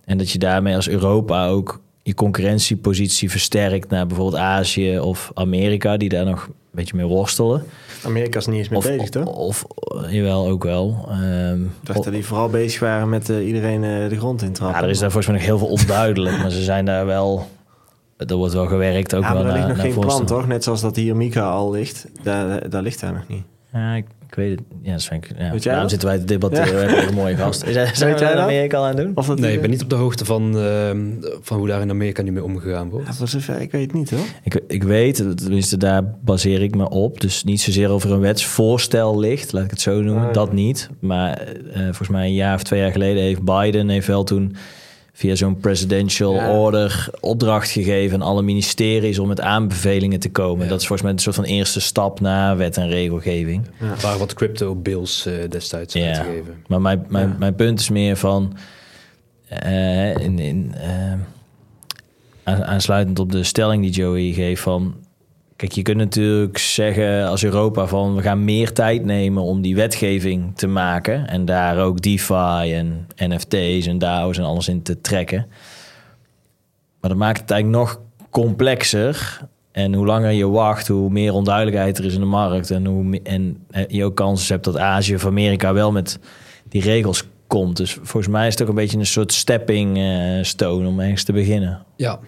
En 0.06 0.18
dat 0.18 0.32
je 0.32 0.40
daarmee 0.40 0.76
als 0.76 0.90
Europa 0.90 1.48
ook 1.48 1.82
je 2.06 2.14
concurrentiepositie 2.14 3.30
versterkt 3.32 3.90
naar 3.90 4.08
bijvoorbeeld 4.08 4.42
Azië 4.42 5.00
of 5.00 5.32
Amerika, 5.34 5.98
die 5.98 6.10
daar 6.10 6.26
nog 6.26 6.46
een 6.46 6.54
beetje 6.72 6.96
mee 6.96 7.06
worstelen. 7.06 7.64
Amerika 8.04 8.40
is 8.40 8.46
niet 8.46 8.58
eens 8.58 8.70
mee 8.70 8.78
Of, 8.78 8.86
bezig, 8.86 9.10
toch? 9.10 9.26
of, 9.26 9.64
of 9.64 10.12
jawel, 10.12 10.48
ook 10.48 10.64
wel. 10.64 11.06
Ehm, 11.10 11.64
Ik 11.64 11.70
dacht 11.84 12.04
dat 12.04 12.14
die 12.14 12.26
vooral 12.26 12.50
bezig 12.50 12.80
waren 12.80 13.10
met 13.10 13.30
eh, 13.30 13.48
iedereen 13.48 13.84
eh, 13.84 14.10
de 14.10 14.18
grond 14.18 14.42
in 14.42 14.52
trappen. 14.52 14.78
Ja, 14.80 14.84
er 14.84 14.90
is 14.92 15.00
daar 15.00 15.12
volgens 15.12 15.28
mij 15.32 15.36
nog 15.38 15.46
heel 15.46 15.58
veel 15.58 15.68
onduidelijk, 15.68 16.38
maar 16.38 16.52
ze 16.52 16.64
zijn 16.64 16.86
daar 16.86 17.06
wel. 17.06 17.48
Er 18.18 18.36
wordt 18.36 18.54
wel 18.54 18.68
gewerkt 18.68 19.16
ook 19.16 19.24
ja, 19.24 19.34
wel 19.34 19.44
maar 19.44 19.52
er 19.52 19.58
ligt 19.58 19.68
naar, 19.68 19.76
nog 19.76 19.86
naar 19.86 19.94
geen 19.94 20.06
plan, 20.06 20.26
toch? 20.26 20.48
Net 20.48 20.64
zoals 20.64 20.82
dat 20.82 20.96
hier 20.96 21.16
Mika 21.16 21.50
al 21.50 21.72
ligt. 21.72 22.06
Daar, 22.24 22.70
daar 22.70 22.82
ligt 22.82 23.00
daar 23.00 23.14
nog 23.14 23.28
niet. 23.28 23.44
Ja, 23.76 23.94
ik, 23.96 24.06
ik 24.28 24.36
weet 24.36 24.50
het. 24.60 24.62
Ja, 24.82 24.92
dat 24.94 25.08
ik, 25.12 25.28
ja. 25.38 25.50
Daarom 25.50 25.82
dat? 25.82 25.90
zitten 25.90 26.08
wij 26.10 26.18
te 26.18 26.26
debatteren. 26.26 26.68
Ja. 26.68 26.74
We 26.74 26.80
hebben 26.80 27.08
een 27.08 27.14
mooie 27.14 27.36
gast. 27.44 27.64
Is, 27.64 27.74
zijn 27.74 28.14
we 28.14 28.20
jij 28.20 28.34
daar? 28.34 28.38
Amerika 28.44 28.78
aan 28.78 28.96
doen? 28.96 29.12
Of 29.16 29.26
dat 29.28 29.36
Nee, 29.40 29.46
die- 29.46 29.56
ik 29.56 29.62
ben 29.62 29.70
niet 29.70 29.84
op 29.84 29.90
de 29.90 29.96
hoogte 29.96 30.26
van, 30.26 30.58
ehm, 30.60 31.00
van 31.42 31.58
hoe 31.58 31.68
daar 31.68 31.82
in 31.82 31.90
Amerika 31.90 32.22
nu 32.22 32.32
mee 32.32 32.44
omgegaan 32.44 32.90
wordt. 32.90 33.08
Ja, 33.08 33.14
voor 33.14 33.28
zover 33.28 33.62
ik 33.62 33.72
weet 33.72 33.82
het 33.82 33.94
niet, 33.94 34.10
hoor. 34.10 34.26
Ik, 34.44 34.62
ik 34.68 34.84
weet, 34.84 35.16
tenminste 35.38 35.78
daar 35.78 36.04
baseer 36.24 36.62
ik 36.62 36.76
me 36.76 36.90
op. 36.90 37.22
Dus 37.22 37.44
niet 37.44 37.62
zozeer 37.62 37.90
over 37.90 38.12
een 38.12 38.20
wetsvoorstel 38.20 39.20
ligt, 39.20 39.52
laat 39.54 39.64
ik 39.64 39.70
het 39.72 39.82
zo 39.82 40.02
noemen. 40.02 40.22
Ah, 40.22 40.28
ja. 40.28 40.34
Dat 40.34 40.54
niet. 40.54 40.90
Maar 41.00 41.38
eh, 41.38 41.82
volgens 41.84 42.10
mij 42.10 42.26
een 42.26 42.34
jaar 42.34 42.56
of 42.56 42.64
twee 42.64 42.80
jaar 42.80 42.92
geleden 42.92 43.24
heeft 43.24 43.44
Biden 43.44 43.90
heeft 43.90 44.08
wel 44.08 44.24
toen 44.24 44.56
via 45.18 45.36
zo'n 45.36 45.58
presidential 45.58 46.34
Ja. 46.34 46.52
order 46.52 47.10
opdracht 47.20 47.70
gegeven 47.70 48.22
aan 48.22 48.28
alle 48.28 48.42
ministeries 48.42 49.20
om 49.20 49.28
met 49.28 49.42
aanbevelingen 49.42 50.20
te 50.20 50.32
komen. 50.32 50.64
Ja. 50.64 50.70
Dat 50.70 50.80
is 50.82 50.88
volgens 50.88 51.02
mij 51.08 51.12
een 51.12 51.24
soort 51.24 51.36
van 51.36 51.44
eerste 51.46 51.80
stap 51.82 52.20
naar 52.20 52.58
wet 52.58 52.78
en 52.78 52.90
regelgeving. 52.90 53.66
Er 53.80 54.02
waren 54.02 54.20
wat 54.20 54.34
crypto 54.34 54.76
bills 54.76 55.26
eh, 55.26 55.34
destijds 55.50 55.94
Ja. 55.94 56.08
uitgegeven. 56.08 56.54
Maar 56.68 56.82
mijn, 56.82 57.06
mijn, 57.10 57.28
Ja. 57.28 57.36
mijn 57.40 57.56
punt 57.56 57.80
is 57.80 57.90
meer 57.90 58.16
van. 58.18 58.56
eh, 59.48 60.16
in, 60.18 60.40
in, 60.40 60.74
eh, 60.78 61.14
aan- 62.44 62.64
aansluitend 62.64 63.20
op 63.20 63.32
de 63.32 63.44
stelling 63.44 63.82
die 63.84 63.92
Joey 63.92 64.32
geeft 64.32 64.62
van. 64.62 64.96
Kijk, 65.56 65.72
je 65.72 65.82
kunt 65.82 65.98
natuurlijk 65.98 66.58
zeggen 66.58 67.28
als 67.28 67.44
Europa 67.44 67.88
van 67.88 68.16
we 68.16 68.22
gaan 68.22 68.44
meer 68.44 68.74
tijd 68.74 69.06
nemen 69.06 69.44
om 69.44 69.62
die 69.62 69.76
wetgeving 69.76 70.58
te 70.58 70.68
maken 70.68 71.28
en 71.28 71.46
daar 71.46 71.80
ook 71.80 72.02
DeFi 72.02 72.74
en 72.74 73.08
NFT's 73.16 73.88
en 73.88 73.98
DAO's 73.98 74.38
en 74.38 74.44
alles 74.44 74.68
in 74.68 74.82
te 74.82 75.02
trekken. 75.02 75.48
Maar 77.00 77.10
dat 77.10 77.20
maakt 77.20 77.42
het 77.42 77.52
eigenlijk 77.52 77.84
nog 77.84 78.02
complexer. 78.30 79.42
En 79.72 79.94
hoe 79.94 80.06
langer 80.06 80.32
je 80.32 80.48
wacht, 80.48 80.88
hoe 80.88 81.10
meer 81.10 81.34
onduidelijkheid 81.34 81.98
er 81.98 82.06
is 82.06 82.14
in 82.14 82.20
de 82.20 82.26
markt. 82.26 82.72
En, 82.72 82.86
hoe, 82.86 83.20
en 83.24 83.66
eh, 83.70 83.84
je 83.88 84.06
ook 84.06 84.16
kansen 84.16 84.54
hebt 84.54 84.66
dat 84.66 84.78
Azië 84.78 85.16
of 85.16 85.26
Amerika 85.26 85.74
wel 85.74 85.92
met 85.92 86.20
die 86.70 86.82
regels 86.82 87.24
komt. 87.48 87.78
Dus 87.78 87.94
volgens 87.94 88.28
mij 88.28 88.48
is 88.48 88.54
het 88.54 88.62
ook 88.62 88.70
een 88.70 88.76
beetje 88.76 88.98
een 88.98 89.06
soort 89.06 89.34
stepping 89.34 89.98
eh, 89.98 90.44
stone 90.44 90.88
om 90.88 91.00
ergens 91.00 91.24
te 91.24 91.32
beginnen. 91.34 91.86
Ja. 91.96 92.20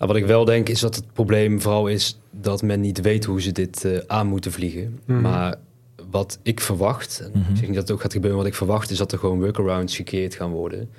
Nou, 0.00 0.12
wat 0.12 0.20
ik 0.20 0.26
wel 0.28 0.44
denk 0.44 0.68
is 0.68 0.80
dat 0.80 0.94
het 0.96 1.12
probleem 1.12 1.60
vooral 1.60 1.86
is 1.88 2.20
dat 2.30 2.62
men 2.62 2.80
niet 2.80 3.00
weet 3.00 3.24
hoe 3.24 3.40
ze 3.40 3.52
dit 3.52 3.84
eh, 3.84 3.98
aan 4.06 4.26
moeten 4.26 4.52
vliegen. 4.52 4.98
Mhm. 5.04 5.20
Maar 5.20 5.54
wat 6.10 6.38
ik 6.42 6.60
verwacht, 6.60 7.20
en 7.24 7.30
Mhm. 7.40 7.50
ik 7.50 7.56
zeg 7.56 7.66
niet 7.66 7.74
dat 7.74 7.82
het 7.82 7.90
ook 7.92 8.00
gaat 8.00 8.12
gebeuren, 8.12 8.38
wat 8.38 8.46
ik 8.46 8.54
verwacht 8.54 8.90
is 8.90 8.98
dat 8.98 9.12
er 9.12 9.18
gewoon 9.18 9.40
workarounds 9.40 9.96
gecreëerd 9.96 10.34
gaan 10.34 10.50
worden. 10.50 10.90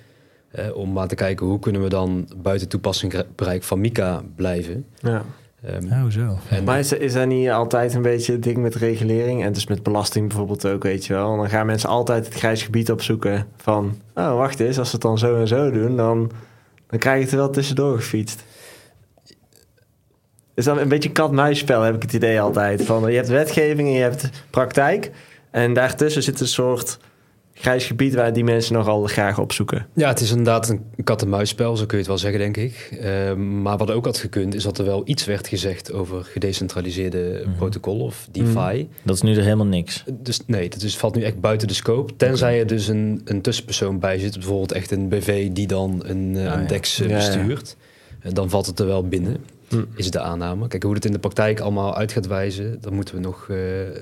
Eh, 0.51 0.75
om 0.75 0.91
maar 0.91 1.07
te 1.07 1.15
kijken 1.15 1.45
hoe 1.45 1.59
kunnen 1.59 1.81
we 1.83 1.89
dan 1.89 2.27
buiten 2.37 2.67
toepassingsbereik 2.67 3.63
van 3.63 3.79
Mika 3.79 4.21
blijven. 4.35 4.85
Ja. 4.99 5.23
Ehm, 5.63 6.09
zo. 6.11 6.37
en, 6.49 6.63
Maar 6.63 6.79
is, 6.79 6.91
is 6.93 7.13
dat 7.13 7.27
niet 7.27 7.49
altijd 7.49 7.93
een 7.93 8.01
beetje 8.01 8.31
het 8.31 8.43
ding 8.43 8.57
met 8.57 8.75
regulering? 8.75 9.43
En 9.43 9.53
dus 9.53 9.67
met 9.67 9.83
belasting 9.83 10.27
bijvoorbeeld 10.27 10.65
ook, 10.67 10.83
weet 10.83 11.05
je 11.05 11.13
wel. 11.13 11.37
Dan 11.37 11.49
gaan 11.49 11.65
mensen 11.65 11.89
altijd 11.89 12.25
het 12.25 12.33
grijs 12.33 12.63
gebied 12.63 12.91
opzoeken 12.91 13.47
van... 13.57 13.97
Oh, 14.15 14.35
wacht 14.35 14.59
eens, 14.59 14.77
als 14.79 14.87
we 14.87 14.93
het 14.93 15.01
dan 15.01 15.17
zo 15.17 15.39
en 15.39 15.47
zo 15.47 15.71
doen, 15.71 15.95
dan, 15.97 16.31
dan 16.87 16.99
krijg 16.99 17.17
je 17.17 17.23
het 17.23 17.31
er 17.31 17.37
wel 17.37 17.49
tussendoor 17.49 17.95
gefietst. 17.95 18.43
Is 20.61 20.67
dat 20.67 20.77
een 20.77 20.87
beetje 20.87 21.09
een 21.09 21.15
kat-muisspel, 21.15 21.81
heb 21.81 21.95
ik 21.95 22.01
het 22.01 22.13
idee 22.13 22.41
altijd. 22.41 22.83
Van, 22.85 23.09
je 23.09 23.15
hebt 23.15 23.27
wetgeving 23.27 23.87
en 23.87 23.93
je 23.93 24.01
hebt 24.01 24.29
praktijk. 24.49 25.11
En 25.51 25.73
daartussen 25.73 26.23
zit 26.23 26.39
een 26.39 26.47
soort 26.47 26.97
grijs 27.53 27.85
gebied 27.85 28.13
waar 28.15 28.33
die 28.33 28.43
mensen 28.43 28.73
nogal 28.73 29.03
graag 29.05 29.39
opzoeken. 29.39 29.87
Ja, 29.93 30.07
het 30.07 30.19
is 30.19 30.29
inderdaad 30.29 30.69
een 30.69 31.03
kat-en-muisspel, 31.03 31.77
zo 31.77 31.85
kun 31.85 31.91
je 31.97 31.97
het 31.97 32.07
wel 32.07 32.17
zeggen, 32.17 32.39
denk 32.39 32.57
ik. 32.57 32.97
Ehm, 33.01 33.61
maar 33.61 33.77
wat 33.77 33.91
ook 33.91 34.05
had 34.05 34.17
gekund, 34.17 34.55
is 34.55 34.63
dat 34.63 34.77
er 34.77 34.85
wel 34.85 35.01
iets 35.05 35.25
werd 35.25 35.47
gezegd 35.47 35.91
over 35.93 36.23
gedecentraliseerde 36.23 37.41
Mhm. 37.45 37.55
protocollen 37.55 38.05
of 38.05 38.27
DeFi. 38.31 38.87
Dat 39.03 39.15
is 39.15 39.21
nu 39.21 39.35
er 39.35 39.43
helemaal 39.43 39.65
niks. 39.65 40.03
Dus 40.11 40.39
nee, 40.47 40.69
dat 40.69 40.81
is, 40.81 40.97
valt 40.97 41.15
nu 41.15 41.23
echt 41.23 41.39
buiten 41.39 41.67
de 41.67 41.73
scope. 41.73 42.15
Tenzij 42.15 42.59
er 42.59 42.67
dus 42.67 42.87
een, 42.87 43.21
een 43.25 43.41
tussenpersoon 43.41 43.99
bij 43.99 44.19
zit, 44.19 44.33
bijvoorbeeld 44.33 44.71
echt 44.71 44.91
een 44.91 45.07
BV 45.09 45.49
die 45.51 45.67
dan 45.67 46.01
een, 46.05 46.35
eh, 46.37 46.45
Ah, 46.47 46.53
een 46.53 46.61
ja. 46.61 46.67
DEX 46.67 46.99
eh, 46.99 47.09
Ja, 47.09 47.17
ja. 47.17 47.25
bestuurt. 47.25 47.75
En 48.19 48.33
dan 48.33 48.49
valt 48.49 48.65
het 48.65 48.79
er 48.79 48.85
wel 48.85 49.07
binnen, 49.07 49.37
Hm. 49.71 49.83
is 49.95 50.11
de 50.11 50.19
aanname. 50.19 50.67
Kijk, 50.67 50.83
hoe 50.83 50.93
het 50.93 51.05
in 51.05 51.11
de 51.11 51.19
praktijk 51.19 51.59
allemaal 51.59 51.95
uit 51.95 52.11
gaat 52.11 52.27
wijzen, 52.27 52.81
dat 52.81 52.91
moeten 52.91 53.15
we 53.15 53.21
nog, 53.21 53.49
eh, 53.49 53.57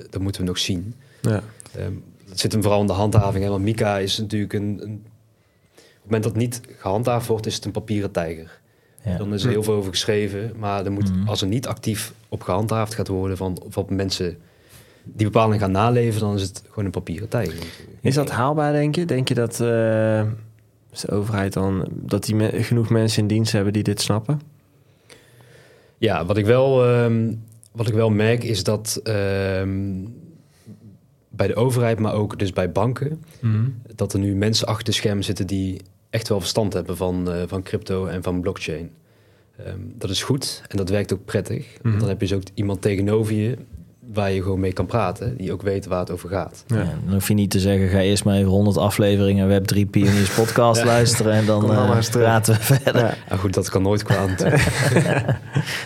dat 0.09 0.21
moeten 0.21 0.41
we 0.41 0.47
nog 0.47 0.57
zien. 0.57 0.93
Ja. 1.21 1.43
Ehm, 1.75 1.91
het 2.29 2.39
zit 2.39 2.51
hem 2.51 2.61
vooral 2.61 2.81
in 2.81 2.87
de 2.87 2.93
handhaving. 2.93 3.43
Hè? 3.43 3.49
Want 3.49 3.63
Mika 3.63 3.97
is 3.97 4.17
natuurlijk 4.17 4.53
een, 4.53 4.79
een... 4.81 5.03
Op 5.75 6.15
het 6.15 6.23
moment 6.23 6.23
dat 6.23 6.31
het 6.31 6.41
niet 6.41 6.61
gehandhaafd 6.77 7.27
wordt, 7.27 7.45
is 7.45 7.55
het 7.55 7.65
een 7.65 7.71
papieren 7.71 8.11
tijger. 8.11 8.59
Ja. 9.05 9.17
Dan 9.17 9.33
is 9.33 9.43
er 9.43 9.49
heel 9.49 9.63
veel 9.63 9.73
over 9.73 9.91
geschreven. 9.91 10.51
Maar 10.57 10.85
er 10.85 10.91
moet, 10.91 11.15
Mhm. 11.15 11.27
als 11.27 11.41
er 11.41 11.47
niet 11.47 11.67
actief 11.67 12.13
op 12.29 12.41
gehandhaafd 12.41 12.93
gaat 12.95 13.07
worden... 13.07 13.37
Van, 13.37 13.61
of 13.65 13.77
op 13.77 13.89
mensen 13.89 14.37
die 15.03 15.25
bepaling 15.25 15.61
gaan 15.61 15.71
naleven... 15.71 16.19
dan 16.19 16.35
is 16.35 16.41
het 16.41 16.63
gewoon 16.67 16.85
een 16.85 16.91
papieren 16.91 17.27
tijger. 17.29 17.63
Is 18.01 18.13
dat 18.15 18.29
haalbaar, 18.29 18.71
denk 18.73 18.95
je? 18.95 19.05
Denk 19.05 19.27
je 19.27 19.33
dat 19.33 19.51
eh, 19.51 19.57
de 19.59 21.09
overheid 21.09 21.53
dan... 21.53 21.87
dat 21.91 22.23
die 22.25 22.35
me- 22.35 22.63
genoeg 22.63 22.89
mensen 22.89 23.21
in 23.21 23.27
dienst 23.27 23.51
hebben 23.51 23.73
die 23.73 23.83
dit 23.83 24.01
snappen? 24.01 24.41
Ja, 25.99 26.25
wat 26.25 26.37
ik 26.37 26.45
wel, 26.45 26.85
ehm, 26.85 27.33
wat 27.71 27.87
ik 27.87 27.93
wel 27.93 28.09
merk 28.09 28.43
is 28.43 28.63
dat... 28.63 28.99
ehm, 29.03 30.05
bij 31.29 31.47
de 31.47 31.55
overheid, 31.55 31.99
maar 31.99 32.13
ook 32.13 32.39
dus 32.39 32.53
bij 32.53 32.71
banken... 32.71 33.23
dat 33.95 34.13
er 34.13 34.19
nu 34.19 34.35
mensen 34.35 34.67
achter 34.67 34.85
de 34.85 34.91
scherm 34.91 35.21
zitten 35.21 35.47
die 35.47 35.81
echt 36.09 36.27
wel 36.27 36.39
verstand 36.39 36.73
hebben 36.73 36.97
van, 36.97 37.31
eh, 37.31 37.41
van 37.47 37.63
crypto 37.63 38.05
en 38.05 38.23
van 38.23 38.41
blockchain. 38.41 38.91
Ehm, 39.57 39.79
dat 39.95 40.09
is 40.09 40.23
goed 40.23 40.61
en 40.67 40.77
dat 40.77 40.89
werkt 40.89 41.13
ook 41.13 41.25
prettig. 41.25 41.77
Mhm. 41.81 41.99
Dan 41.99 42.07
heb 42.07 42.21
je 42.21 42.27
dus 42.27 42.37
ook 42.37 42.43
iemand 42.53 42.81
tegenover 42.81 43.33
je 43.33 43.57
waar 44.13 44.31
je 44.31 44.41
gewoon 44.41 44.59
mee 44.59 44.73
kan 44.73 44.85
praten, 44.85 45.37
die 45.37 45.51
ook 45.51 45.61
weet 45.61 45.85
waar 45.85 45.99
het 45.99 46.11
over 46.11 46.29
gaat. 46.29 46.63
Ja. 46.67 46.77
Ja, 46.77 46.83
dan 47.05 47.13
hoef 47.13 47.27
je 47.27 47.33
niet 47.33 47.51
te 47.51 47.59
zeggen, 47.59 47.89
ga 47.89 47.99
eerst 47.99 48.23
maar 48.23 48.35
even 48.35 48.49
100 48.49 48.77
afleveringen 48.77 49.61
Web3 49.61 49.89
Pioniers 49.89 50.29
podcast 50.29 50.79
Ja. 50.79 50.85
luisteren 50.85 51.33
en 51.33 51.45
dan 51.45 51.71
eh, 51.71 51.99
terug. 51.99 52.09
praten 52.09 52.53
we 52.53 52.61
verder. 52.61 53.01
Ja. 53.01 53.13
Nou 53.29 53.39
goed, 53.41 53.53
dat 53.53 53.69
kan 53.69 53.81
nooit 53.81 54.03
kwaad. 54.03 54.45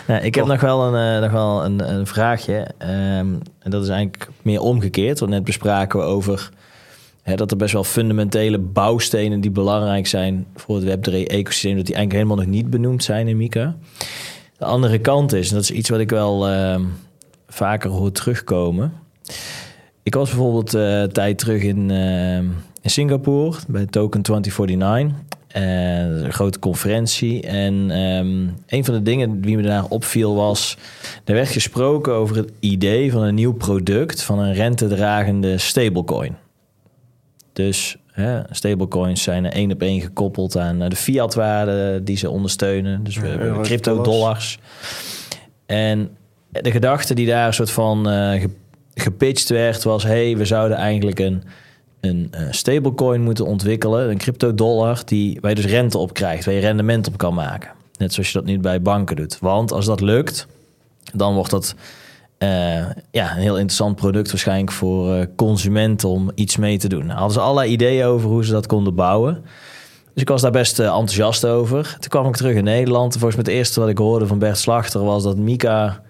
Nou, 0.06 0.22
ik 0.22 0.34
heb 0.34 0.46
nog 0.46 0.60
wel 0.60 0.94
een, 0.94 1.14
eh, 1.14 1.22
nog 1.22 1.30
wel 1.32 1.64
een, 1.64 1.92
een 1.94 2.06
vraagje. 2.06 2.66
Ehm, 2.78 3.34
en 3.58 3.70
dat 3.70 3.82
is 3.82 3.88
eigenlijk 3.88 4.28
meer 4.42 4.60
omgekeerd. 4.60 5.18
Want 5.18 5.30
net 5.32 5.44
bespraken 5.44 5.98
we 5.98 6.04
over 6.04 6.50
hè, 7.22 7.34
dat 7.34 7.50
er 7.50 7.56
best 7.56 7.72
wel 7.72 7.84
fundamentele 7.84 8.58
bouwstenen 8.58 9.40
die 9.40 9.50
belangrijk 9.50 10.06
zijn 10.06 10.46
voor 10.56 10.76
het 10.76 10.84
Web3-ecosysteem, 10.84 11.76
dat 11.76 11.86
die 11.86 11.94
eigenlijk 11.94 12.12
helemaal 12.12 12.36
nog 12.36 12.46
niet 12.46 12.70
benoemd 12.70 13.04
zijn 13.04 13.28
in 13.28 13.36
Mika. 13.36 13.74
De 14.58 14.64
andere 14.64 14.98
kant 14.98 15.32
is, 15.32 15.48
en 15.48 15.54
dat 15.54 15.62
is 15.62 15.70
iets 15.70 15.88
wat 15.88 16.00
ik 16.00 16.10
wel 16.10 16.48
ehm, 16.48 16.82
vaker 17.54 17.90
hoor 17.90 18.12
terugkomen. 18.12 18.92
Ik 20.02 20.14
was 20.14 20.28
bijvoorbeeld 20.28 20.74
eh, 20.74 21.00
een 21.00 21.12
tijd 21.12 21.38
terug 21.38 21.62
in, 21.62 21.90
ehm, 21.90 22.44
in 22.80 22.90
Singapore 22.90 23.58
bij 23.68 23.86
Token 23.86 24.22
2049. 24.22 25.22
Eh, 25.48 26.22
een 26.24 26.32
grote 26.32 26.58
conferentie. 26.58 27.42
En 27.42 27.90
ehm, 27.90 28.46
een 28.66 28.84
van 28.84 28.94
de 28.94 29.02
dingen 29.02 29.40
die 29.40 29.56
me 29.56 29.62
daar 29.62 29.84
opviel 29.84 30.34
was... 30.34 30.76
er 31.24 31.34
werd 31.34 31.48
gesproken 31.48 32.12
over 32.12 32.36
het 32.36 32.52
idee 32.60 33.12
van 33.12 33.22
een 33.22 33.34
nieuw 33.34 33.52
product... 33.52 34.22
van 34.22 34.38
een 34.38 34.54
rentedragende 34.54 35.58
stablecoin. 35.58 36.36
Dus 37.52 37.96
hè, 38.12 38.40
stablecoins 38.50 39.22
zijn 39.22 39.50
één 39.50 39.72
op 39.72 39.82
één 39.82 40.00
gekoppeld 40.00 40.56
aan 40.56 40.82
eh, 40.82 40.88
de 40.88 40.96
fiatwaarde 40.96 42.00
die 42.02 42.16
ze 42.16 42.30
ondersteunen. 42.30 43.04
Dus 43.04 43.16
we 43.16 43.26
hebben 43.26 43.62
crypto-dollars. 43.62 44.58
En 45.66 46.16
de 46.62 46.70
gedachte 46.70 47.14
die 47.14 47.26
daar 47.26 47.46
een 47.46 47.54
soort 47.54 47.70
van 47.70 48.06
ge- 48.06 48.50
gepitcht 48.94 49.48
werd 49.48 49.82
was... 49.82 50.02
hey, 50.02 50.36
we 50.36 50.44
zouden 50.44 50.76
eigenlijk 50.76 51.18
een, 51.18 51.42
een 52.00 52.28
eh, 52.30 52.42
stablecoin 52.50 53.22
moeten 53.22 53.46
ontwikkelen, 53.46 54.10
een 54.10 54.18
crypto-dollar... 54.18 55.02
Die, 55.04 55.38
waar 55.40 55.50
je 55.50 55.56
dus 55.56 55.70
rente 55.70 55.98
op 55.98 56.14
krijgt, 56.14 56.44
waar 56.44 56.54
je 56.54 56.60
rendement 56.60 57.06
op 57.06 57.16
kan 57.16 57.34
maken. 57.34 57.70
Net 57.98 58.12
zoals 58.12 58.32
je 58.32 58.38
dat 58.38 58.46
nu 58.46 58.58
bij 58.58 58.82
banken 58.82 59.16
doet. 59.16 59.38
Want 59.40 59.72
als 59.72 59.86
dat 59.86 60.00
lukt, 60.00 60.46
dan 61.12 61.34
wordt 61.34 61.50
dat 61.50 61.74
eh, 62.38 62.48
ja, 63.10 63.30
een 63.30 63.42
heel 63.42 63.54
interessant 63.56 63.96
product 63.96 64.30
waarschijnlijk 64.30 64.72
voor 64.72 65.14
eh, 65.14 65.26
consumenten 65.36 66.08
om 66.08 66.30
iets 66.34 66.56
mee 66.56 66.78
te 66.78 66.88
doen. 66.88 67.06
Nou, 67.06 67.18
hadden 67.18 67.32
ze 67.32 67.40
allerlei 67.40 67.70
ideeën 67.70 68.04
over 68.04 68.28
hoe 68.28 68.44
ze 68.44 68.52
dat 68.52 68.66
konden 68.66 68.94
bouwen. 68.94 69.42
Dus 70.12 70.22
ik 70.22 70.28
was 70.28 70.42
daar 70.42 70.50
best 70.50 70.78
enthousiast 70.78 71.46
over. 71.46 71.96
Toen 71.98 72.08
kwam 72.08 72.26
ik 72.26 72.36
terug 72.36 72.56
in 72.56 72.64
Nederland. 72.64 73.12
Volgens 73.12 73.34
mij 73.34 73.44
het 73.44 73.54
eerste 73.54 73.80
wat 73.80 73.88
ik 73.88 73.98
hoorde 73.98 74.26
van 74.26 74.38
Bert 74.38 74.58
Slachter 74.58 75.04
was 75.04 75.22
dat 75.22 75.36
Mika 75.36 76.02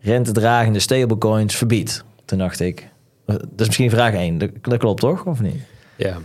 rentedragende 0.00 0.78
stablecoins 0.78 1.56
verbiedt. 1.56 2.04
Toen 2.24 2.38
dacht 2.38 2.60
ik, 2.60 2.88
eh, 3.26 3.34
dat 3.34 3.60
is 3.60 3.66
misschien 3.66 3.90
vraag 3.90 4.14
1. 4.14 4.38
Dat, 4.38 4.78
klopt 4.78 5.00
toch, 5.00 5.26
of 5.26 5.40
niet? 5.40 5.60
ja. 5.96 6.18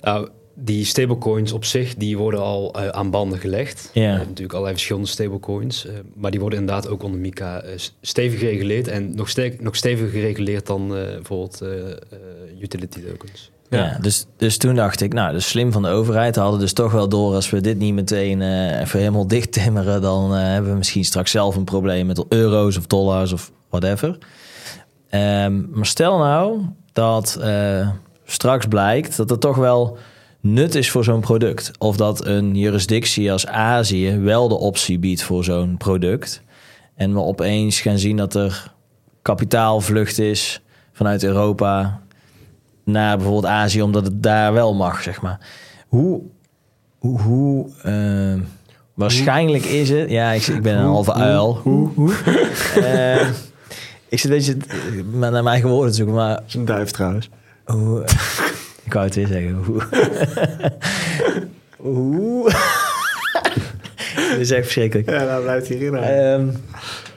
Nou, 0.00 0.28
die 0.54 0.84
stablecoins 0.84 1.52
op 1.52 1.64
zich, 1.64 1.94
die 1.94 2.18
worden 2.18 2.40
al 2.40 2.74
eh, 2.74 2.88
aan 2.88 3.10
banden 3.10 3.38
gelegd. 3.38 3.90
Ja. 3.92 4.02
Hebt 4.10 4.18
natuurlijk 4.18 4.52
allerlei 4.52 4.74
verschillende 4.74 5.08
stablecoins. 5.08 5.86
eh, 5.86 5.92
maar 6.14 6.30
die 6.30 6.40
worden 6.40 6.58
inderdaad 6.58 6.88
ook 6.88 7.02
onder 7.02 7.20
MiCA 7.20 7.60
eh, 7.60 7.78
stevig 8.00 8.38
gereguleerd. 8.38 8.88
En 8.88 9.14
nog, 9.14 9.28
sterk, 9.28 9.60
nog 9.60 9.76
steviger 9.76 10.08
gereguleerd 10.10 10.66
dan 10.66 10.96
eh, 10.96 11.02
bijvoorbeeld 11.12 11.60
eh, 11.60 11.90
eh, 11.90 11.96
utility 12.60 13.00
tokens. 13.00 13.50
Ja, 13.70 13.98
dus, 14.00 14.26
dus 14.36 14.56
toen 14.56 14.74
dacht 14.74 15.00
ik, 15.00 15.12
nou, 15.12 15.34
is 15.34 15.48
slim 15.48 15.72
van 15.72 15.82
de 15.82 15.88
overheid. 15.88 16.34
We 16.34 16.40
hadden 16.40 16.60
dus 16.60 16.72
toch 16.72 16.92
wel 16.92 17.08
door, 17.08 17.34
als 17.34 17.50
we 17.50 17.60
dit 17.60 17.78
niet 17.78 17.94
meteen 17.94 18.42
eh, 18.42 18.80
even 18.80 18.98
helemaal 18.98 19.26
dicht 19.36 19.52
timmeren, 19.52 20.00
dan 20.02 20.34
eh, 20.34 20.42
hebben 20.42 20.70
we 20.70 20.76
misschien 20.76 21.04
straks 21.04 21.30
zelf 21.30 21.56
een 21.56 21.64
probleem 21.64 22.06
met 22.06 22.24
euro's 22.28 22.76
of 22.76 22.86
dollars 22.86 23.32
of 23.32 23.50
whatever. 23.68 24.18
Ehm, 25.08 25.70
maar 25.70 25.86
stel 25.86 26.18
nou 26.18 26.60
dat 26.92 27.38
eh, 27.40 27.88
straks 28.24 28.66
blijkt 28.66 29.16
dat 29.16 29.30
er 29.30 29.38
toch 29.38 29.56
wel 29.56 29.98
nut 30.40 30.74
is 30.74 30.90
voor 30.90 31.04
zo'n 31.04 31.20
product. 31.20 31.70
Of 31.78 31.96
dat 31.96 32.26
een 32.26 32.56
jurisdictie 32.56 33.32
als 33.32 33.46
Azië 33.46 34.18
wel 34.18 34.48
de 34.48 34.58
optie 34.58 34.98
biedt 34.98 35.22
voor 35.22 35.44
zo'n 35.44 35.76
product. 35.76 36.42
En 36.94 37.12
we 37.12 37.20
opeens 37.20 37.80
gaan 37.80 37.98
zien 37.98 38.16
dat 38.16 38.34
er 38.34 38.72
kapitaalvlucht 39.22 40.18
is 40.18 40.62
vanuit 40.92 41.22
Europa 41.22 42.00
naar 42.88 43.16
bijvoorbeeld 43.16 43.52
Azië, 43.52 43.82
omdat 43.82 44.04
het 44.04 44.22
daar 44.22 44.52
wel 44.52 44.74
mag, 44.74 45.02
zeg 45.02 45.20
maar. 45.20 45.38
Hoe, 45.88 46.20
hoe, 46.98 47.20
hoe 47.20 47.68
eh, 47.82 48.40
waarschijnlijk 48.94 49.64
is 49.64 49.90
het... 49.90 50.10
Ja, 50.10 50.30
ik, 50.30 50.46
ik 50.46 50.62
ben 50.62 50.76
een 50.76 50.84
halve 50.84 51.12
uil. 51.12 51.54
Hoe, 51.62 51.88
hoe? 51.94 52.14
Eh, 52.82 53.28
ik 54.08 54.18
zit 54.18 54.24
een 54.24 54.36
beetje 54.36 54.56
naar 55.12 55.30
mijn 55.30 55.46
eigen 55.46 55.68
woorden 55.68 55.90
te 55.90 55.96
zoeken, 55.96 56.14
maar 56.14 56.40
is 56.46 56.54
een 56.54 56.64
duif 56.64 56.90
trouwens. 56.90 57.28
hoe... 57.64 58.04
ik 58.86 58.92
wou 58.92 59.04
het 59.06 59.14
weer 59.14 59.26
zeggen. 59.26 59.52
Hoe... 59.54 59.82
hoe... 61.92 62.50
Dit 64.30 64.38
is 64.38 64.50
echt 64.50 64.62
verschrikkelijk. 64.62 65.10
Ja, 65.10 65.24
nou 65.24 65.42
blijft 65.42 65.68
hij 65.68 65.76
erin. 65.78 65.94
Ehm, 65.96 66.48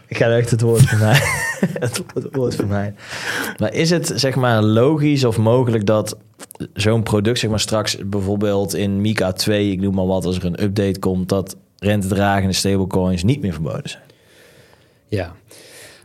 Ik 0.08 0.18
ga 0.18 0.30
echt 0.30 0.52
het 0.52 0.62
woord 0.62 0.82
voor 0.90 1.00
mij. 1.00 1.22
het 1.80 2.04
woord 2.32 2.56
voor 2.56 2.68
mij. 2.68 2.94
Maar 3.58 3.74
is 3.74 3.90
het 3.90 4.12
zeg 4.16 4.36
maar 4.36 4.64
logisch 4.64 5.24
of 5.24 5.38
mogelijk 5.38 5.86
dat 5.86 6.18
zo'n 6.74 7.04
product 7.04 7.40
zeg 7.40 7.50
maar 7.50 7.60
straks 7.60 7.98
bijvoorbeeld 8.06 8.74
in 8.74 9.02
Mika 9.02 9.32
2, 9.32 9.72
ik 9.72 9.80
noem 9.80 9.96
maar 9.96 10.06
wat, 10.06 10.26
als 10.26 10.38
er 10.38 10.46
een 10.46 10.64
update 10.64 11.00
komt, 11.00 11.30
dat 11.30 11.56
rentedragende 11.78 12.54
stablecoins 12.54 13.24
niet 13.24 13.42
meer 13.42 13.54
verboden 13.54 13.90
zijn? 13.90 14.04
Ja, 15.08 15.36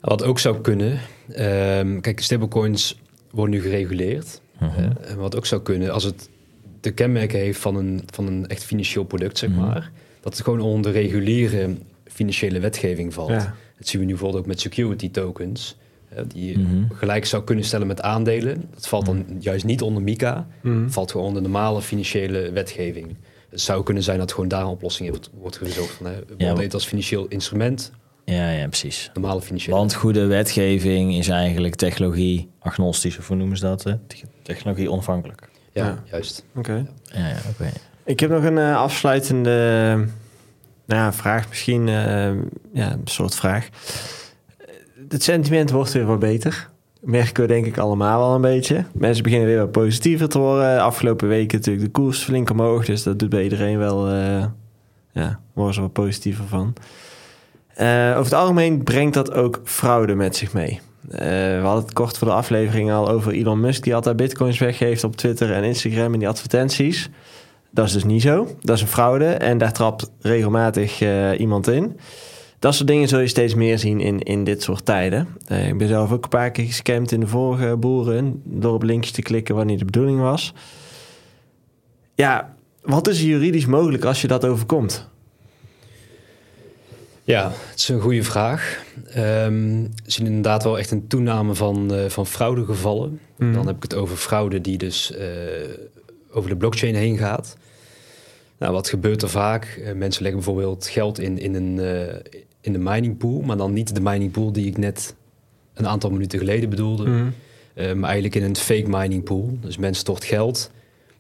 wat 0.01 0.25
ook 0.25 0.39
zou 0.39 0.61
kunnen, 0.61 1.01
um, 1.29 2.01
kijk, 2.01 2.21
stablecoins 2.21 3.01
worden 3.31 3.55
nu 3.55 3.61
gereguleerd. 3.61 4.41
Uh 4.63 4.79
en 4.79 5.17
wat 5.17 5.37
ook 5.37 5.47
zou 5.47 5.63
kunnen, 5.63 5.91
als 5.91 6.05
het 6.05 6.29
de 6.81 6.91
kenmerken 6.91 7.39
heeft 7.39 7.61
van 7.61 7.77
een, 7.77 8.03
van 8.07 8.27
een 8.27 8.47
echt 8.47 8.65
financieel 8.65 9.05
product, 9.05 9.39
zeg 9.39 9.51
mhm. 9.51 9.61
maar, 9.61 9.91
dat 10.21 10.33
het 10.33 10.45
gewoon 10.45 10.61
onder 10.61 10.93
de 10.93 10.99
reguliere 10.99 11.75
financiële 12.05 12.61
wetgeving 12.61 13.15
valt. 13.15 13.49
Dat 13.79 13.87
zien 13.87 14.01
we 14.01 14.07
nu 14.07 14.13
bijvoorbeeld 14.13 14.43
ook 14.43 14.49
met 14.49 14.61
security 14.61 15.11
tokens. 15.11 15.77
die 16.27 16.59
mm 16.59 16.89
gelijk 16.95 17.25
zou 17.25 17.45
kunnen 17.45 17.65
stellen 17.65 17.87
met 17.87 18.01
aandelen. 18.01 18.65
Dat 18.75 18.89
valt 18.89 19.07
dan 19.07 19.17
mhm. 19.17 19.37
juist 19.39 19.65
niet 19.65 19.83
onder 19.83 20.03
MICA. 20.03 20.47
Mm 20.63 20.91
valt 20.91 21.11
gewoon 21.11 21.27
onder 21.27 21.43
normale 21.43 21.83
financiële 21.83 22.51
wetgeving. 22.53 23.17
Het 23.51 23.61
zou 23.61 23.83
kunnen 23.83 24.03
zijn 24.03 24.19
dat 24.19 24.33
gewoon 24.33 24.49
daar 24.49 24.61
een 24.61 24.67
oplossing 24.67 25.09
wordt, 25.09 25.31
wordt 25.41 25.57
gezocht. 25.57 25.91
Van, 25.91 26.07
hè, 26.07 26.13
ja, 26.37 26.69
als 26.73 26.87
financieel 26.87 27.27
instrument. 27.29 27.93
Ja, 28.25 28.51
ja, 28.51 28.67
precies. 28.67 29.11
Normale 29.15 29.43
financiële. 29.43 29.77
Want 29.77 29.95
goede 29.95 30.27
wetgeving 30.27 31.15
is 31.15 31.29
eigenlijk 31.29 31.75
technologie 31.75 32.49
agnostisch, 32.59 33.19
of 33.19 33.29
hoe 33.29 33.37
noemen 33.37 33.57
ze 33.57 33.65
dat? 33.65 33.85
Hè? 33.85 33.95
Technologie 34.43 34.91
onafhankelijk. 34.91 35.49
Ja, 35.73 36.03
juist. 36.11 36.45
Oké. 36.55 36.87
Ja, 37.05 37.29
ja, 37.29 37.39
oké. 37.51 37.71
Ik 38.05 38.21
heb 38.21 38.31
nog 38.31 38.45
een 38.45 38.57
uh, 38.57 38.77
afsluitende 38.77 40.09
nou 40.87 41.13
vraag 41.13 41.49
misschien, 41.49 41.87
uh, 41.87 42.27
ja, 42.73 42.93
een 42.93 43.01
soort 43.05 43.35
vraag. 43.35 43.69
Het 45.09 45.23
sentiment 45.23 45.71
wordt 45.71 45.93
weer 45.93 46.07
wat 46.07 46.19
beter. 46.19 46.71
Merken 47.01 47.43
we 47.43 47.49
denk 47.49 47.67
ik 47.67 47.79
allemaal 47.79 48.19
wel 48.19 48.35
een 48.35 48.41
beetje. 48.41 48.85
Mensen 48.93 49.23
beginnen 49.23 49.49
weer 49.49 49.59
wat 49.59 49.71
positiever 49.71 50.29
te 50.29 50.39
worden. 50.39 50.81
Afgelopen 50.81 51.29
weken 51.29 51.59
natuurlijk 51.59 51.85
de 51.85 51.91
koers 51.91 52.23
flink 52.23 52.51
omhoog. 52.51 52.85
Dus 52.85 53.03
dat 53.03 53.19
doet 53.19 53.29
bij 53.29 53.43
iedereen 53.43 53.79
wel, 53.79 54.13
uh, 54.13 54.45
ja, 55.13 55.41
worden 55.53 55.75
ze 55.75 55.81
wat 55.81 55.93
positiever 55.93 56.45
van. 56.45 56.75
Uh, 57.81 58.09
over 58.11 58.25
het 58.25 58.33
algemeen 58.33 58.83
brengt 58.83 59.15
dat 59.15 59.33
ook 59.33 59.61
fraude 59.65 60.15
met 60.15 60.37
zich 60.37 60.53
mee. 60.53 60.81
We 61.09 61.61
hadden 61.63 61.83
het 61.85 61.93
kort 61.93 62.19
voor 62.19 62.29
de 62.29 62.35
aflevering 62.35 62.93
al 62.93 63.09
over 63.09 63.33
Elon 63.33 63.61
Musk... 63.61 63.83
die 63.83 63.95
altijd 63.95 64.17
bitcoins 64.17 64.59
weggeeft 64.59 65.05
op 65.05 65.17
Twitter 65.17 65.53
en 65.53 65.65
Instagram 65.65 66.13
en 66.13 66.19
die 66.19 66.29
advertenties. 66.29 67.11
Dat 67.77 67.87
is 67.87 67.93
dus 67.93 68.05
niet 68.05 68.23
zo. 68.23 68.57
Dat 68.61 68.77
is 68.77 68.83
een 68.83 68.89
fraude 68.89 69.25
en 69.25 69.59
daar 69.59 69.73
trapt 69.73 70.11
regelmatig 70.21 71.01
uh, 71.01 71.41
iemand 71.41 71.67
in. 71.67 71.97
Dat 72.59 72.75
soort 72.75 72.89
dingen 72.89 73.09
zul 73.09 73.19
je 73.19 73.27
steeds 73.27 73.55
meer 73.55 73.79
zien 73.79 74.01
in, 74.01 74.21
in 74.21 74.45
dit 74.45 74.63
soort 74.63 74.85
tijden. 74.85 75.29
Uh, 75.49 75.69
ik 75.69 75.79
ben 75.79 75.89
zelf 75.89 76.13
ook 76.13 76.25
een 76.25 76.29
paar 76.29 76.51
keer 76.51 76.65
gescamd 76.65 77.13
in 77.13 77.21
de 77.21 77.27
vorige 77.27 77.77
boeren... 77.77 78.43
door 78.45 78.75
op 78.75 78.83
linkjes 78.83 79.13
te 79.13 79.23
klikken 79.23 79.55
wanneer 79.55 79.79
de 79.79 79.85
bedoeling 79.85 80.21
was. 80.21 80.55
Ja, 82.15 82.55
wat 82.83 83.09
is 83.09 83.23
juridisch 83.23 83.67
mogelijk 83.67 84.05
als 84.05 84.21
je 84.21 84.29
dat 84.29 84.45
overkomt? 84.45 85.09
Ja, 87.25 87.53
het 87.71 87.79
is 87.79 87.89
een 87.89 88.01
goede 88.01 88.23
vraag. 88.23 88.85
Um, 89.17 89.83
we 89.83 90.11
zien 90.11 90.27
inderdaad 90.27 90.65
wel 90.65 90.79
echt 90.79 90.91
een 90.91 91.07
toename 91.07 91.55
van, 91.55 91.95
uh, 91.95 92.09
van 92.09 92.27
fraudegevallen. 92.27 93.21
Mm. 93.39 93.53
Dan 93.53 93.67
heb 93.67 93.77
ik 93.77 93.83
het 93.83 93.95
over 93.95 94.17
fraude 94.17 94.61
die 94.61 94.79
dus 94.79 95.13
uh, 95.13 95.19
over 96.37 96.51
de 96.51 96.57
blockchain 96.57 96.95
heen 96.95 97.19
gaat. 97.19 97.57
Nou, 98.59 98.73
wat 98.73 98.89
gebeurt 98.89 99.23
er 99.23 99.29
vaak? 99.29 99.79
Uh, 99.79 99.93
mensen 99.93 100.23
leggen 100.23 100.43
bijvoorbeeld 100.43 100.87
geld 100.87 101.19
in, 101.19 101.39
in, 101.39 101.55
een, 101.55 101.79
in 102.61 102.73
de 102.73 102.79
mining 102.79 103.17
pool, 103.17 103.41
maar 103.41 103.57
dan 103.57 103.73
niet 103.73 103.95
de 103.95 104.01
mining 104.01 104.31
pool 104.31 104.53
die 104.53 104.67
ik 104.67 104.79
net 104.79 105.15
een 105.75 105.87
aantal 105.87 106.11
minuten 106.11 106.39
geleden 106.39 106.71
bedoelde. 106.71 107.07
Mm. 107.07 107.33
maar 107.75 108.11
eigenlijk 108.11 108.35
in 108.35 108.43
een 108.43 108.57
fake 108.57 108.89
mining 108.89 109.25
pool. 109.25 109.59
Dus 109.61 109.77
mensen 109.77 110.01
stort 110.01 110.25
geld. 110.25 110.71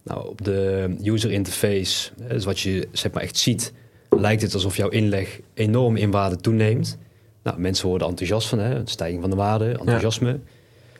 Nou, 0.02 0.28
op 0.28 0.44
de 0.44 0.88
user 1.02 1.32
interface, 1.32 2.10
dus 2.28 2.44
wat 2.44 2.60
je 2.60 2.88
zeg 2.92 3.12
maar 3.12 3.22
echt 3.22 3.36
ziet 3.36 3.72
lijkt 4.10 4.42
het 4.42 4.54
alsof 4.54 4.76
jouw 4.76 4.88
inleg 4.88 5.40
enorm 5.54 5.96
in 5.96 6.10
waarde 6.10 6.36
toeneemt. 6.36 6.98
Nou, 7.42 7.60
mensen 7.60 7.88
worden 7.88 8.08
enthousiast 8.08 8.48
van, 8.48 8.58
hè, 8.58 8.74
een 8.74 8.86
stijging 8.86 9.20
van 9.20 9.30
de 9.30 9.36
waarde, 9.36 9.70
enthousiasme. 9.78 10.38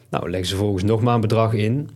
Nou, 0.09 0.31
leggen 0.31 0.49
ze 0.49 0.55
vervolgens 0.55 0.85
nog 0.85 1.03
maar 1.03 1.15
een 1.15 1.21
bedrag 1.21 1.53
in. 1.53 1.91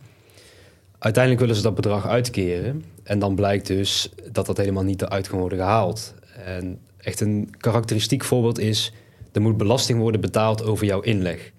Uiteindelijk 1.00 1.42
willen 1.42 1.56
ze 1.56 1.62
dat 1.62 1.74
bedrag 1.74 2.06
uitkeren. 2.06 2.84
En 3.02 3.18
dan 3.18 3.34
blijkt 3.34 3.66
dus 3.66 4.10
dat 4.32 4.46
dat 4.46 4.56
helemaal 4.56 4.82
niet 4.82 5.02
eruit 5.02 5.28
kan 5.28 5.38
worden 5.38 5.58
gehaald. 5.58 6.14
En 6.44 6.78
echt 6.96 7.20
een 7.20 7.54
karakteristiek 7.58 8.24
voorbeeld 8.24 8.58
is... 8.58 8.92
er 9.32 9.40
moet 9.40 9.56
belasting 9.56 9.98
worden 9.98 10.20
betaald 10.20 10.64
over 10.64 10.86
jouw 10.86 11.00
inleg. 11.00 11.52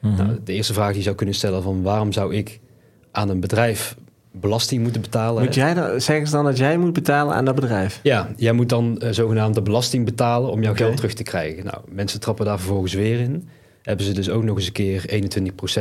Mhm. 0.00 0.16
nou, 0.16 0.38
de 0.44 0.52
eerste 0.52 0.72
vraag 0.72 0.88
die 0.88 0.96
je 0.96 1.02
zou 1.02 1.16
kunnen 1.16 1.34
stellen 1.34 1.62
van... 1.62 1.82
waarom 1.82 2.12
zou 2.12 2.34
ik 2.34 2.60
aan 3.10 3.28
een 3.28 3.40
bedrijf 3.40 3.96
belasting 4.30 4.82
moeten 4.82 5.00
betalen. 5.00 5.44
Moet 5.44 5.54
jij 5.54 5.74
dan, 5.74 6.00
zeggen 6.00 6.26
ze 6.26 6.32
dan 6.32 6.44
dat 6.44 6.58
jij 6.58 6.78
moet 6.78 6.92
betalen 6.92 7.34
aan 7.34 7.44
dat 7.44 7.54
bedrijf? 7.54 8.00
Ja, 8.02 8.28
jij 8.36 8.52
moet 8.52 8.68
dan 8.68 9.00
uh, 9.02 9.08
zogenaamd 9.10 9.54
de 9.54 9.62
belasting 9.62 10.04
betalen 10.04 10.50
om 10.50 10.62
jouw 10.62 10.74
geld 10.74 10.96
terug 10.96 11.12
te 11.12 11.22
krijgen. 11.22 11.64
Nou, 11.64 11.78
mensen 11.88 12.20
trappen 12.20 12.44
daar 12.44 12.58
vervolgens 12.58 12.94
weer 12.94 13.20
in. 13.20 13.48
Hebben 13.82 14.06
ze 14.06 14.12
dus 14.12 14.30
ook 14.30 14.44
nog 14.44 14.56
eens 14.56 14.66
een 14.66 14.72
keer 14.72 15.30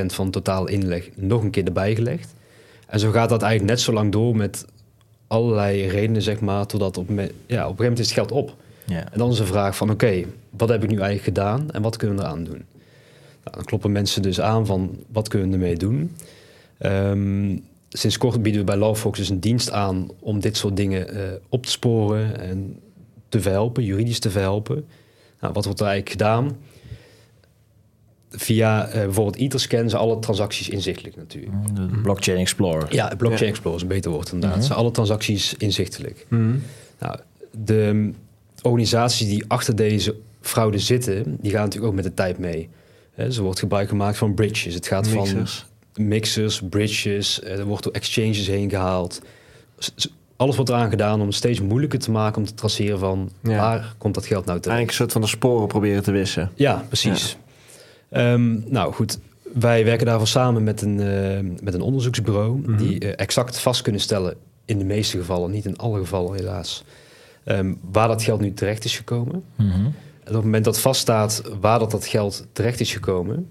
21% 0.01 0.05
van 0.05 0.31
totaal 0.31 0.67
inleg 0.67 1.09
nog 1.15 1.43
een 1.43 1.49
keer 1.49 1.65
erbij 1.65 1.95
gelegd. 1.95 2.33
En 2.85 2.99
zo 2.99 3.11
gaat 3.11 3.29
dat 3.29 3.41
eigenlijk 3.41 3.71
net 3.71 3.81
zo 3.81 3.93
lang 3.93 4.11
door 4.11 4.35
met 4.35 4.65
allerlei 5.27 5.87
redenen, 5.87 6.21
zeg 6.21 6.39
maar, 6.39 6.65
totdat 6.65 6.97
op, 6.97 7.09
ja, 7.09 7.15
op 7.17 7.19
een 7.19 7.33
gegeven 7.47 7.75
moment 7.77 7.99
is 7.99 8.05
het 8.05 8.15
geld 8.15 8.31
op. 8.31 8.55
Ja. 8.85 9.11
En 9.11 9.17
dan 9.17 9.31
is 9.31 9.37
de 9.37 9.45
vraag 9.45 9.75
van, 9.75 9.89
oké, 9.89 10.23
wat 10.49 10.69
heb 10.69 10.83
ik 10.83 10.89
nu 10.89 10.99
eigenlijk 10.99 11.23
gedaan 11.23 11.71
en 11.71 11.81
wat 11.81 11.97
kunnen 11.97 12.17
we 12.17 12.23
eraan 12.23 12.43
doen? 12.43 12.63
Nou, 13.43 13.55
dan 13.55 13.63
kloppen 13.63 13.91
mensen 13.91 14.21
dus 14.21 14.41
aan 14.41 14.65
van, 14.65 14.97
wat 15.07 15.27
kunnen 15.27 15.47
we 15.47 15.53
ermee 15.53 15.77
doen? 15.77 16.15
Um, 16.79 17.63
sinds 17.89 18.17
kort 18.17 18.41
bieden 18.41 18.61
we 18.61 18.67
bij 18.67 18.77
Lawfox 18.77 19.17
dus 19.17 19.29
een 19.29 19.39
dienst 19.39 19.71
aan 19.71 20.09
om 20.19 20.39
dit 20.39 20.57
soort 20.57 20.75
dingen 20.75 21.15
uh, 21.15 21.21
op 21.49 21.65
te 21.65 21.71
sporen 21.71 22.39
en 22.39 22.79
te 23.29 23.41
verhelpen, 23.41 23.83
juridisch 23.83 24.19
te 24.19 24.29
verhelpen. 24.29 24.85
Nou, 25.39 25.53
wat 25.53 25.65
wordt 25.65 25.79
er 25.79 25.87
eigenlijk 25.87 26.21
gedaan? 26.21 26.57
Via 28.37 28.87
uh, 28.87 28.93
bijvoorbeeld 28.93 29.35
Etherscan 29.35 29.89
zijn 29.89 30.01
alle 30.01 30.19
transacties 30.19 30.69
inzichtelijk 30.69 31.15
natuurlijk. 31.15 31.53
Mm, 31.53 31.75
de 31.75 31.97
blockchain 32.01 32.39
Explorer. 32.39 32.93
Ja, 32.93 33.13
Blockchain 33.17 33.49
Explorer 33.49 33.77
is 33.77 33.81
een 33.81 33.87
beter 33.87 34.11
woord 34.11 34.31
inderdaad. 34.31 34.57
Mm 34.57 34.63
Zijn 34.63 34.77
alle 34.77 34.91
transacties 34.91 35.53
inzichtelijk. 35.57 36.25
Mm 36.29 36.61
nou, 36.99 37.19
de 37.51 38.11
organisaties 38.61 39.27
die 39.27 39.43
achter 39.47 39.75
deze 39.75 40.15
fraude 40.41 40.79
zitten, 40.79 41.37
die 41.41 41.51
gaan 41.51 41.63
natuurlijk 41.63 41.91
ook 41.91 41.95
met 41.95 42.03
de 42.03 42.13
tijd 42.13 42.37
mee. 42.37 42.69
Er 43.15 43.41
wordt 43.41 43.59
gebruik 43.59 43.89
gemaakt 43.89 44.17
van 44.17 44.33
bridges. 44.33 44.73
Het 44.73 44.87
gaat 44.87 45.07
van 45.07 45.47
mixers, 45.95 46.61
bridges, 46.69 47.41
eh, 47.41 47.59
er 47.59 47.65
wordt 47.65 47.83
door 47.83 47.93
exchanges 47.93 48.47
heen 48.47 48.69
gehaald. 48.69 49.21
Alles 50.35 50.55
wordt 50.55 50.71
eraan 50.71 50.89
gedaan 50.89 51.19
om 51.21 51.25
het 51.25 51.35
steeds 51.35 51.61
moeilijker 51.61 51.99
te 51.99 52.11
maken 52.11 52.37
om 52.37 52.47
te 52.47 52.53
traceren 52.53 52.99
van 52.99 53.31
waar 53.41 53.95
komt 53.97 54.13
dat 54.13 54.25
geld 54.25 54.45
nou 54.45 54.59
terecht. 54.59 54.77
Eigenlijk 54.77 54.89
een 54.89 54.95
soort 54.95 55.11
van 55.11 55.21
de 55.21 55.27
sporen 55.27 55.67
proberen 55.67 56.03
te 56.03 56.11
wissen. 56.11 56.51
Ja, 56.55 56.85
precies. 56.87 57.37
Ehm, 58.15 58.59
nou 58.71 58.93
goed, 58.93 59.19
wij 59.53 59.85
werken 59.85 60.05
daarvoor 60.05 60.27
samen 60.27 60.63
met 60.63 60.81
een, 60.81 60.99
uh, 60.99 61.53
met 61.61 61.73
een 61.73 61.81
onderzoeksbureau 61.81 62.59
mhm. 62.59 62.77
die 62.77 63.03
uh, 63.03 63.11
exact 63.15 63.59
vast 63.59 63.81
kunnen 63.81 64.01
stellen, 64.01 64.35
in 64.65 64.77
de 64.77 64.85
meeste 64.85 65.17
gevallen, 65.17 65.51
niet 65.51 65.65
in 65.65 65.77
alle 65.77 65.99
gevallen 65.99 66.35
helaas, 66.35 66.83
um, 67.45 67.79
waar 67.91 68.07
dat 68.07 68.23
geld 68.23 68.39
nu 68.39 68.53
terecht 68.53 68.85
is 68.85 68.97
gekomen. 68.97 69.43
Mm 69.55 69.93
En 70.23 70.31
op 70.31 70.35
het 70.35 70.43
moment 70.43 70.65
dat 70.65 70.79
vaststaat 70.79 71.41
waar 71.59 71.79
dat, 71.79 71.91
dat 71.91 72.05
geld 72.05 72.45
terecht 72.51 72.79
is 72.79 72.93
gekomen, 72.93 73.47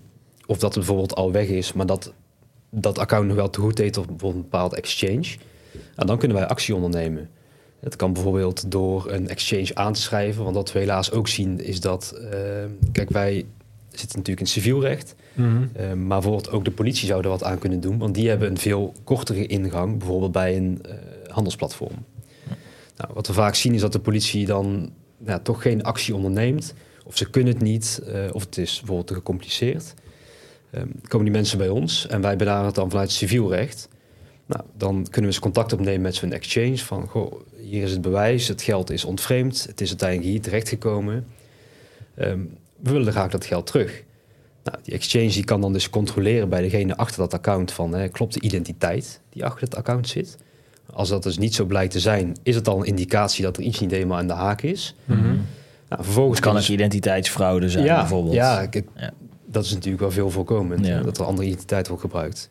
of 0.46 0.58
dat 0.58 0.74
het 0.74 0.78
bijvoorbeeld 0.78 1.14
al 1.14 1.32
weg 1.32 1.46
is, 1.46 1.72
maar 1.72 1.86
dat 1.86 2.12
dat 2.70 2.98
account 2.98 3.26
nog 3.26 3.36
wel 3.36 3.50
te 3.50 3.60
goed 3.60 3.76
deed 3.76 3.96
op 3.96 4.06
bijvoorbeeld 4.06 4.44
een 4.44 4.50
bepaald 4.50 4.74
exchange. 4.74 5.36
En 5.94 6.06
dan 6.06 6.18
kunnen 6.18 6.36
wij 6.36 6.46
actie 6.46 6.74
ondernemen. 6.74 7.30
Het 7.80 7.96
kan 7.96 8.12
bijvoorbeeld 8.12 8.70
door 8.70 9.12
een 9.12 9.28
exchange 9.28 9.74
aan 9.74 9.92
te 9.92 10.00
schrijven. 10.00 10.44
Want 10.44 10.56
wat 10.56 10.72
we 10.72 10.78
helaas 10.78 11.10
ook 11.10 11.28
zien 11.28 11.64
is 11.64 11.80
dat... 11.80 12.14
Uh, 12.20 12.30
kijk, 12.92 13.10
wij 13.10 13.46
zitten 13.98 14.18
natuurlijk 14.18 14.46
in 14.46 14.52
civielrecht. 14.52 15.14
Mm 15.32 15.70
maar 15.76 16.20
bijvoorbeeld 16.20 16.50
ook 16.50 16.64
de 16.64 16.70
politie 16.70 17.06
zou 17.06 17.22
er 17.22 17.28
wat 17.28 17.44
aan 17.44 17.58
kunnen 17.58 17.80
doen. 17.80 17.98
Want 17.98 18.14
die 18.14 18.28
hebben 18.28 18.50
een 18.50 18.58
veel 18.58 18.94
kortere 19.04 19.46
ingang. 19.46 19.98
Bijvoorbeeld 19.98 20.32
bij 20.32 20.56
een 20.56 20.82
uh, 20.86 20.94
handelsplatform. 21.28 22.04
Nou, 22.96 23.10
wat 23.14 23.26
we 23.26 23.32
vaak 23.32 23.54
zien 23.54 23.74
is 23.74 23.80
dat 23.80 23.92
de 23.92 23.98
politie 23.98 24.46
dan 24.46 24.92
nou, 25.18 25.42
toch 25.42 25.62
geen 25.62 25.82
actie 25.82 26.14
onderneemt. 26.14 26.74
Of 27.04 27.16
ze 27.16 27.30
kunnen 27.30 27.52
het 27.52 27.62
niet. 27.62 28.02
of 28.32 28.44
het 28.44 28.58
is 28.58 28.76
bijvoorbeeld 28.78 29.06
te 29.06 29.14
gecompliceerd. 29.14 29.94
Ehm, 30.74 30.88
komen 31.08 31.26
die 31.26 31.34
mensen 31.34 31.58
bij 31.58 31.68
ons 31.68 32.06
en 32.06 32.20
wij 32.20 32.36
benaderen 32.36 32.66
het 32.66 32.74
dan 32.74 32.90
vanuit 32.90 33.10
civielrecht. 33.10 33.88
Nou, 34.46 34.62
dan 34.76 34.94
kunnen 34.94 35.20
we 35.20 35.26
eens 35.26 35.38
contact 35.38 35.72
opnemen 35.72 36.00
met 36.00 36.14
zo'n 36.14 36.32
exchange 36.32 36.78
van, 36.78 37.08
goh, 37.08 37.32
hier 37.56 37.82
is 37.82 37.90
het 37.90 38.00
bewijs, 38.00 38.48
het 38.48 38.62
geld 38.62 38.90
is 38.90 39.04
ontvreemd, 39.04 39.66
het 39.68 39.80
is 39.80 39.88
uiteindelijk 39.88 40.30
hier 40.30 40.40
terechtgekomen. 40.40 41.26
Um, 42.18 42.56
willen 42.92 43.12
graag 43.12 43.30
dat 43.30 43.44
geld 43.44 43.66
terug. 43.66 44.02
Nou, 44.64 44.78
die 44.82 44.94
exchange 44.94 45.28
die 45.28 45.44
kan 45.44 45.60
dan 45.60 45.72
dus 45.72 45.90
controleren 45.90 46.48
bij 46.48 46.62
degene 46.62 46.96
achter 46.96 47.18
dat 47.20 47.34
account 47.34 47.72
van, 47.72 47.94
hè, 47.94 48.08
klopt 48.08 48.32
de 48.34 48.40
identiteit 48.40 49.20
die 49.30 49.44
achter 49.44 49.60
het 49.64 49.76
account 49.76 50.08
zit? 50.08 50.36
Als 50.92 51.08
dat 51.08 51.22
dus 51.22 51.38
niet 51.38 51.54
zo 51.54 51.64
blijkt 51.64 51.92
te 51.92 52.00
zijn, 52.00 52.36
is 52.42 52.54
het 52.54 52.68
al 52.68 52.78
een 52.78 52.84
indicatie 52.86 53.42
dat 53.44 53.56
er 53.56 53.62
iets 53.62 53.80
niet 53.80 53.90
helemaal 53.90 54.18
aan 54.18 54.26
de 54.26 54.32
haak 54.32 54.62
is. 54.62 54.94
Mm 55.04 55.46
Nou, 55.88 56.04
vervolgens 56.04 56.38
Het 56.40 56.48
kan 56.48 56.62
ze- 56.62 56.72
identiteitsfraude 56.72 57.70
zijn 57.70 57.84
ja, 57.84 57.96
bijvoorbeeld. 57.98 58.34
Ja, 58.34 58.60
ik- 58.60 58.82
Ja. 58.96 59.12
dat 59.46 59.64
is 59.64 59.72
natuurlijk 59.72 60.00
wel 60.02 60.10
veel 60.10 60.30
voorkomend. 60.30 60.86
Ja. 60.86 61.00
Dat 61.02 61.18
er 61.18 61.24
andere 61.24 61.46
identiteit 61.48 61.86
wordt 61.88 62.02
gebruikt. 62.02 62.48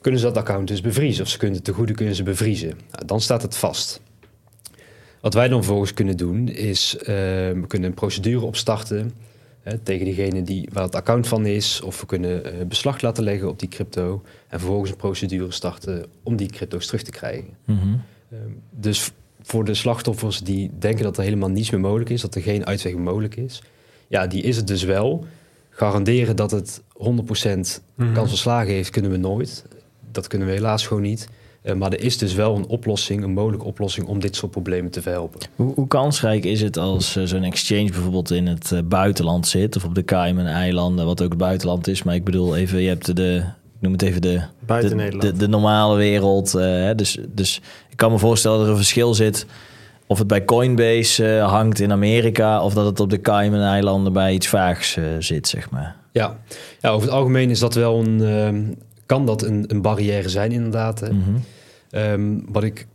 Kunnen 0.00 0.20
ze 0.20 0.26
dat 0.26 0.36
account 0.36 0.68
dus 0.68 0.80
bevriezen? 0.80 1.24
Of 1.24 1.30
ze 1.30 1.38
kunnen 1.38 1.56
het 1.56 1.64
te 1.64 1.72
goede 1.72 1.92
kunnen 1.92 2.14
ze 2.14 2.22
bevriezen? 2.22 2.68
Nou, 2.90 3.04
dan 3.06 3.20
staat 3.20 3.42
het 3.42 3.56
vast. 3.56 4.00
Wat 5.20 5.34
wij 5.34 5.48
dan 5.48 5.58
vervolgens 5.58 5.94
kunnen 5.94 6.16
doen, 6.16 6.48
is 6.48 6.96
eh, 6.96 7.04
we 7.06 7.64
kunnen 7.66 7.88
een 7.88 7.94
procedure 7.94 8.44
opstarten 8.44 9.12
tegen 9.82 10.04
diegene 10.04 10.42
die, 10.42 10.68
waar 10.72 10.82
het 10.82 10.94
account 10.94 11.28
van 11.28 11.46
is. 11.46 11.80
Of 11.80 12.00
we 12.00 12.06
kunnen 12.06 12.44
eh, 12.44 12.66
beslag 12.66 13.00
laten 13.00 13.24
leggen 13.24 13.48
op 13.48 13.58
die 13.58 13.68
crypto. 13.68 14.22
En 14.48 14.58
vervolgens 14.58 14.90
een 14.90 14.96
procedure 14.96 15.50
starten 15.50 16.06
om 16.22 16.36
die 16.36 16.48
crypto's 16.50 16.86
terug 16.86 17.02
te 17.02 17.10
krijgen. 17.10 17.48
Mhm. 17.64 17.78
Ehm, 18.30 18.50
dus 18.70 19.10
voor 19.42 19.64
de 19.64 19.74
slachtoffers 19.74 20.40
die 20.40 20.70
denken 20.78 21.04
dat 21.04 21.16
er 21.16 21.22
helemaal 21.22 21.48
niets 21.50 21.70
meer 21.70 21.80
mogelijk 21.80 22.10
is, 22.10 22.20
dat 22.20 22.34
er 22.34 22.42
geen 22.42 22.66
uitweg 22.66 22.94
mogelijk 22.94 23.36
is, 23.36 23.62
ja, 24.08 24.26
die 24.26 24.42
is 24.42 24.56
het 24.56 24.66
dus 24.66 24.82
wel. 24.82 25.24
Garanderen 25.70 26.36
dat 26.36 26.50
het 26.50 26.82
100% 26.92 27.82
Mhm. 27.94 28.12
kans 28.12 28.28
van 28.28 28.38
slagen 28.38 28.72
heeft, 28.72 28.90
kunnen 28.90 29.10
we 29.10 29.16
nooit. 29.16 29.64
Dat 30.12 30.26
kunnen 30.26 30.48
we 30.48 30.54
helaas 30.54 30.86
gewoon 30.86 31.02
niet. 31.02 31.28
Eh, 31.66 31.74
maar 31.74 31.92
er 31.92 32.00
is 32.00 32.18
dus 32.18 32.34
wel 32.34 32.56
een 32.56 32.66
oplossing, 32.66 33.22
een 33.22 33.32
mogelijke 33.32 33.64
oplossing 33.66 34.06
om 34.06 34.20
dit 34.20 34.36
soort 34.36 34.50
problemen 34.50 34.90
te 34.90 35.02
verhelpen. 35.02 35.40
Hoe, 35.56 35.72
hoe 35.74 35.86
kansrijk 35.88 36.44
is 36.44 36.60
het 36.60 36.76
als 36.78 37.16
eh, 37.16 37.24
zo'n 37.24 37.42
exchange 37.42 37.90
bijvoorbeeld 37.90 38.30
in 38.30 38.46
het 38.46 38.72
eh, 38.72 38.78
buitenland 38.84 39.46
zit, 39.46 39.76
of 39.76 39.84
op 39.84 39.94
de 39.94 40.04
Cayman-eilanden, 40.04 41.06
wat 41.06 41.22
ook 41.22 41.28
het 41.28 41.38
buitenland 41.38 41.88
is, 41.88 42.02
maar 42.02 42.14
ik 42.14 42.24
bedoel 42.24 42.56
even, 42.56 42.82
je 42.82 42.88
hebt 42.88 43.16
de, 43.16 43.36
ik 43.76 43.80
noem 43.80 43.92
het 43.92 44.02
even 44.02 44.22
de, 44.22 44.40
Buiten 44.66 44.90
de, 44.90 44.96
Nederland. 44.96 45.22
de, 45.22 45.36
de 45.36 45.48
normale 45.48 45.96
wereld. 45.96 46.54
eh, 46.54 46.64
hè, 46.64 46.94
dus, 46.94 47.18
dus 47.28 47.60
ik 47.90 47.96
kan 47.96 48.12
me 48.12 48.18
voorstellen 48.18 48.56
dat 48.56 48.66
er 48.66 48.72
een 48.72 48.78
verschil 48.78 49.14
zit 49.14 49.46
of 50.06 50.18
het 50.18 50.26
bij 50.26 50.44
Coinbase 50.44 51.36
eh, 51.36 51.48
hangt 51.48 51.80
in 51.80 51.92
Amerika, 51.92 52.62
of 52.62 52.74
dat 52.74 52.86
het 52.86 53.00
op 53.00 53.10
de 53.10 53.20
Cayman-eilanden 53.20 54.12
bij 54.12 54.34
iets 54.34 54.48
vaags 54.48 54.96
eh, 54.96 55.04
zit, 55.18 55.48
zeg 55.48 55.70
maar. 55.70 55.96
Ja. 56.12 56.36
ja, 56.80 56.90
over 56.90 57.06
het 57.06 57.16
algemeen 57.16 57.50
is 57.50 57.58
dat 57.58 57.74
wel 57.74 58.00
een, 58.00 58.20
ehm, 58.24 58.62
kan 59.06 59.26
dat 59.26 59.42
een, 59.42 59.64
een 59.66 59.82
barrière 59.82 60.28
zijn 60.28 60.52
inderdaad. 60.52 61.00
hè. 61.00 61.12
Mhm. 61.12 61.36
Ehm, 61.90 62.38
wat 62.48 62.62
ik 62.62 62.86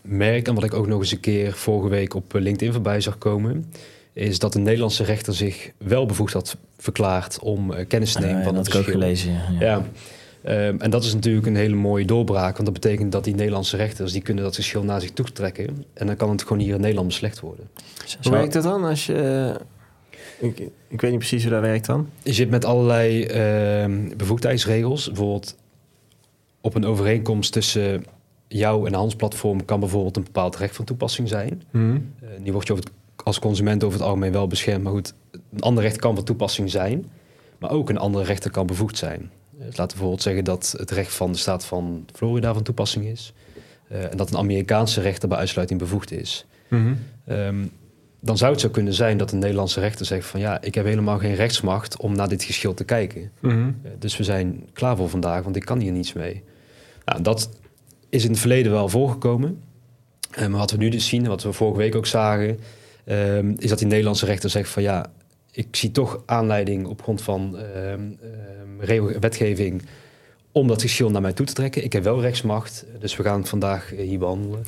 merk 0.00 0.48
en 0.48 0.54
wat 0.54 0.64
ik 0.64 0.74
ook 0.74 0.86
nog 0.86 1.00
eens 1.00 1.12
een 1.12 1.20
keer 1.20 1.52
vorige 1.52 1.88
week 1.88 2.14
op 2.14 2.34
eh, 2.34 2.40
LinkedIn 2.40 2.72
voorbij 2.72 3.00
zag 3.00 3.18
komen, 3.18 3.72
is 4.12 4.38
dat 4.38 4.52
de 4.52 4.58
Nederlandse 4.58 5.04
rechter 5.04 5.34
zich 5.34 5.70
wel 5.76 6.06
bevoegd 6.06 6.32
had 6.32 6.56
verklaard 6.78 7.38
om 7.38 7.72
eh, 7.72 7.86
kennis 7.88 8.12
te 8.12 8.20
nemen 8.20 8.36
Ah, 8.38 8.44
van 8.44 8.54
dat 8.54 8.66
het 8.66 8.74
heb 8.74 8.82
ik 8.82 8.88
ook 8.94 9.00
verschil. 9.00 9.32
gelezen. 9.32 9.56
Ja. 9.58 9.66
Ja. 9.66 9.82
Ehm, 10.42 10.76
en 10.78 10.90
dat 10.90 11.04
is 11.04 11.14
natuurlijk 11.14 11.46
een 11.46 11.56
hele 11.56 11.74
mooie 11.74 12.04
doorbraak, 12.04 12.52
want 12.52 12.64
dat 12.64 12.72
betekent 12.80 13.12
dat 13.12 13.24
die 13.24 13.34
Nederlandse 13.34 13.76
rechters 13.76 14.12
die 14.12 14.22
kunnen 14.22 14.44
dat 14.44 14.54
verschil 14.54 14.82
naar 14.82 15.00
zich 15.00 15.10
toe 15.10 15.32
trekken 15.32 15.84
en 15.94 16.06
dan 16.06 16.16
kan 16.16 16.30
het 16.30 16.42
gewoon 16.42 16.58
hier 16.58 16.74
in 16.74 16.80
Nederland 16.80 17.06
beslecht 17.08 17.40
worden. 17.40 17.68
Hoe 18.22 18.32
werkt 18.32 18.52
dat 18.52 18.62
dan? 18.62 18.84
Als 18.84 19.06
je, 19.06 19.14
eh, 20.40 20.48
ik, 20.48 20.58
ik 20.88 21.00
weet 21.00 21.10
niet 21.10 21.18
precies 21.18 21.42
hoe 21.42 21.52
dat 21.52 21.60
werkt 21.60 21.86
dan. 21.86 22.08
Je 22.22 22.32
zit 22.32 22.50
met 22.50 22.64
allerlei 22.64 23.24
ehm, 23.24 24.16
bevoegdheidsregels. 24.16 25.06
Bijvoorbeeld 25.06 25.56
op 26.60 26.74
een 26.74 26.84
overeenkomst 26.84 27.52
tussen 27.52 28.04
jou 28.52 28.86
en 28.86 28.94
Hans 28.94 29.16
platform 29.16 29.64
kan 29.64 29.80
bijvoorbeeld 29.80 30.16
een 30.16 30.22
bepaald 30.24 30.56
recht 30.56 30.76
van 30.76 30.84
toepassing 30.84 31.28
zijn. 31.28 31.62
Mhm. 31.70 31.94
Eh, 32.20 32.28
die 32.42 32.52
wordt 32.52 32.66
je 32.66 32.72
over 32.72 32.84
het- 32.84 32.94
als 33.24 33.38
consument 33.38 33.84
over 33.84 33.98
het 33.98 34.06
algemeen 34.08 34.32
wel 34.32 34.46
beschermd. 34.46 34.82
Maar 34.82 34.92
goed, 34.92 35.14
een 35.52 35.60
ander 35.60 35.82
recht 35.82 35.96
kan 35.96 36.14
van 36.14 36.24
toepassing 36.24 36.70
zijn. 36.70 37.10
Maar 37.58 37.70
ook 37.70 37.88
een 37.88 37.98
andere 37.98 38.24
rechter 38.24 38.50
kan 38.50 38.66
bevoegd 38.66 38.96
zijn. 38.98 39.30
Dus 39.50 39.64
laten 39.66 39.82
we 39.82 39.86
bijvoorbeeld 39.86 40.22
zeggen 40.22 40.44
dat 40.44 40.74
het 40.76 40.90
recht 40.90 41.12
van 41.14 41.32
de 41.32 41.38
staat 41.38 41.64
van 41.64 42.04
Florida 42.14 42.54
van 42.54 42.62
toepassing 42.62 43.04
is. 43.04 43.32
Eh, 43.88 44.10
en 44.10 44.16
dat 44.16 44.30
een 44.30 44.36
Amerikaanse 44.38 45.00
rechter 45.00 45.28
bij 45.28 45.38
uitsluiting 45.38 45.78
bevoegd 45.80 46.10
is. 46.12 46.46
Mhm. 46.68 46.92
Ehm, 47.26 47.56
dan 48.20 48.36
zou 48.36 48.52
het 48.52 48.60
zo 48.60 48.68
kunnen 48.68 48.94
zijn 48.94 49.16
dat 49.16 49.32
een 49.32 49.38
Nederlandse 49.38 49.80
rechter 49.80 50.06
zegt 50.06 50.26
van 50.26 50.40
ja, 50.40 50.60
ik 50.62 50.74
heb 50.74 50.84
helemaal 50.84 51.18
geen 51.18 51.34
rechtsmacht 51.34 51.96
om 52.00 52.16
naar 52.16 52.28
dit 52.28 52.42
geschil 52.44 52.74
te 52.74 52.84
kijken. 52.84 53.30
Mhm. 53.40 53.68
Eh, 53.82 53.90
Dus 53.98 54.16
we 54.16 54.24
zijn 54.24 54.68
klaar 54.72 54.96
voor 54.96 55.08
vandaag, 55.08 55.42
want 55.42 55.56
ik 55.56 55.64
kan 55.64 55.78
hier 55.80 55.92
niets 55.92 56.12
mee. 56.12 56.42
Nou, 57.04 57.22
dat 57.22 57.50
is 58.12 58.24
in 58.24 58.30
het 58.30 58.40
verleden 58.40 58.72
wel 58.72 58.88
voorgekomen. 58.88 59.60
Eh, 60.30 60.46
maar 60.46 60.58
wat 60.58 60.70
we 60.70 60.76
nu 60.76 60.88
dus 60.88 61.06
zien, 61.08 61.22
en 61.22 61.28
wat 61.28 61.42
we 61.42 61.52
vorige 61.52 61.78
week 61.78 61.94
ook 61.94 62.06
zagen, 62.06 62.58
ehm, 63.04 63.52
is 63.58 63.68
dat 63.68 63.78
die 63.78 63.86
Nederlandse 63.86 64.26
rechter 64.26 64.50
zegt 64.50 64.68
van 64.68 64.82
ja, 64.82 65.06
ik 65.50 65.76
zie 65.76 65.90
toch 65.90 66.22
aanleiding 66.26 66.86
op 66.86 67.02
grond 67.02 67.22
van 67.22 67.58
ehm, 67.58 67.66
ehm, 67.74 68.80
regel- 68.80 69.18
wetgeving 69.20 69.82
om 70.52 70.68
dat 70.68 70.82
geschil 70.82 71.10
naar 71.10 71.20
mij 71.20 71.32
toe 71.32 71.46
te 71.46 71.52
trekken. 71.52 71.84
Ik 71.84 71.92
heb 71.92 72.04
wel 72.04 72.20
rechtsmacht, 72.20 72.84
dus 72.98 73.16
we 73.16 73.22
gaan 73.22 73.38
het 73.40 73.48
vandaag 73.48 73.94
eh, 73.94 74.06
hier 74.06 74.18
behandelen. 74.18 74.64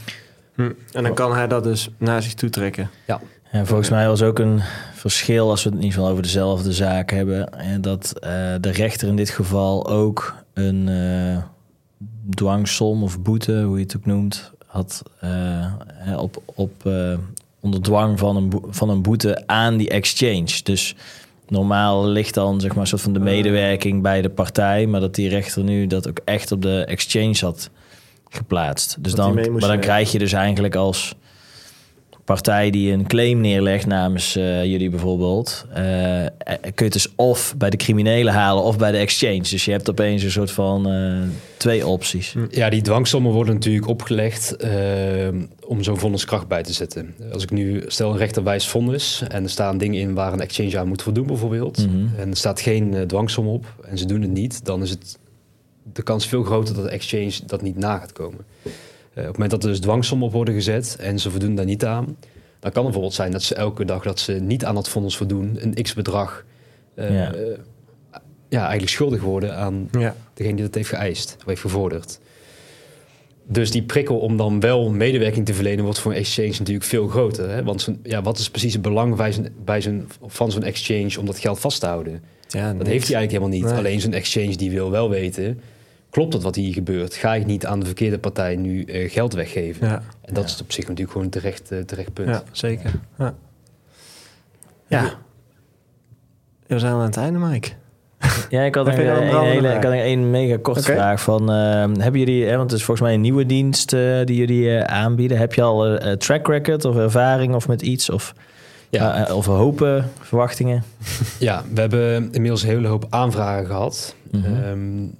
Hm. 0.54 0.70
En 0.92 1.02
dan 1.02 1.14
kan 1.14 1.34
hij 1.34 1.46
dat 1.48 1.64
dus 1.64 1.90
naar 1.98 2.22
zich 2.22 2.34
toe 2.34 2.50
trekken. 2.50 2.90
Ja, 3.06 3.20
Ja, 3.52 3.64
volgens 3.64 3.90
mij 3.90 4.06
was 4.06 4.22
ook 4.22 4.38
een 4.38 4.60
verschil, 4.94 5.50
als 5.50 5.62
we 5.62 5.68
het 5.68 5.78
in 5.78 5.84
ieder 5.84 5.96
geval 5.98 6.12
over 6.12 6.22
dezelfde 6.22 6.72
zaak 6.72 7.10
hebben, 7.10 7.52
en 7.58 7.80
dat 7.80 8.12
eh, 8.20 8.30
de 8.60 8.70
rechter 8.70 9.08
in 9.08 9.16
dit 9.16 9.30
geval 9.30 9.88
ook 9.88 10.34
een 10.54 10.88
eh, 10.88 11.42
dwangsom 12.30 13.02
of 13.02 13.20
boete, 13.20 13.62
hoe 13.62 13.76
je 13.76 13.82
het 13.82 13.96
ook 13.96 14.06
noemt, 14.06 14.52
had 14.66 15.02
eh, 15.20 15.72
op, 16.16 16.42
op, 16.44 16.86
eh, 16.86 17.18
onder 17.60 17.82
dwang 17.82 18.18
van 18.18 18.36
een, 18.36 18.52
van 18.68 18.88
een 18.88 19.02
boete 19.02 19.42
aan 19.46 19.76
die 19.76 19.88
exchange. 19.88 20.60
Dus 20.62 20.94
normaal 21.48 22.06
ligt 22.06 22.34
dan 22.34 22.60
zeg 22.60 22.70
maar 22.70 22.80
een 22.80 22.86
soort 22.86 23.02
van 23.02 23.12
de 23.12 23.18
medewerking 23.18 24.02
bij 24.02 24.22
de 24.22 24.30
partij, 24.30 24.86
maar 24.86 25.00
dat 25.00 25.14
die 25.14 25.28
rechter 25.28 25.62
nu 25.62 25.86
dat 25.86 26.08
ook 26.08 26.20
echt 26.24 26.52
op 26.52 26.62
de 26.62 26.84
exchange 26.84 27.36
had 27.40 27.70
geplaatst. 28.28 28.96
Dus 29.00 29.14
Dat 29.14 29.34
dan, 29.34 29.52
maar 29.52 29.68
dan 29.68 29.80
krijg 29.80 30.12
je 30.12 30.18
dus 30.18 30.32
eigenlijk 30.32 30.74
als 30.74 31.14
partij 32.24 32.70
die 32.70 32.92
een 32.92 33.06
claim 33.06 33.40
neerlegt 33.40 33.86
namens 33.86 34.36
eh, 34.36 34.64
jullie 34.64 34.90
bijvoorbeeld, 34.90 35.66
eh, 35.72 35.82
kun 36.58 36.72
je 36.74 36.84
het 36.84 36.92
dus 36.92 37.08
of 37.16 37.54
bij 37.58 37.70
de 37.70 37.76
criminelen 37.76 38.32
halen 38.32 38.62
of 38.62 38.78
bij 38.78 38.90
de 38.90 38.98
exchange. 38.98 39.40
Dus 39.40 39.64
je 39.64 39.70
hebt 39.70 39.90
opeens 39.90 40.22
een 40.22 40.30
soort 40.30 40.50
van 40.50 40.88
twee 41.56 41.86
opties. 41.86 42.34
Ja, 42.50 42.70
die 42.70 42.82
dwangsommen 42.82 43.32
worden 43.32 43.54
natuurlijk 43.54 43.88
opgelegd 43.88 44.56
om 45.66 45.82
zo'n 45.82 45.98
vonniskracht 45.98 46.48
bij 46.48 46.62
te 46.62 46.72
zetten. 46.72 47.14
Als 47.32 47.42
ik 47.42 47.50
nu 47.50 47.82
stel 47.86 48.10
een 48.10 48.16
rechter 48.16 48.42
wijst 48.42 48.68
vonnis 48.68 49.22
en 49.28 49.42
er 49.42 49.50
staan 49.50 49.78
dingen 49.78 50.00
in 50.00 50.14
waar 50.14 50.32
een 50.32 50.40
exchange 50.40 50.78
aan 50.78 50.88
moet 50.88 51.02
voldoen 51.02 51.26
bijvoorbeeld. 51.26 51.86
Mhm. 51.86 52.20
En 52.20 52.30
er 52.30 52.36
staat 52.36 52.60
geen 52.60 53.06
dwangsom 53.06 53.46
op 53.46 53.66
en 53.88 53.98
ze 53.98 54.06
doen 54.06 54.22
het 54.22 54.30
niet, 54.30 54.64
dan 54.64 54.82
is 54.82 54.90
het 54.90 55.18
de 55.92 56.02
kans 56.02 56.26
veel 56.26 56.42
groter 56.42 56.74
dat 56.74 56.84
de 56.84 56.90
exchange 56.90 57.34
dat 57.46 57.62
niet 57.62 57.76
na 57.76 57.98
gaat 57.98 58.12
komen. 58.12 58.40
Eh, 59.14 59.20
op 59.20 59.26
het 59.26 59.32
moment 59.32 59.50
dat 59.50 59.62
er 59.64 59.68
dus 59.70 59.80
dwangsommen 59.80 60.26
op 60.26 60.32
worden 60.32 60.54
gezet 60.54 60.96
en 61.00 61.18
ze 61.18 61.30
voldoen 61.30 61.54
daar 61.54 61.64
niet 61.64 61.84
aan, 61.84 62.04
dan 62.04 62.72
kan 62.72 62.72
het 62.72 62.82
bijvoorbeeld 62.82 63.14
zijn 63.14 63.32
dat 63.32 63.42
ze 63.42 63.54
elke 63.54 63.84
dag 63.84 64.02
dat 64.02 64.18
ze 64.20 64.32
niet 64.32 64.64
aan 64.64 64.74
dat 64.74 64.88
vonnis 64.88 65.16
voldoen, 65.16 65.56
een 65.60 65.74
x-bedrag 65.82 66.44
eh, 66.94 67.10
Ja. 67.14 67.34
eh, 67.34 67.40
ja, 68.48 68.60
eigenlijk 68.60 68.90
schuldig 68.90 69.22
worden 69.22 69.56
aan 69.56 69.88
Ja. 69.98 70.14
degene 70.34 70.54
die 70.56 70.64
dat 70.64 70.74
heeft 70.74 70.88
geëist 70.88 71.36
of 71.38 71.44
heeft 71.46 71.60
gevorderd. 71.60 72.18
Dus 73.46 73.70
die 73.70 73.82
prikkel 73.82 74.18
om 74.18 74.36
dan 74.36 74.60
wel 74.60 74.90
medewerking 74.90 75.46
te 75.46 75.54
verlenen 75.54 75.84
wordt 75.84 75.98
voor 75.98 76.12
een 76.12 76.18
exchange 76.18 76.48
natuurlijk 76.58 76.84
veel 76.84 77.06
groter. 77.08 77.50
Hè? 77.50 77.62
Want 77.64 77.88
ja, 78.02 78.22
wat 78.22 78.38
is 78.38 78.50
precies 78.50 78.72
het 78.72 78.82
belang 78.82 79.16
bij 79.16 79.32
zijn, 79.32 79.48
bij 79.64 79.80
zijn, 79.80 80.08
van 80.26 80.50
zo'n 80.52 80.62
exchange 80.62 81.18
om 81.18 81.26
dat 81.26 81.38
geld 81.38 81.60
vast 81.60 81.80
te 81.80 81.86
houden? 81.86 82.22
Ja, 82.48 82.72
Dat 82.74 82.86
heeft 82.86 83.06
hij 83.08 83.16
eigenlijk 83.16 83.30
helemaal 83.30 83.48
niet. 83.48 83.64
Nee. 83.64 83.72
Alleen 83.74 84.00
zo'n 84.00 84.12
exchange 84.12 84.56
die 84.56 84.70
wil 84.70 84.90
wel 84.90 85.10
weten, 85.10 85.60
klopt 86.14 86.32
het 86.32 86.42
wat 86.42 86.54
hier 86.54 86.72
gebeurt? 86.72 87.14
Ga 87.14 87.34
ik 87.34 87.46
niet 87.46 87.66
aan 87.66 87.80
de 87.80 87.86
verkeerde 87.86 88.18
partij 88.18 88.56
nu 88.56 88.82
eh, 88.84 89.10
geld 89.10 89.32
weggeven? 89.32 89.86
Ja, 89.88 90.02
En 90.20 90.34
dat 90.34 90.44
Ja. 90.48 90.54
is 90.54 90.60
op 90.60 90.72
zich 90.72 90.82
natuurlijk 90.84 91.10
gewoon 91.10 91.24
een 91.26 91.32
terecht, 91.32 91.70
eh, 91.70 91.78
terecht 91.78 92.12
punt. 92.12 92.28
ja 92.28 92.42
zeker. 92.52 92.90
Ja. 93.18 93.34
ja. 94.86 95.12
We 96.66 96.78
zijn 96.78 96.92
aan 96.92 97.00
het 97.00 97.16
einde, 97.16 97.38
Mike. 97.38 97.68
Ja, 98.48 98.62
ik 98.62 98.74
had 98.74 98.86
een, 98.86 98.92
hele, 98.92 99.60
vraag? 99.60 99.76
ik 99.76 99.82
had 99.82 99.92
een, 99.92 100.06
een 100.08 100.30
mega 100.30 100.56
korte 100.62 100.82
vraag 100.82 101.20
van, 101.22 101.50
eh, 101.50 101.54
hebben 101.98 102.18
jullie, 102.20 102.44
hè, 102.46 102.56
want 102.56 102.70
het 102.70 102.78
is 102.80 102.84
volgens 102.86 103.06
mij 103.06 103.14
een 103.16 103.20
nieuwe 103.22 103.46
dienst 103.46 103.92
eh, 103.92 104.00
die 104.24 104.36
jullie 104.36 104.76
eh, 104.78 104.94
aanbieden. 104.94 105.38
Heb 105.38 105.54
je 105.54 105.62
al 105.62 105.86
een 105.86 106.18
track 106.18 106.48
record 106.48 106.84
of 106.84 106.96
ervaring 106.96 107.54
of 107.54 107.68
met 107.68 107.82
iets 107.82 108.10
of, 108.10 108.34
Ja. 108.90 109.26
of 109.34 109.46
hopen, 109.46 110.10
verwachtingen? 110.20 110.82
Ja, 111.38 111.64
we 111.74 111.80
hebben 111.80 112.14
inmiddels 112.32 112.62
een 112.62 112.68
hele 112.68 112.88
hoop 112.88 113.06
aanvragen 113.08 113.66
gehad. 113.66 114.14
Ehm, 114.32 114.42
we 114.44 115.10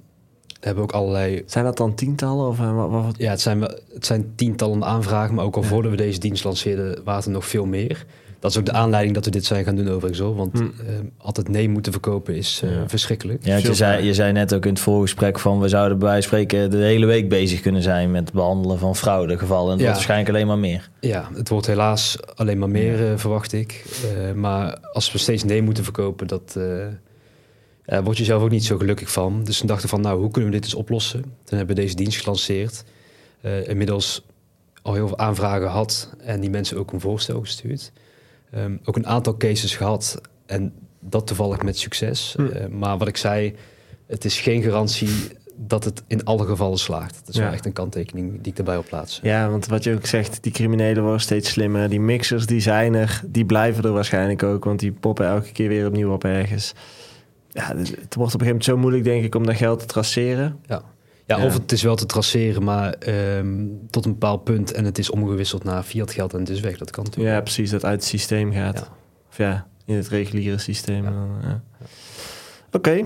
hebben 0.65 0.83
ook 0.83 0.91
allerlei 0.91 1.43
Zijn 1.45 1.65
dat 1.65 1.77
dan 1.77 1.95
tientallen? 1.95 2.47
Of, 2.47 2.59
eh, 2.59 2.75
wat, 2.75 2.89
wat, 2.89 3.15
Ja, 3.17 3.29
het 3.29 3.41
zijn, 3.41 3.61
het 3.61 4.05
zijn 4.05 4.31
tientallen 4.35 4.83
aanvragen, 4.83 5.35
maar 5.35 5.45
ook 5.45 5.55
al 5.55 5.61
Ja. 5.61 5.67
voordat 5.67 5.91
we 5.91 5.97
deze 5.97 6.19
dienst 6.19 6.43
lanceerden, 6.43 7.01
waren 7.03 7.23
er 7.23 7.29
nog 7.29 7.45
veel 7.45 7.65
meer. 7.65 8.05
Dat 8.39 8.51
is 8.53 8.59
ook 8.59 8.65
de 8.65 8.71
aanleiding 8.71 9.15
dat 9.15 9.25
we 9.25 9.31
dit 9.31 9.45
zijn 9.45 9.63
gaan 9.63 9.75
doen 9.75 9.87
overigens 9.89 10.19
hoor. 10.19 10.35
Want 10.35 10.57
Hm. 10.57 10.63
eh, 10.63 10.93
altijd 11.17 11.47
nee 11.49 11.69
moeten 11.69 11.91
verkopen 11.91 12.35
is 12.35 12.61
eh, 12.63 12.71
Ja. 12.71 12.83
verschrikkelijk. 12.89 13.45
Ja, 13.45 13.55
je 13.57 13.73
zei, 13.73 14.05
je 14.05 14.13
zei 14.13 14.31
net 14.31 14.53
ook 14.53 14.65
in 14.65 14.71
het 14.73 14.79
voorgesprek 14.79 15.39
van 15.39 15.59
we 15.59 15.67
zouden 15.69 15.99
bij 15.99 16.21
spreken 16.21 16.71
de 16.71 16.77
hele 16.77 17.05
week 17.05 17.29
bezig 17.29 17.61
kunnen 17.61 17.81
zijn 17.81 18.11
met 18.11 18.21
het 18.21 18.33
behandelen 18.33 18.79
van 18.79 18.95
fraudegevallen. 18.95 19.65
En 19.65 19.71
het 19.71 19.79
Ja. 19.79 19.85
wordt 19.85 19.95
waarschijnlijk 19.97 20.29
alleen 20.29 20.47
maar 20.47 20.57
meer. 20.59 20.89
Ja, 20.99 21.29
het 21.35 21.49
wordt 21.49 21.67
helaas 21.67 22.17
alleen 22.35 22.57
maar 22.59 22.69
meer, 22.69 23.19
verwacht 23.19 23.53
ik. 23.53 23.83
Eh, 24.03 24.33
maar 24.33 24.77
als 24.93 25.11
we 25.11 25.17
steeds 25.17 25.43
nee 25.43 25.61
moeten 25.61 25.83
verkopen, 25.83 26.27
dat 26.27 26.57
ja, 27.85 28.03
word 28.03 28.17
je 28.17 28.23
zelf 28.23 28.43
ook 28.43 28.49
niet 28.49 28.65
zo 28.65 28.77
gelukkig 28.77 29.11
van. 29.11 29.43
Dus 29.43 29.57
toen 29.57 29.67
dachten 29.67 29.85
we 29.89 29.95
van, 29.95 30.01
nou, 30.01 30.19
hoe 30.19 30.31
kunnen 30.31 30.49
we 30.51 30.55
dit 30.55 30.65
eens 30.65 30.75
oplossen? 30.75 31.21
Toen 31.21 31.57
hebben 31.57 31.75
we 31.75 31.81
deze 31.81 31.95
dienst 31.95 32.19
gelanceerd. 32.21 32.83
Eh, 33.41 33.67
inmiddels 33.67 34.25
al 34.81 34.93
heel 34.93 35.07
veel 35.07 35.17
aanvragen 35.17 35.61
gehad 35.67 36.09
en 36.19 36.39
die 36.39 36.49
mensen 36.49 36.77
ook 36.77 36.91
een 36.91 36.99
voorstel 37.01 37.39
gestuurd. 37.39 37.91
Ehm, 38.51 38.77
ook 38.83 38.95
een 38.95 39.07
aantal 39.07 39.37
cases 39.37 39.75
gehad 39.75 40.21
en 40.45 40.73
dat 40.99 41.27
toevallig 41.27 41.63
met 41.63 41.77
succes. 41.77 42.33
Hm. 42.37 42.45
Eh, 42.45 42.67
maar 42.67 42.97
wat 42.97 43.07
ik 43.07 43.17
zei, 43.17 43.55
het 44.07 44.25
is 44.25 44.39
geen 44.39 44.61
garantie 44.63 45.09
dat 45.57 45.83
het 45.83 46.03
in 46.07 46.23
alle 46.23 46.45
gevallen 46.45 46.77
slaagt. 46.77 47.15
Dat 47.19 47.29
is 47.29 47.35
Ja. 47.35 47.43
wel 47.43 47.51
echt 47.53 47.65
een 47.65 47.73
kanttekening 47.73 48.41
die 48.41 48.51
ik 48.51 48.57
erbij 48.57 48.73
wil 48.73 48.83
plaatsen. 48.83 49.27
Ja, 49.27 49.49
want 49.49 49.65
wat 49.67 49.83
je 49.83 49.93
ook 49.95 50.05
zegt, 50.05 50.43
die 50.43 50.51
criminelen 50.51 51.03
worden 51.03 51.21
steeds 51.21 51.49
slimmer. 51.49 51.89
Die 51.89 51.99
mixers, 51.99 52.45
die 52.45 52.59
zijn 52.61 52.93
er. 52.93 53.21
Die 53.25 53.45
blijven 53.45 53.83
er 53.83 53.91
waarschijnlijk 53.91 54.43
ook, 54.43 54.63
want 54.63 54.79
die 54.79 54.91
poppen 54.91 55.27
elke 55.27 55.51
keer 55.51 55.67
weer 55.67 55.87
opnieuw 55.87 56.11
op 56.13 56.23
ergens. 56.23 56.73
Ja, 57.55 57.73
dus 57.73 57.89
het 57.89 58.15
wordt 58.15 58.33
op 58.33 58.41
een 58.41 58.45
gegeven 58.45 58.45
moment 58.47 58.63
zo 58.63 58.77
moeilijk, 58.77 59.03
denk 59.03 59.23
ik, 59.23 59.35
om 59.35 59.45
dat 59.45 59.55
geld 59.55 59.79
te 59.79 59.85
traceren. 59.85 60.59
Ja. 60.65 60.81
Ja, 61.25 61.37
Ja. 61.37 61.45
of 61.45 61.53
het 61.53 61.71
is 61.71 61.81
wel 61.83 61.95
te 61.95 62.05
traceren, 62.05 62.63
maar 62.63 62.93
ehm, 62.93 63.65
tot 63.89 64.05
een 64.05 64.11
bepaald 64.11 64.43
punt 64.43 64.71
en 64.71 64.85
het 64.85 64.97
is 64.97 65.09
omgewisseld 65.09 65.63
naar 65.63 65.83
fiat 65.83 66.11
geld 66.11 66.33
en 66.33 66.39
het 66.39 66.49
is 66.49 66.59
weg. 66.59 66.77
Dat 66.77 66.91
kan 66.91 67.03
natuurlijk. 67.03 67.35
Ja, 67.35 67.41
precies, 67.41 67.69
dat 67.69 67.85
uit 67.85 67.99
het 67.99 68.03
systeem 68.09 68.51
gaat. 68.51 68.77
Ja. 68.77 68.87
Of 69.29 69.37
ja, 69.37 69.67
in 69.85 69.95
het 69.95 70.07
reguliere 70.07 70.57
systeem. 70.57 71.03
Ja. 71.03 71.61
Oké, 72.71 73.03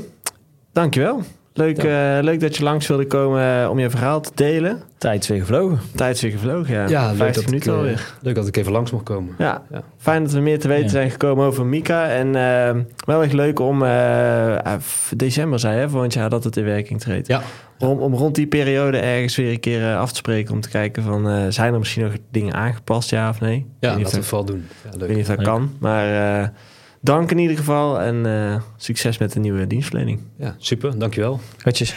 dankjewel. 0.71 1.21
Leuk, 1.59 1.77
eh, 1.77 2.17
leuk 2.21 2.39
dat 2.39 2.57
je 2.57 2.63
langs 2.63 2.87
wilde 2.87 3.07
komen 3.07 3.61
eh, 3.63 3.69
om 3.69 3.79
je 3.79 3.89
verhaal 3.89 4.21
te 4.21 4.31
delen. 4.35 4.81
Tijd 4.97 5.21
is 5.23 5.27
weer 5.29 5.39
gevlogen. 5.39 5.79
Tijd 5.95 6.15
is 6.15 6.21
weer 6.21 6.31
gevlogen, 6.31 6.73
ja. 6.73 6.87
Ja, 6.87 7.07
leuk 7.07 7.17
50 7.17 7.33
dat, 7.35 7.43
ik, 7.43 7.49
minuten 7.49 7.71
eh, 7.71 7.77
alweer. 7.77 8.13
leuk 8.21 8.35
dat 8.35 8.47
ik 8.47 8.57
even 8.57 8.71
langs 8.71 8.91
mocht 8.91 9.03
komen. 9.03 9.35
Ja, 9.37 9.61
Ja. 9.71 9.81
fijn 9.97 10.23
dat 10.23 10.31
we 10.31 10.39
meer 10.39 10.59
te 10.59 10.67
weten 10.67 10.83
Ja. 10.83 10.89
zijn 10.89 11.11
gekomen 11.11 11.45
over 11.45 11.65
Mika. 11.65 12.07
En 12.09 12.35
eh, 12.35 12.75
wel 13.05 13.23
echt 13.23 13.33
leuk 13.33 13.59
om, 13.59 13.83
eh, 13.83 14.55
eh, 14.55 14.73
december 15.15 15.59
zei 15.59 15.79
je, 15.81 15.89
volgend 15.89 16.13
jaar 16.13 16.29
dat 16.29 16.43
het 16.43 16.57
in 16.57 16.63
werking 16.63 16.99
treedt. 16.99 17.27
Ja, 17.27 17.41
Om, 17.79 17.99
om 17.99 18.13
rond 18.13 18.35
die 18.35 18.47
periode 18.47 18.97
ergens 18.97 19.35
weer 19.35 19.51
een 19.51 19.59
keer 19.59 19.95
af 19.95 20.09
te 20.09 20.15
spreken. 20.15 20.53
Om 20.53 20.61
te 20.61 20.69
kijken 20.69 21.03
van, 21.03 21.29
eh, 21.29 21.43
zijn 21.49 21.73
er 21.73 21.79
misschien 21.79 22.03
nog 22.03 22.13
dingen 22.31 22.53
aangepast, 22.53 23.09
ja 23.09 23.29
of 23.29 23.39
nee? 23.39 23.65
Ja 23.79 23.95
we 23.95 24.01
dat, 24.03 24.11
het 24.11 24.25
vooral 24.25 24.45
doen. 24.45 24.67
Ja, 24.83 24.89
ik 24.89 24.95
leuk. 24.99 25.07
weet 25.07 25.17
niet 25.17 25.29
of 25.29 25.35
dat 25.35 25.37
Leuk. 25.37 25.45
kan. 25.47 25.71
Maar 25.79 26.39
eh, 26.41 26.47
dank 26.99 27.31
in 27.31 27.37
ieder 27.37 27.57
geval 27.57 27.99
en 28.01 28.25
eh, 28.25 28.61
succes 28.77 29.17
met 29.17 29.33
de 29.33 29.39
nieuwe 29.39 29.67
dienstverlening. 29.67 30.19
Ja, 30.35 30.55
super, 30.57 30.99
dankjewel. 30.99 31.39
Gotjes. 31.57 31.95